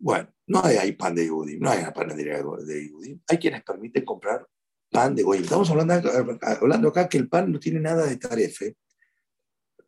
Bueno, 0.00 0.32
no 0.46 0.64
hay 0.64 0.76
ahí 0.76 0.92
pan 0.92 1.14
de 1.14 1.26
Yudim, 1.26 1.60
no 1.60 1.70
hay 1.70 1.80
una 1.80 1.92
panadería 1.92 2.38
de 2.38 2.88
Yudim. 2.88 3.20
Hay 3.26 3.38
quienes 3.38 3.62
permiten 3.64 4.04
comprar 4.04 4.46
pan 4.90 5.14
de 5.14 5.22
goyim. 5.22 5.42
Estamos 5.42 5.70
hablando 5.70 6.10
hablando 6.60 6.88
acá 6.88 7.08
que 7.08 7.18
el 7.18 7.28
pan 7.28 7.52
no 7.52 7.58
tiene 7.58 7.80
nada 7.80 8.06
de 8.06 8.16
tarefe. 8.16 8.76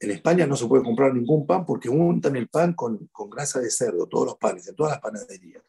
En 0.02 0.10
España 0.10 0.46
no 0.46 0.56
se 0.56 0.66
puede 0.66 0.82
comprar 0.82 1.12
ningún 1.12 1.46
pan 1.46 1.66
porque 1.66 1.90
untan 1.90 2.34
el 2.34 2.48
pan 2.48 2.72
con, 2.72 3.06
con 3.08 3.28
grasa 3.28 3.60
de 3.60 3.70
cerdo, 3.70 4.08
todos 4.08 4.26
los 4.28 4.36
panes, 4.38 4.66
en 4.66 4.74
todas 4.74 4.92
las 4.92 5.00
panaderías. 5.00 5.62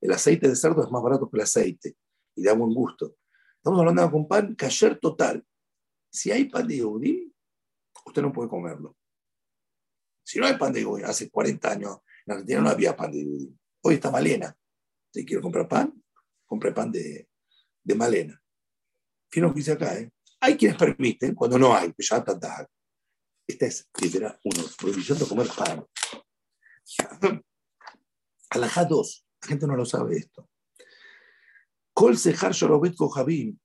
El 0.00 0.10
aceite 0.10 0.48
de 0.48 0.56
cerdo 0.56 0.82
es 0.82 0.90
más 0.90 1.02
barato 1.02 1.30
que 1.30 1.36
el 1.36 1.42
aceite 1.42 1.94
y 2.34 2.42
da 2.42 2.54
buen 2.54 2.72
gusto. 2.72 3.16
Estamos 3.56 3.80
hablando 3.80 4.10
con 4.10 4.26
pan 4.26 4.54
kasher 4.54 4.98
total. 4.98 5.44
Si 6.10 6.30
hay 6.30 6.46
pan 6.46 6.66
de 6.66 6.76
Yehudim, 6.76 7.30
usted 8.06 8.22
no 8.22 8.32
puede 8.32 8.48
comerlo. 8.48 8.96
Si 10.22 10.38
no 10.38 10.46
hay 10.46 10.56
pan 10.56 10.72
de 10.72 10.80
Yehudim, 10.80 11.04
hace 11.04 11.28
40 11.28 11.70
años 11.70 11.98
en 12.26 12.32
Argentina 12.32 12.60
no 12.62 12.70
había 12.70 12.96
pan 12.96 13.12
de 13.12 13.18
Yehudim. 13.18 13.58
Hoy 13.82 13.94
está 13.94 14.10
Malena. 14.10 14.56
Si 15.12 15.26
quiere 15.26 15.42
comprar 15.42 15.68
pan, 15.68 16.02
compre 16.46 16.72
pan 16.72 16.90
de, 16.90 17.28
de 17.82 17.94
Malena. 17.94 18.40
Fíjense 19.30 19.48
lo 19.48 19.52
que 19.52 19.60
dice 19.60 19.72
acá, 19.72 19.98
¿eh? 19.98 20.10
Hay 20.40 20.56
quienes 20.56 20.78
permiten 20.78 21.34
cuando 21.34 21.58
no 21.58 21.74
hay, 21.74 21.92
ya 21.98 22.24
esta 23.46 23.66
es 23.66 23.88
Rivera 23.94 24.40
1, 24.42 24.64
prohibición 24.78 25.18
de 25.18 25.26
comer 25.26 25.48
pan. 25.48 25.84
Alajá 28.50 28.84
2, 28.84 29.26
la 29.42 29.48
gente 29.48 29.66
no 29.66 29.76
lo 29.76 29.84
sabe 29.84 30.16
esto. 30.16 30.48
Kol 31.92 32.16
Sejar 32.16 32.52
Shorobet 32.52 32.96
Kohabim, 32.96 33.58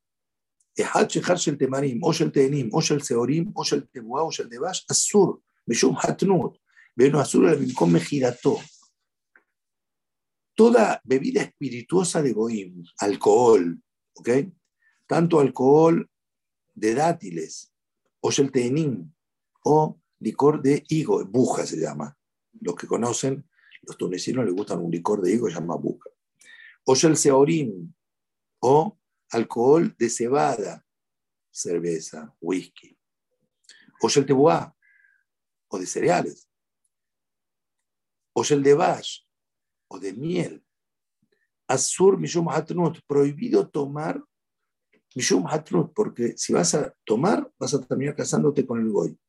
Ejad 0.75 1.07
Shejar 1.07 1.38
Shel 1.38 1.57
Temarim, 1.57 1.99
O 2.03 2.13
Shel 2.13 2.32
Tenim, 2.32 2.69
O 2.71 2.82
Shel 2.82 3.01
Seorim, 3.01 3.51
O 3.55 3.63
Shel 3.63 3.88
Tebuá, 3.89 4.23
O 4.23 4.32
Shel 4.32 4.49
Devash, 4.49 4.86
Asur, 4.88 5.41
Meshum 5.65 5.95
Hatnut, 5.95 6.57
Beno 6.95 7.19
Asur, 7.19 7.49
El 7.49 7.59
Bimkom 7.59 7.91
Mejirató. 7.91 8.59
Toda 10.55 11.01
bebida 11.03 11.41
espirituosa 11.41 12.21
de 12.21 12.34
Goim, 12.34 12.84
alcohol, 12.99 13.82
¿ok? 14.13 14.30
Tanto 15.07 15.39
alcohol 15.39 16.09
de 16.75 16.93
dátiles, 16.93 17.73
O 18.21 18.30
Shel 18.30 18.51
Tenim, 18.51 19.11
o 19.72 20.01
licor 20.20 20.63
de 20.63 20.84
higo, 20.89 21.24
buja 21.26 21.63
se 21.63 21.78
llama. 21.78 22.17
Los 22.59 22.74
que 22.74 22.88
conocen, 22.88 23.47
los 23.84 23.97
tunecinos 23.97 24.43
les 24.43 24.53
gustan 24.55 24.80
un 24.80 24.89
licor 24.89 25.22
de 25.22 25.32
higo, 25.32 25.47
se 25.47 25.53
llama 25.53 25.76
buja. 25.76 26.09
O 26.86 26.93
el 26.93 27.15
seorim, 27.15 27.93
o 28.61 28.97
alcohol 29.30 29.95
de 29.95 30.09
cebada, 30.09 30.84
cerveza, 31.51 32.36
whisky. 32.41 32.97
O 34.01 34.07
el 34.07 34.26
tebuá, 34.26 34.76
o 35.67 35.78
de 35.78 35.86
cereales. 35.86 36.49
O 38.34 38.43
el 38.49 38.63
de 38.63 38.74
bash, 38.74 39.20
o 39.88 39.99
de 39.99 40.13
miel. 40.13 40.65
Azur 41.67 42.17
mishum 42.17 42.49
hatnut, 42.49 43.01
prohibido 43.05 43.70
tomar 43.70 44.20
mishum 45.15 45.45
hatnut, 45.45 45.93
porque 45.93 46.36
si 46.38 46.53
vas 46.53 46.74
a 46.74 46.91
tomar, 47.05 47.47
vas 47.59 47.76
a 47.76 47.82
terminar 47.82 48.15
casándote 48.15 48.65
con 48.65 48.80
el 48.80 48.89
goy. 48.89 49.20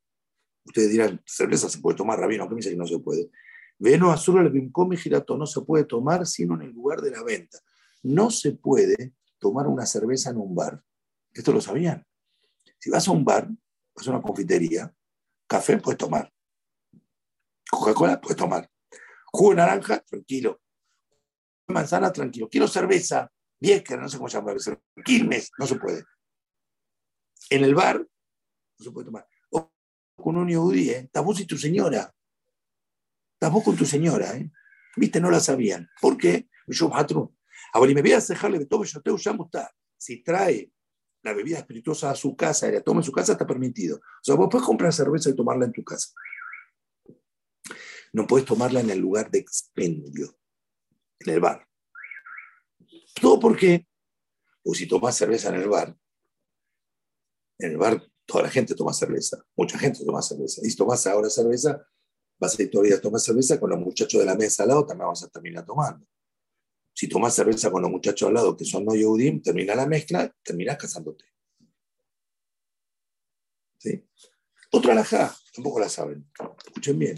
Ustedes 0.71 0.91
dirán, 0.91 1.21
cerveza 1.27 1.68
se 1.68 1.81
puede 1.81 1.97
tomar, 1.97 2.21
rabino, 2.21 2.49
que 2.49 2.55
me 2.55 2.61
dice 2.61 2.71
que 2.71 2.77
no 2.77 2.87
se 2.87 3.01
puede. 3.01 3.29
Veno 3.77 4.12
azul 4.12 4.39
el 4.39 4.51
bimcomi 4.51 4.97
girato 4.97 5.37
no 5.37 5.47
se 5.47 5.62
puede 5.62 5.85
tomar 5.85 6.25
sino 6.29 6.55
en 6.55 6.62
el 6.62 6.71
lugar 6.71 7.01
de 7.01 7.11
la 7.11 7.25
venta. 7.25 7.59
No 8.05 8.31
se 8.31 8.53
puede 8.53 9.14
tomar 9.41 9.66
una 9.66 9.85
cerveza 9.85 10.31
en 10.31 10.37
un 10.37 10.55
bar. 10.55 10.81
Esto 11.33 11.53
lo 11.53 11.61
sabían. 11.61 12.07
Si 12.79 12.89
vas 12.89 13.09
a 13.09 13.11
un 13.11 13.25
bar, 13.25 13.49
vas 13.97 14.07
a 14.07 14.11
una 14.12 14.23
confitería, 14.23 14.95
café 15.49 15.79
puedes 15.79 15.99
tomar. 15.99 16.33
Coca-Cola 17.68 18.21
puedes 18.21 18.37
tomar. 18.37 18.71
Jugo 19.33 19.51
de 19.51 19.57
naranja, 19.57 19.99
tranquilo. 20.01 20.61
Manzana, 21.66 22.12
tranquilo. 22.12 22.49
Quiero 22.49 22.68
cerveza, 22.68 23.29
Vieja, 23.59 23.97
no 23.97 24.09
sé 24.09 24.18
cómo 24.18 24.29
se 24.29 24.39
llama, 24.39 24.55
Quilmes, 25.05 25.51
no 25.59 25.66
se 25.66 25.75
puede. 25.75 26.05
En 27.51 27.64
el 27.64 27.75
bar, 27.75 27.99
no 27.99 28.85
se 28.85 28.93
puede 28.93 29.07
tomar. 29.07 29.27
O 30.21 30.23
con 30.23 30.37
un 30.37 30.49
yudí, 30.49 30.91
¿eh? 30.91 31.11
vos 31.25 31.41
y 31.41 31.47
tu 31.47 31.57
señora. 31.57 32.14
Estás 33.35 33.51
vos 33.51 33.64
con 33.64 33.75
tu 33.75 33.87
señora, 33.87 34.37
¿eh? 34.37 34.51
Viste, 34.97 35.18
no 35.18 35.31
la 35.31 35.41
sabían. 35.41 35.89
¿Por 35.99 36.18
qué? 36.18 36.49
Yo, 36.66 36.91
Ahora, 37.73 37.91
y 37.91 37.95
me 37.95 38.03
voy 38.03 38.12
a 38.12 38.21
dejarle 38.21 38.59
de 38.59 38.66
todo, 38.66 38.85
yo 38.85 39.01
te 39.01 39.11
está. 39.11 39.75
Si 39.97 40.23
trae 40.23 40.71
la 41.23 41.33
bebida 41.33 41.59
espirituosa 41.59 42.11
a 42.11 42.14
su 42.14 42.37
casa 42.37 42.68
y 42.68 42.73
la 42.73 42.83
toma 42.83 43.01
en 43.01 43.05
su 43.05 43.12
casa, 43.12 43.33
está 43.33 43.47
permitido. 43.47 43.97
O 43.97 44.23
sea, 44.23 44.35
vos 44.35 44.49
puedes 44.51 44.66
comprar 44.66 44.93
cerveza 44.93 45.31
y 45.31 45.35
tomarla 45.37 45.64
en 45.64 45.73
tu 45.73 45.83
casa. 45.83 46.11
No 48.12 48.27
puedes 48.27 48.47
tomarla 48.47 48.81
en 48.81 48.91
el 48.91 48.99
lugar 48.99 49.31
de 49.31 49.39
expendio, 49.39 50.39
en 51.21 51.33
el 51.33 51.41
bar. 51.41 51.66
Todo 53.21 53.41
porque, 53.41 53.87
pues 54.62 54.81
si 54.81 54.87
tomas 54.87 55.16
cerveza 55.16 55.49
en 55.49 55.62
el 55.62 55.68
bar, 55.68 55.97
en 57.59 57.71
el 57.71 57.79
bar 57.79 58.03
toda 58.31 58.45
la 58.45 58.51
gente 58.51 58.74
toma 58.76 58.93
cerveza, 58.93 59.45
mucha 59.57 59.76
gente 59.76 60.05
toma 60.05 60.22
cerveza. 60.22 60.61
Y 60.64 60.70
si 60.70 60.76
tomas 60.76 61.05
ahora 61.07 61.28
cerveza, 61.28 61.85
vas 62.39 62.59
a 62.59 62.62
ir 62.62 62.70
todavía 62.70 62.95
a 62.95 63.01
tomar 63.01 63.20
cerveza 63.20 63.59
con 63.59 63.70
los 63.70 63.81
muchachos 63.81 64.20
de 64.20 64.26
la 64.26 64.37
mesa 64.37 64.62
al 64.62 64.68
lado, 64.68 64.87
también 64.87 65.09
vas 65.09 65.24
a 65.24 65.28
terminar 65.28 65.66
tomando. 65.66 66.07
Si 66.95 67.09
tomas 67.09 67.35
cerveza 67.35 67.70
con 67.72 67.83
los 67.83 67.91
muchachos 67.91 68.28
al 68.28 68.35
lado 68.35 68.57
que 68.57 68.64
son 68.64 68.85
no 68.85 68.95
Yehudim, 68.95 69.43
termina 69.43 69.74
la 69.74 69.87
mezcla, 69.87 70.33
terminas 70.45 70.76
casándote. 70.78 71.24
¿Sí? 73.78 74.07
Otra 74.70 74.93
alajá, 74.93 75.35
tampoco 75.53 75.81
la 75.81 75.89
saben. 75.89 76.31
Escuchen 76.64 76.99
bien. 76.99 77.16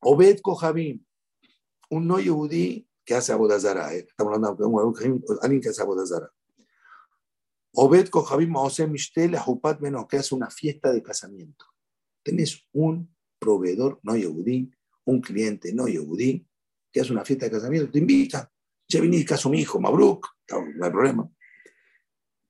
Obed 0.00 0.40
Kohabim, 0.40 1.04
un 1.90 2.06
no 2.06 2.18
Yehudí 2.20 2.88
que 3.04 3.14
hace 3.14 3.32
Abodazara. 3.32 3.92
¿eh? 3.94 4.06
Estamos 4.08 4.34
hablando 4.34 4.94
de 4.94 5.20
alguien 5.42 5.60
que 5.60 5.68
hace 5.68 5.82
Abodazara. 5.82 6.32
Obed 7.80 8.08
Kohabim 8.08 8.50
Maose 8.50 8.88
Mishtel 8.88 9.36
Ahupat 9.36 9.80
Menos, 9.80 10.08
que 10.08 10.16
hace 10.16 10.34
una 10.34 10.50
fiesta 10.50 10.92
de 10.92 11.00
casamiento. 11.00 11.64
Tenés 12.24 12.66
un 12.72 13.14
proveedor 13.38 14.00
no 14.02 14.16
Yehudí, 14.16 14.68
un 15.04 15.20
cliente 15.20 15.72
no 15.72 15.86
Yehudí, 15.86 16.44
que 16.90 17.00
hace 17.00 17.12
una 17.12 17.24
fiesta 17.24 17.46
de 17.46 17.52
casamiento, 17.52 17.92
te 17.92 18.00
invita. 18.00 18.50
Ya 18.88 19.00
vení, 19.00 19.24
caso 19.24 19.48
mi 19.48 19.60
hijo, 19.60 19.80
Mabruk, 19.80 20.26
no 20.50 20.84
hay 20.84 20.90
problema. 20.90 21.30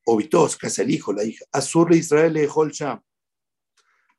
Obitos, 0.07 0.57
casa 0.57 0.81
el 0.81 0.93
hijo, 0.93 1.13
la 1.13 1.25
hija. 1.25 1.45
Azur 1.53 1.93
Israel 1.93 2.33
le 2.33 2.41
dejó 2.41 2.65
el 2.65 2.71
Sham. 2.71 3.03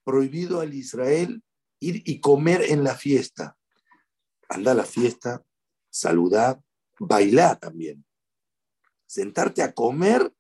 Prohibido 0.04 0.62
al 0.62 0.76
Israel 0.76 1.42
ir 1.80 2.04
y 2.06 2.20
comer 2.20 2.62
en 2.70 2.84
la 2.84 2.94
fiesta. 2.94 3.58
Anda 4.48 4.74
a 4.74 4.76
la 4.76 4.86
fiesta, 4.86 5.44
saludar, 5.90 6.62
bailar 7.00 7.58
también. 7.58 8.06
Sentarte 9.08 9.64
a 9.64 9.74
comer, 9.74 10.32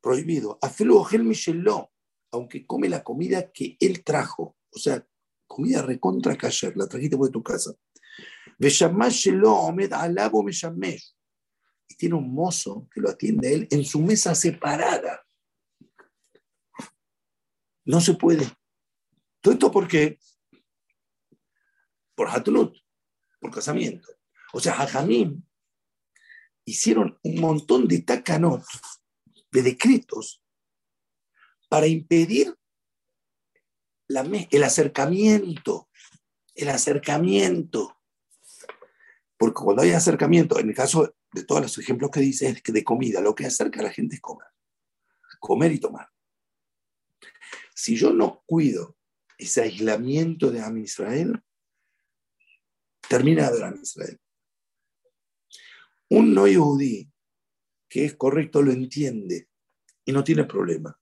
prohibido. 0.00 0.58
Afilo 0.62 1.02
gel 1.04 1.24
Micheló, 1.24 1.92
aunque 2.32 2.66
come 2.66 2.88
la 2.88 3.02
comida 3.02 3.50
que 3.52 3.76
él 3.80 4.02
trajo. 4.04 4.56
O 4.70 4.78
sea, 4.78 5.06
comida 5.46 5.82
recontra 5.82 6.36
cayer, 6.36 6.76
la 6.76 6.86
trajiste 6.86 7.16
por 7.16 7.30
tu 7.30 7.42
casa. 7.42 7.74
Y 11.88 11.94
tiene 11.96 12.14
un 12.14 12.32
mozo 12.32 12.88
que 12.92 13.00
lo 13.00 13.10
atiende 13.10 13.54
él 13.54 13.68
en 13.70 13.84
su 13.84 14.00
mesa 14.00 14.34
separada. 14.34 15.26
No 17.84 18.00
se 18.00 18.14
puede. 18.14 18.46
¿Todo 19.40 19.54
esto 19.54 19.70
por 19.70 19.88
qué? 19.88 20.18
Por 22.14 22.28
Hatunut, 22.28 22.76
por 23.40 23.50
casamiento. 23.50 24.08
O 24.52 24.60
sea, 24.60 24.74
Jajamim 24.74 25.42
hicieron 26.64 27.18
un 27.22 27.40
montón 27.40 27.88
de 27.88 28.02
takanot, 28.02 28.62
de 29.50 29.62
decretos, 29.62 30.42
para 31.68 31.86
impedir 31.86 32.54
el 34.08 34.64
acercamiento, 34.64 35.88
el 36.54 36.68
acercamiento 36.68 38.00
porque 39.40 39.62
cuando 39.64 39.80
hay 39.80 39.92
acercamiento, 39.92 40.58
en 40.58 40.68
el 40.68 40.74
caso 40.74 41.14
de 41.32 41.44
todos 41.44 41.62
los 41.62 41.78
ejemplos 41.78 42.10
que 42.10 42.20
dice, 42.20 42.50
es 42.50 42.60
que 42.60 42.72
de 42.72 42.84
comida, 42.84 43.22
lo 43.22 43.34
que 43.34 43.46
acerca 43.46 43.80
a 43.80 43.84
la 43.84 43.90
gente 43.90 44.16
es 44.16 44.20
comer. 44.20 44.48
Comer 45.38 45.72
y 45.72 45.80
tomar. 45.80 46.10
Si 47.74 47.96
yo 47.96 48.12
no 48.12 48.42
cuido 48.44 48.98
ese 49.38 49.62
aislamiento 49.62 50.50
de 50.50 50.60
Am 50.60 50.76
Israel, 50.76 51.42
termina 53.08 53.50
de 53.50 53.64
Am 53.64 53.80
Israel. 53.82 54.20
Un 56.10 56.34
no 56.34 56.46
yudí 56.46 57.09
que 57.90 58.06
es 58.06 58.14
correcto 58.14 58.62
lo 58.62 58.72
entiende 58.72 59.48
y 60.06 60.12
no 60.12 60.24
tiene 60.24 60.44
problema. 60.44 60.98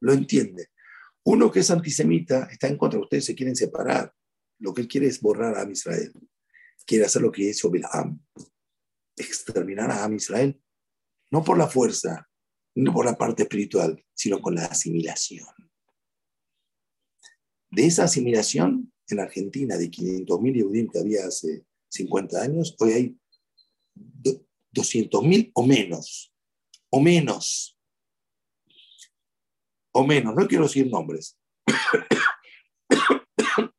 Lo 0.00 0.12
entiende. 0.12 0.70
Uno 1.22 1.52
que 1.52 1.60
es 1.60 1.70
antisemita 1.70 2.48
está 2.50 2.66
en 2.66 2.76
contra, 2.76 2.98
ustedes 2.98 3.26
se 3.26 3.36
quieren 3.36 3.54
separar. 3.54 4.12
Lo 4.58 4.74
que 4.74 4.80
él 4.80 4.88
quiere 4.88 5.06
es 5.06 5.20
borrar 5.20 5.56
a 5.56 5.70
Israel 5.70 6.12
quiere 6.88 7.04
hacer 7.04 7.20
lo 7.20 7.30
que 7.30 7.42
hizo 7.42 7.70
Bilam, 7.70 8.18
exterminar 9.14 9.90
a 9.90 10.04
Am 10.04 10.14
Israel, 10.14 10.58
no 11.30 11.44
por 11.44 11.58
la 11.58 11.68
fuerza, 11.68 12.26
no 12.76 12.94
por 12.94 13.04
la 13.04 13.18
parte 13.18 13.42
espiritual, 13.42 14.02
sino 14.14 14.40
con 14.40 14.54
la 14.54 14.64
asimilación. 14.64 15.46
De 17.70 17.84
esa 17.84 18.04
asimilación, 18.04 18.90
en 19.10 19.20
Argentina, 19.20 19.76
de 19.76 19.90
500.000 19.90 20.54
Yehudim 20.54 20.88
que 20.88 20.98
había 20.98 21.26
hace 21.26 21.66
50 21.88 22.40
años, 22.40 22.74
hoy 22.78 22.92
hay 22.92 23.18
200.000 24.78 25.50
o 25.54 25.66
menos, 25.66 26.32
o 26.90 27.00
menos, 27.00 27.78
o 29.92 30.06
menos, 30.06 30.34
no 30.34 30.46
quiero 30.46 30.64
decir 30.64 30.88
nombres, 30.88 31.38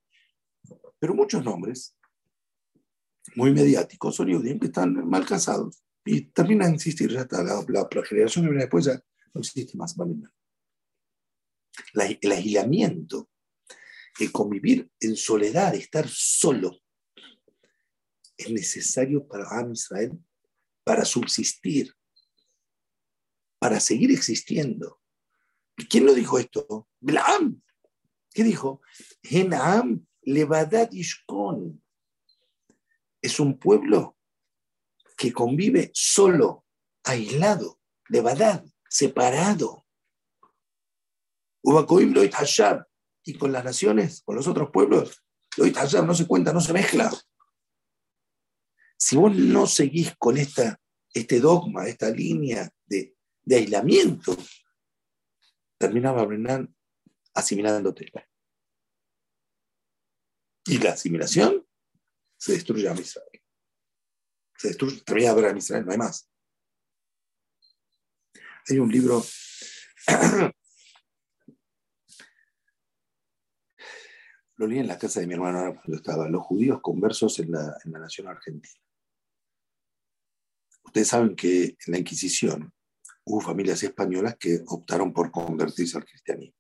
pero 1.00 1.14
muchos 1.14 1.44
nombres 1.44 1.96
muy 3.36 3.54
mediáticos 3.54 4.16
son 4.16 4.34
judíos 4.34 4.58
que 4.60 4.68
están 4.68 5.08
mal 5.08 5.26
casados 5.26 5.84
y 6.06 6.22
terminan 6.22 6.70
de 6.70 6.74
insistir, 6.74 7.12
ya 7.12 7.22
está, 7.22 7.44
la, 7.44 7.88
generación 8.04 8.46
que 8.46 8.50
viene 8.50 8.64
después 8.64 8.86
ya 8.86 9.00
no 9.34 9.42
existe 9.42 9.78
más, 9.78 9.96
el 11.94 12.32
aislamiento, 12.32 13.30
el 14.20 14.32
convivir 14.32 14.90
en 15.00 15.16
soledad, 15.16 15.76
estar 15.76 16.08
solo, 16.08 16.80
es 18.36 18.52
necesario 18.52 19.28
para 19.28 19.48
Am 19.50 19.74
Israel 19.74 20.18
para 20.90 21.06
subsistir, 21.06 21.96
para 23.60 23.80
seguir 23.80 24.10
existiendo. 24.10 25.00
¿Quién 25.88 26.08
lo 26.08 26.16
dijo 26.16 26.40
esto? 26.40 26.90
Blam, 27.00 27.62
¿Qué 28.34 28.44
dijo? 28.44 28.82
Genam 29.22 30.08
levadat 30.24 30.92
ishkon. 30.92 31.80
Es 33.22 33.40
un 33.40 33.60
pueblo 33.60 34.18
que 35.16 35.32
convive 35.32 35.92
solo, 35.94 36.66
aislado, 37.04 37.80
levadad, 38.08 38.66
separado. 38.90 39.86
Ubakoim 41.62 42.14
lo 42.14 42.24
y 42.24 43.38
con 43.38 43.52
las 43.52 43.64
naciones, 43.64 44.24
con 44.26 44.36
los 44.36 44.48
otros 44.48 44.72
pueblos, 44.72 45.24
lo 45.56 45.68
no 46.02 46.16
se 46.16 46.26
cuenta, 46.26 46.52
no 46.52 46.62
se 46.62 46.74
mezcla. 46.74 47.12
Si 49.00 49.16
vos 49.16 49.34
no 49.34 49.66
seguís 49.66 50.14
con 50.18 50.38
esta, 50.38 50.80
este 51.14 51.40
dogma, 51.40 51.88
esta 51.88 52.10
línea 52.10 52.70
de, 52.86 53.16
aislamiento, 53.50 54.38
terminaba 55.78 56.28
asimilándote. 57.34 58.12
Y 60.66 60.78
la 60.80 60.92
asimilación 60.92 61.66
se 62.38 62.52
destruye 62.52 62.90
a 62.90 62.94
Israel. 62.94 63.42
Se 64.58 64.68
destruye, 64.68 65.02
termina 65.02 65.34
de 65.34 65.42
ver 65.42 65.56
a 65.56 65.58
Israel, 65.58 65.86
no 65.86 65.92
hay 65.94 65.98
más. 65.98 66.30
Hay 68.68 68.78
un 68.80 68.92
libro 68.92 69.24
lo 74.58 74.68
leí 74.68 74.80
en 74.80 74.88
la 74.88 75.00
casa 75.00 75.22
de 75.22 75.28
mi 75.28 75.36
hermano 75.36 75.74
cuando 75.76 75.96
estaba, 75.96 76.28
los 76.28 76.44
judíos 76.44 76.82
conversos 76.82 77.40
en 77.40 77.54
la, 77.54 77.78
en 77.86 77.94
la 77.94 78.00
nación 78.00 78.28
argentina. 78.28 78.89
Ustedes 80.84 81.08
saben 81.08 81.36
que 81.36 81.64
en 81.64 81.92
la 81.92 81.98
Inquisición 82.00 82.74
hubo 83.26 83.42
familias 83.42 83.84
españolas 83.84 84.38
que 84.38 84.62
optaron 84.68 85.14
por 85.14 85.32
convertirse 85.32 85.98
al 85.98 86.06
cristianismo. 86.06 86.58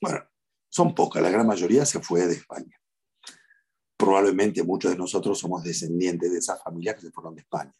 Bueno, 0.00 0.28
son 0.68 0.94
pocas, 0.94 1.22
la 1.22 1.30
gran 1.30 1.46
mayoría 1.46 1.84
se 1.84 2.00
fue 2.00 2.26
de 2.26 2.34
España. 2.34 2.80
Probablemente 3.96 4.62
muchos 4.62 4.92
de 4.92 4.98
nosotros 4.98 5.38
somos 5.38 5.62
descendientes 5.62 6.32
de 6.32 6.38
esas 6.38 6.62
familias 6.62 6.96
que 6.96 7.02
se 7.02 7.10
fueron 7.10 7.34
de 7.34 7.42
España. 7.42 7.74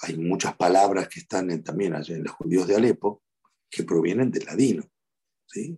Hay 0.00 0.16
muchas 0.16 0.54
palabras 0.56 1.08
que 1.08 1.20
están 1.20 1.62
también 1.62 1.94
allá 1.94 2.14
en 2.14 2.24
los 2.24 2.32
judíos 2.32 2.68
de 2.68 2.76
Alepo 2.76 3.24
que 3.68 3.82
provienen 3.82 4.30
del 4.30 4.44
ladino. 4.44 4.84
¿sí? 5.46 5.76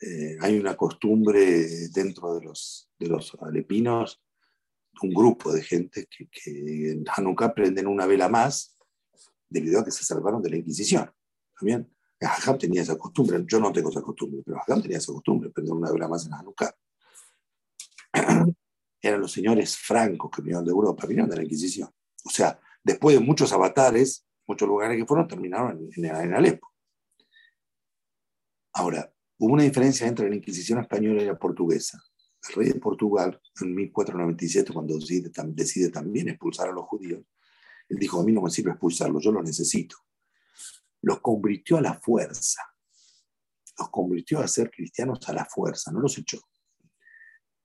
Eh, 0.00 0.36
hay 0.40 0.58
una 0.58 0.76
costumbre 0.76 1.88
dentro 1.88 2.34
de 2.34 2.44
los, 2.44 2.90
de 2.98 3.08
los 3.08 3.34
alepinos, 3.40 4.20
un 5.02 5.10
grupo 5.10 5.52
de 5.52 5.62
gente 5.62 6.06
que, 6.06 6.28
que 6.28 6.92
en 6.92 7.04
Hanukkah 7.06 7.54
prenden 7.54 7.86
una 7.86 8.06
vela 8.06 8.28
más 8.28 8.76
debido 9.48 9.80
a 9.80 9.84
que 9.84 9.90
se 9.90 10.04
salvaron 10.04 10.42
de 10.42 10.50
la 10.50 10.56
Inquisición. 10.56 11.10
¿También? 11.58 11.90
Hajam 12.20 12.58
tenía 12.58 12.82
esa 12.82 12.98
costumbre, 12.98 13.44
yo 13.46 13.60
no 13.60 13.72
tengo 13.72 13.90
esa 13.90 14.02
costumbre, 14.02 14.42
pero 14.44 14.58
Hajam 14.58 14.82
tenía 14.82 14.98
esa 14.98 15.12
costumbre, 15.12 15.50
prender 15.50 15.74
una 15.74 15.92
vela 15.92 16.08
más 16.08 16.26
en 16.26 16.34
Hanukkah. 16.34 16.74
Eran 19.00 19.20
los 19.20 19.30
señores 19.30 19.76
francos 19.76 20.30
que 20.34 20.42
vinieron 20.42 20.64
de 20.64 20.72
Europa, 20.72 21.06
vinieron 21.06 21.30
de 21.30 21.36
la 21.36 21.44
Inquisición. 21.44 21.88
O 22.24 22.30
sea, 22.30 22.58
después 22.82 23.16
de 23.16 23.24
muchos 23.24 23.52
avatares, 23.52 24.26
muchos 24.46 24.66
lugares 24.66 24.96
que 24.96 25.06
fueron, 25.06 25.28
terminaron 25.28 25.88
en, 25.94 26.04
en 26.04 26.34
Alepo. 26.34 26.68
Ahora, 28.72 29.12
hubo 29.38 29.54
una 29.54 29.62
diferencia 29.62 30.06
entre 30.06 30.28
la 30.28 30.34
Inquisición 30.34 30.80
española 30.80 31.22
y 31.22 31.26
la 31.26 31.38
portuguesa. 31.38 32.02
El 32.48 32.54
rey 32.54 32.68
de 32.68 32.80
Portugal, 32.80 33.40
en 33.60 33.74
1497, 33.74 34.72
cuando 34.72 34.98
decide, 34.98 35.90
también 35.90 36.28
expulsar 36.28 36.68
a 36.68 36.72
los 36.72 36.86
judíos, 36.86 37.22
él 37.88 37.98
dijo, 37.98 38.20
a 38.20 38.24
mí 38.24 38.32
no 38.32 38.42
me 38.42 38.50
sirve 38.50 38.70
expulsarlos, 38.70 39.22
yo 39.22 39.32
los 39.32 39.44
necesito. 39.44 39.96
Los 41.02 41.20
convirtió 41.20 41.78
a 41.78 41.80
la 41.80 41.94
fuerza. 41.94 42.62
Los 43.78 43.90
convirtió 43.90 44.40
a 44.40 44.48
ser 44.48 44.70
cristianos 44.70 45.26
a 45.28 45.32
la 45.32 45.44
fuerza, 45.44 45.90
no 45.92 46.00
los 46.00 46.18
echó. 46.18 46.40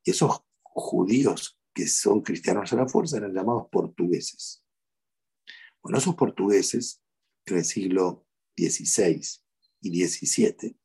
Y 0.03 0.11
esos 0.11 0.43
judíos 0.61 1.59
que 1.73 1.87
son 1.87 2.21
cristianos 2.21 2.71
a 2.71 2.75
la 2.75 2.87
fuerza 2.87 3.17
eran 3.17 3.33
llamados 3.33 3.67
portugueses. 3.71 4.63
Bueno, 5.81 5.97
esos 5.97 6.15
portugueses, 6.15 7.01
en 7.45 7.57
el 7.57 7.65
siglo 7.65 8.25
XVI 8.55 9.21
y 9.81 10.05
XVII, 10.05 10.77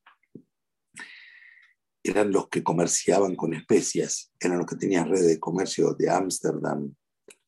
eran 2.10 2.30
los 2.32 2.48
que 2.48 2.62
comerciaban 2.62 3.36
con 3.36 3.54
especias, 3.54 4.32
eran 4.38 4.58
los 4.58 4.66
que 4.66 4.76
tenían 4.76 5.08
redes 5.08 5.26
de 5.26 5.40
comercio 5.40 5.94
de 5.94 6.10
Ámsterdam 6.10 6.94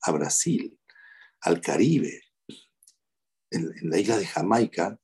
a 0.02 0.12
Brasil, 0.12 0.78
al 1.40 1.60
Caribe, 1.60 2.22
en, 3.50 3.72
la 3.82 3.98
isla 3.98 4.18
de 4.18 4.26
Jamaica, 4.26 4.98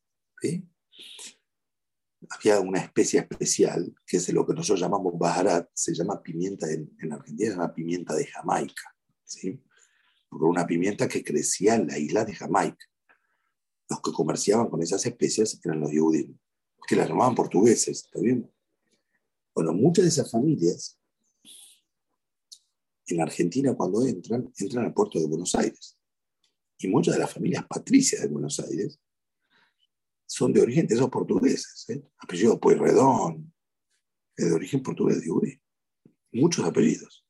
había 2.30 2.60
una 2.60 2.80
especie 2.80 3.20
especial, 3.20 3.94
que 4.06 4.16
es 4.18 4.32
lo 4.32 4.46
que 4.46 4.54
nosotros 4.54 4.80
llamamos 4.80 5.18
baharat, 5.18 5.68
se 5.74 5.94
llama 5.94 6.22
pimienta, 6.22 6.70
en, 6.70 6.90
Argentina 7.12 7.50
se 7.50 7.56
llama 7.56 7.74
pimienta 7.74 8.14
de 8.14 8.26
Jamaica, 8.26 8.94
¿sí? 9.24 9.62
porque 10.28 10.44
una 10.44 10.66
pimienta 10.66 11.08
que 11.08 11.22
crecía 11.22 11.76
en 11.76 11.86
la 11.86 11.98
isla 11.98 12.24
de 12.24 12.34
Jamaica. 12.34 12.84
Los 13.88 14.00
que 14.00 14.12
comerciaban 14.12 14.68
con 14.68 14.82
esas 14.82 15.06
especias 15.06 15.60
eran 15.64 15.80
los 15.80 15.90
judíos, 15.90 16.30
que 16.86 16.96
las 16.96 17.08
llamaban 17.08 17.34
portugueses, 17.34 18.04
¿está 18.04 18.20
bien? 18.20 18.50
Bueno, 19.56 19.72
muchas 19.72 20.04
de 20.04 20.10
esas 20.10 20.30
familias 20.30 21.00
en 23.06 23.22
Argentina 23.22 23.74
cuando 23.74 24.06
entran, 24.06 24.52
entran 24.54 24.84
al 24.84 24.92
puerto 24.92 25.18
de 25.18 25.26
Buenos 25.26 25.54
Aires. 25.54 25.98
Y 26.78 26.88
muchas 26.88 27.14
de 27.14 27.20
las 27.20 27.32
familias 27.32 27.66
patricias 27.66 28.20
de 28.20 28.28
Buenos 28.28 28.60
Aires 28.60 29.00
son 30.26 30.52
de 30.52 30.60
origen 30.60 30.86
de 30.86 30.96
esos 30.96 31.08
portugueses. 31.08 31.86
¿eh? 31.88 32.04
Apellido 32.18 32.60
Pueyrredón, 32.60 33.50
de 34.36 34.52
origen 34.52 34.82
portugués 34.82 35.22
de 35.22 35.30
Uri. 35.30 35.58
Muchos 36.32 36.66
apellidos. 36.66 37.26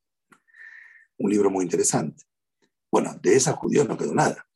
Un 1.18 1.30
libro 1.30 1.48
muy 1.48 1.62
interesante. 1.62 2.24
Bueno, 2.90 3.16
de 3.22 3.36
esas 3.36 3.54
judíos 3.54 3.86
no 3.86 3.96
quedó 3.96 4.12
nada. 4.12 4.48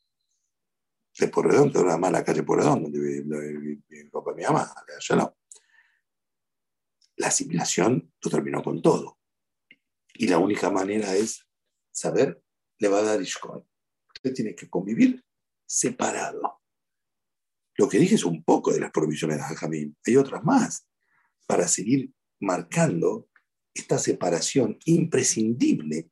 De 1.16 1.28
Pueyrredón 1.28 1.70
quedó 1.70 1.84
nada 1.84 1.98
más 1.98 2.10
la 2.10 2.24
calle 2.24 2.42
Pueyrredón, 2.42 2.82
donde 2.82 2.98
vive 2.98 3.76
mi 3.88 4.10
papá 4.10 4.32
y 4.32 4.38
mi 4.38 4.42
mamá. 4.42 4.74
Allá 4.98 5.14
no 5.14 5.39
la 7.20 7.28
asimilación 7.28 8.10
lo 8.22 8.30
terminó 8.30 8.62
con 8.62 8.80
todo. 8.80 9.18
Y 10.14 10.26
la 10.26 10.38
única 10.38 10.70
manera 10.70 11.14
es 11.14 11.46
saber, 11.92 12.42
le 12.78 12.88
va 12.88 13.00
a 13.00 13.02
dar 13.02 13.20
Ishkon. 13.20 13.62
Usted 14.14 14.32
tiene 14.32 14.54
que 14.54 14.70
convivir 14.70 15.22
separado. 15.66 16.62
Lo 17.76 17.88
que 17.90 17.98
dije 17.98 18.14
es 18.14 18.24
un 18.24 18.42
poco 18.42 18.72
de 18.72 18.80
las 18.80 18.90
provisiones 18.90 19.36
de 19.36 19.42
Jajamín. 19.42 19.96
Hay 20.06 20.16
otras 20.16 20.42
más 20.42 20.88
para 21.46 21.68
seguir 21.68 22.10
marcando 22.40 23.28
esta 23.74 23.98
separación 23.98 24.78
imprescindible 24.86 26.10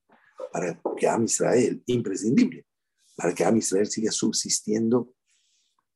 para 0.53 0.79
que 0.95 1.09
Am 1.09 1.25
Israel, 1.25 1.83
imprescindible, 1.87 2.67
para 3.17 3.35
que 3.35 3.45
Am 3.45 3.57
Israel 3.57 3.87
siga 3.87 4.13
subsistiendo, 4.13 5.15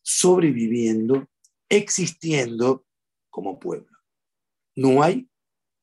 sobreviviendo, 0.00 1.28
existiendo 1.68 2.86
como 3.28 3.58
pueblo. 3.58 3.91
No 4.74 5.02
hay 5.02 5.28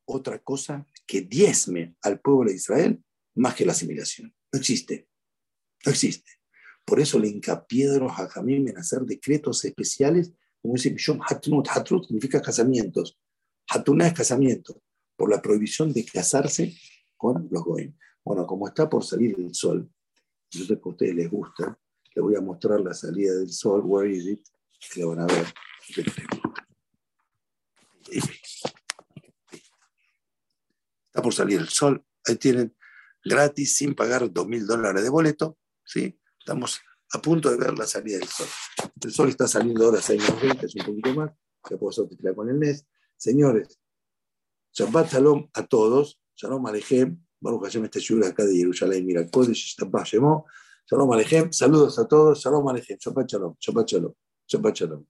otra 0.05 0.39
cosa 0.39 0.85
que 1.05 1.21
diezme 1.21 1.95
al 2.01 2.19
pueblo 2.19 2.49
de 2.49 2.55
Israel 2.55 3.03
más 3.35 3.55
que 3.55 3.65
la 3.65 3.71
asimilación. 3.71 4.33
No 4.51 4.59
existe. 4.59 5.07
No 5.85 5.91
existe. 5.91 6.31
Por 6.85 6.99
eso 6.99 7.19
le 7.19 7.27
hincapié 7.27 7.87
de 7.87 7.99
los 7.99 8.11
hajamim 8.11 8.67
en 8.67 8.77
hacer 8.77 9.01
decretos 9.01 9.63
especiales, 9.63 10.33
como 10.61 10.73
dice 10.73 10.89
Bishom 10.89 11.19
Hatnut. 11.21 11.67
Hatnut 11.69 12.05
significa 12.07 12.41
casamientos. 12.41 13.19
Hatuna 13.69 14.07
es 14.07 14.13
casamiento, 14.13 14.81
por 15.15 15.29
la 15.29 15.41
prohibición 15.41 15.93
de 15.93 16.03
casarse 16.03 16.75
con 17.15 17.47
los 17.51 17.63
goyim. 17.63 17.95
Bueno, 18.25 18.47
como 18.47 18.67
está 18.67 18.89
por 18.89 19.03
salir 19.03 19.35
el 19.37 19.53
sol, 19.53 19.87
yo 20.49 20.65
sé 20.65 20.75
que 20.75 20.81
a 20.83 20.89
ustedes 20.89 21.15
les 21.15 21.29
gusta, 21.29 21.79
les 22.15 22.23
voy 22.23 22.35
a 22.35 22.41
mostrar 22.41 22.81
la 22.81 22.95
salida 22.95 23.35
del 23.35 23.51
sol, 23.51 23.81
where 23.85 24.11
is 24.11 24.25
it, 24.25 24.47
que 24.91 25.01
lo 25.01 25.09
van 25.09 25.19
a 25.19 25.25
ver. 25.27 25.45
Está 31.19 31.25
por 31.25 31.33
salir 31.33 31.59
el 31.59 31.67
sol. 31.67 32.01
Ahí 32.25 32.37
tienen 32.37 32.73
gratis, 33.25 33.75
sin 33.75 33.93
pagar 33.93 34.31
dos 34.31 34.47
mil 34.47 34.65
dólares 34.65 35.03
de 35.03 35.09
boleto. 35.09 35.57
¿sí? 35.83 36.17
Estamos 36.39 36.79
a 37.11 37.21
punto 37.21 37.51
de 37.51 37.57
ver 37.57 37.77
la 37.77 37.85
salida 37.85 38.19
del 38.19 38.27
sol. 38.29 38.47
El 39.03 39.11
sol 39.11 39.27
está 39.27 39.45
saliendo 39.45 39.83
ahora 39.83 39.99
a 39.99 40.01
6 40.01 40.23
es 40.63 40.75
un 40.75 40.85
poquito 40.85 41.13
más. 41.15 41.31
Ya 41.69 41.75
puedo 41.75 41.91
sortear 41.91 42.33
con 42.35 42.47
el 42.47 42.55
mes. 42.55 42.87
Señores, 43.17 43.77
Shabbat 44.71 45.11
Shalom 45.11 45.49
a 45.53 45.67
todos. 45.67 46.21
Shalom 46.37 46.65
Alejem. 46.67 47.21
Baruch 47.41 47.63
Hashem 47.63 47.83
este 47.83 47.99
acá 48.25 48.45
de 48.45 48.55
Jerusalén. 48.55 49.05
Mira, 49.05 49.27
Kodesh 49.29 49.75
Shalom 49.75 51.11
Alejem. 51.11 51.51
Saludos 51.51 51.99
a 51.99 52.07
todos. 52.07 52.39
Shalom 52.39 52.65
Alejem. 52.69 52.97
Shabbat 52.97 53.27
Shalom. 53.29 53.55
Shabbat 53.59 53.87
Shalom. 53.87 54.13
Shabbat 54.47 54.73
Shalom. 54.73 55.05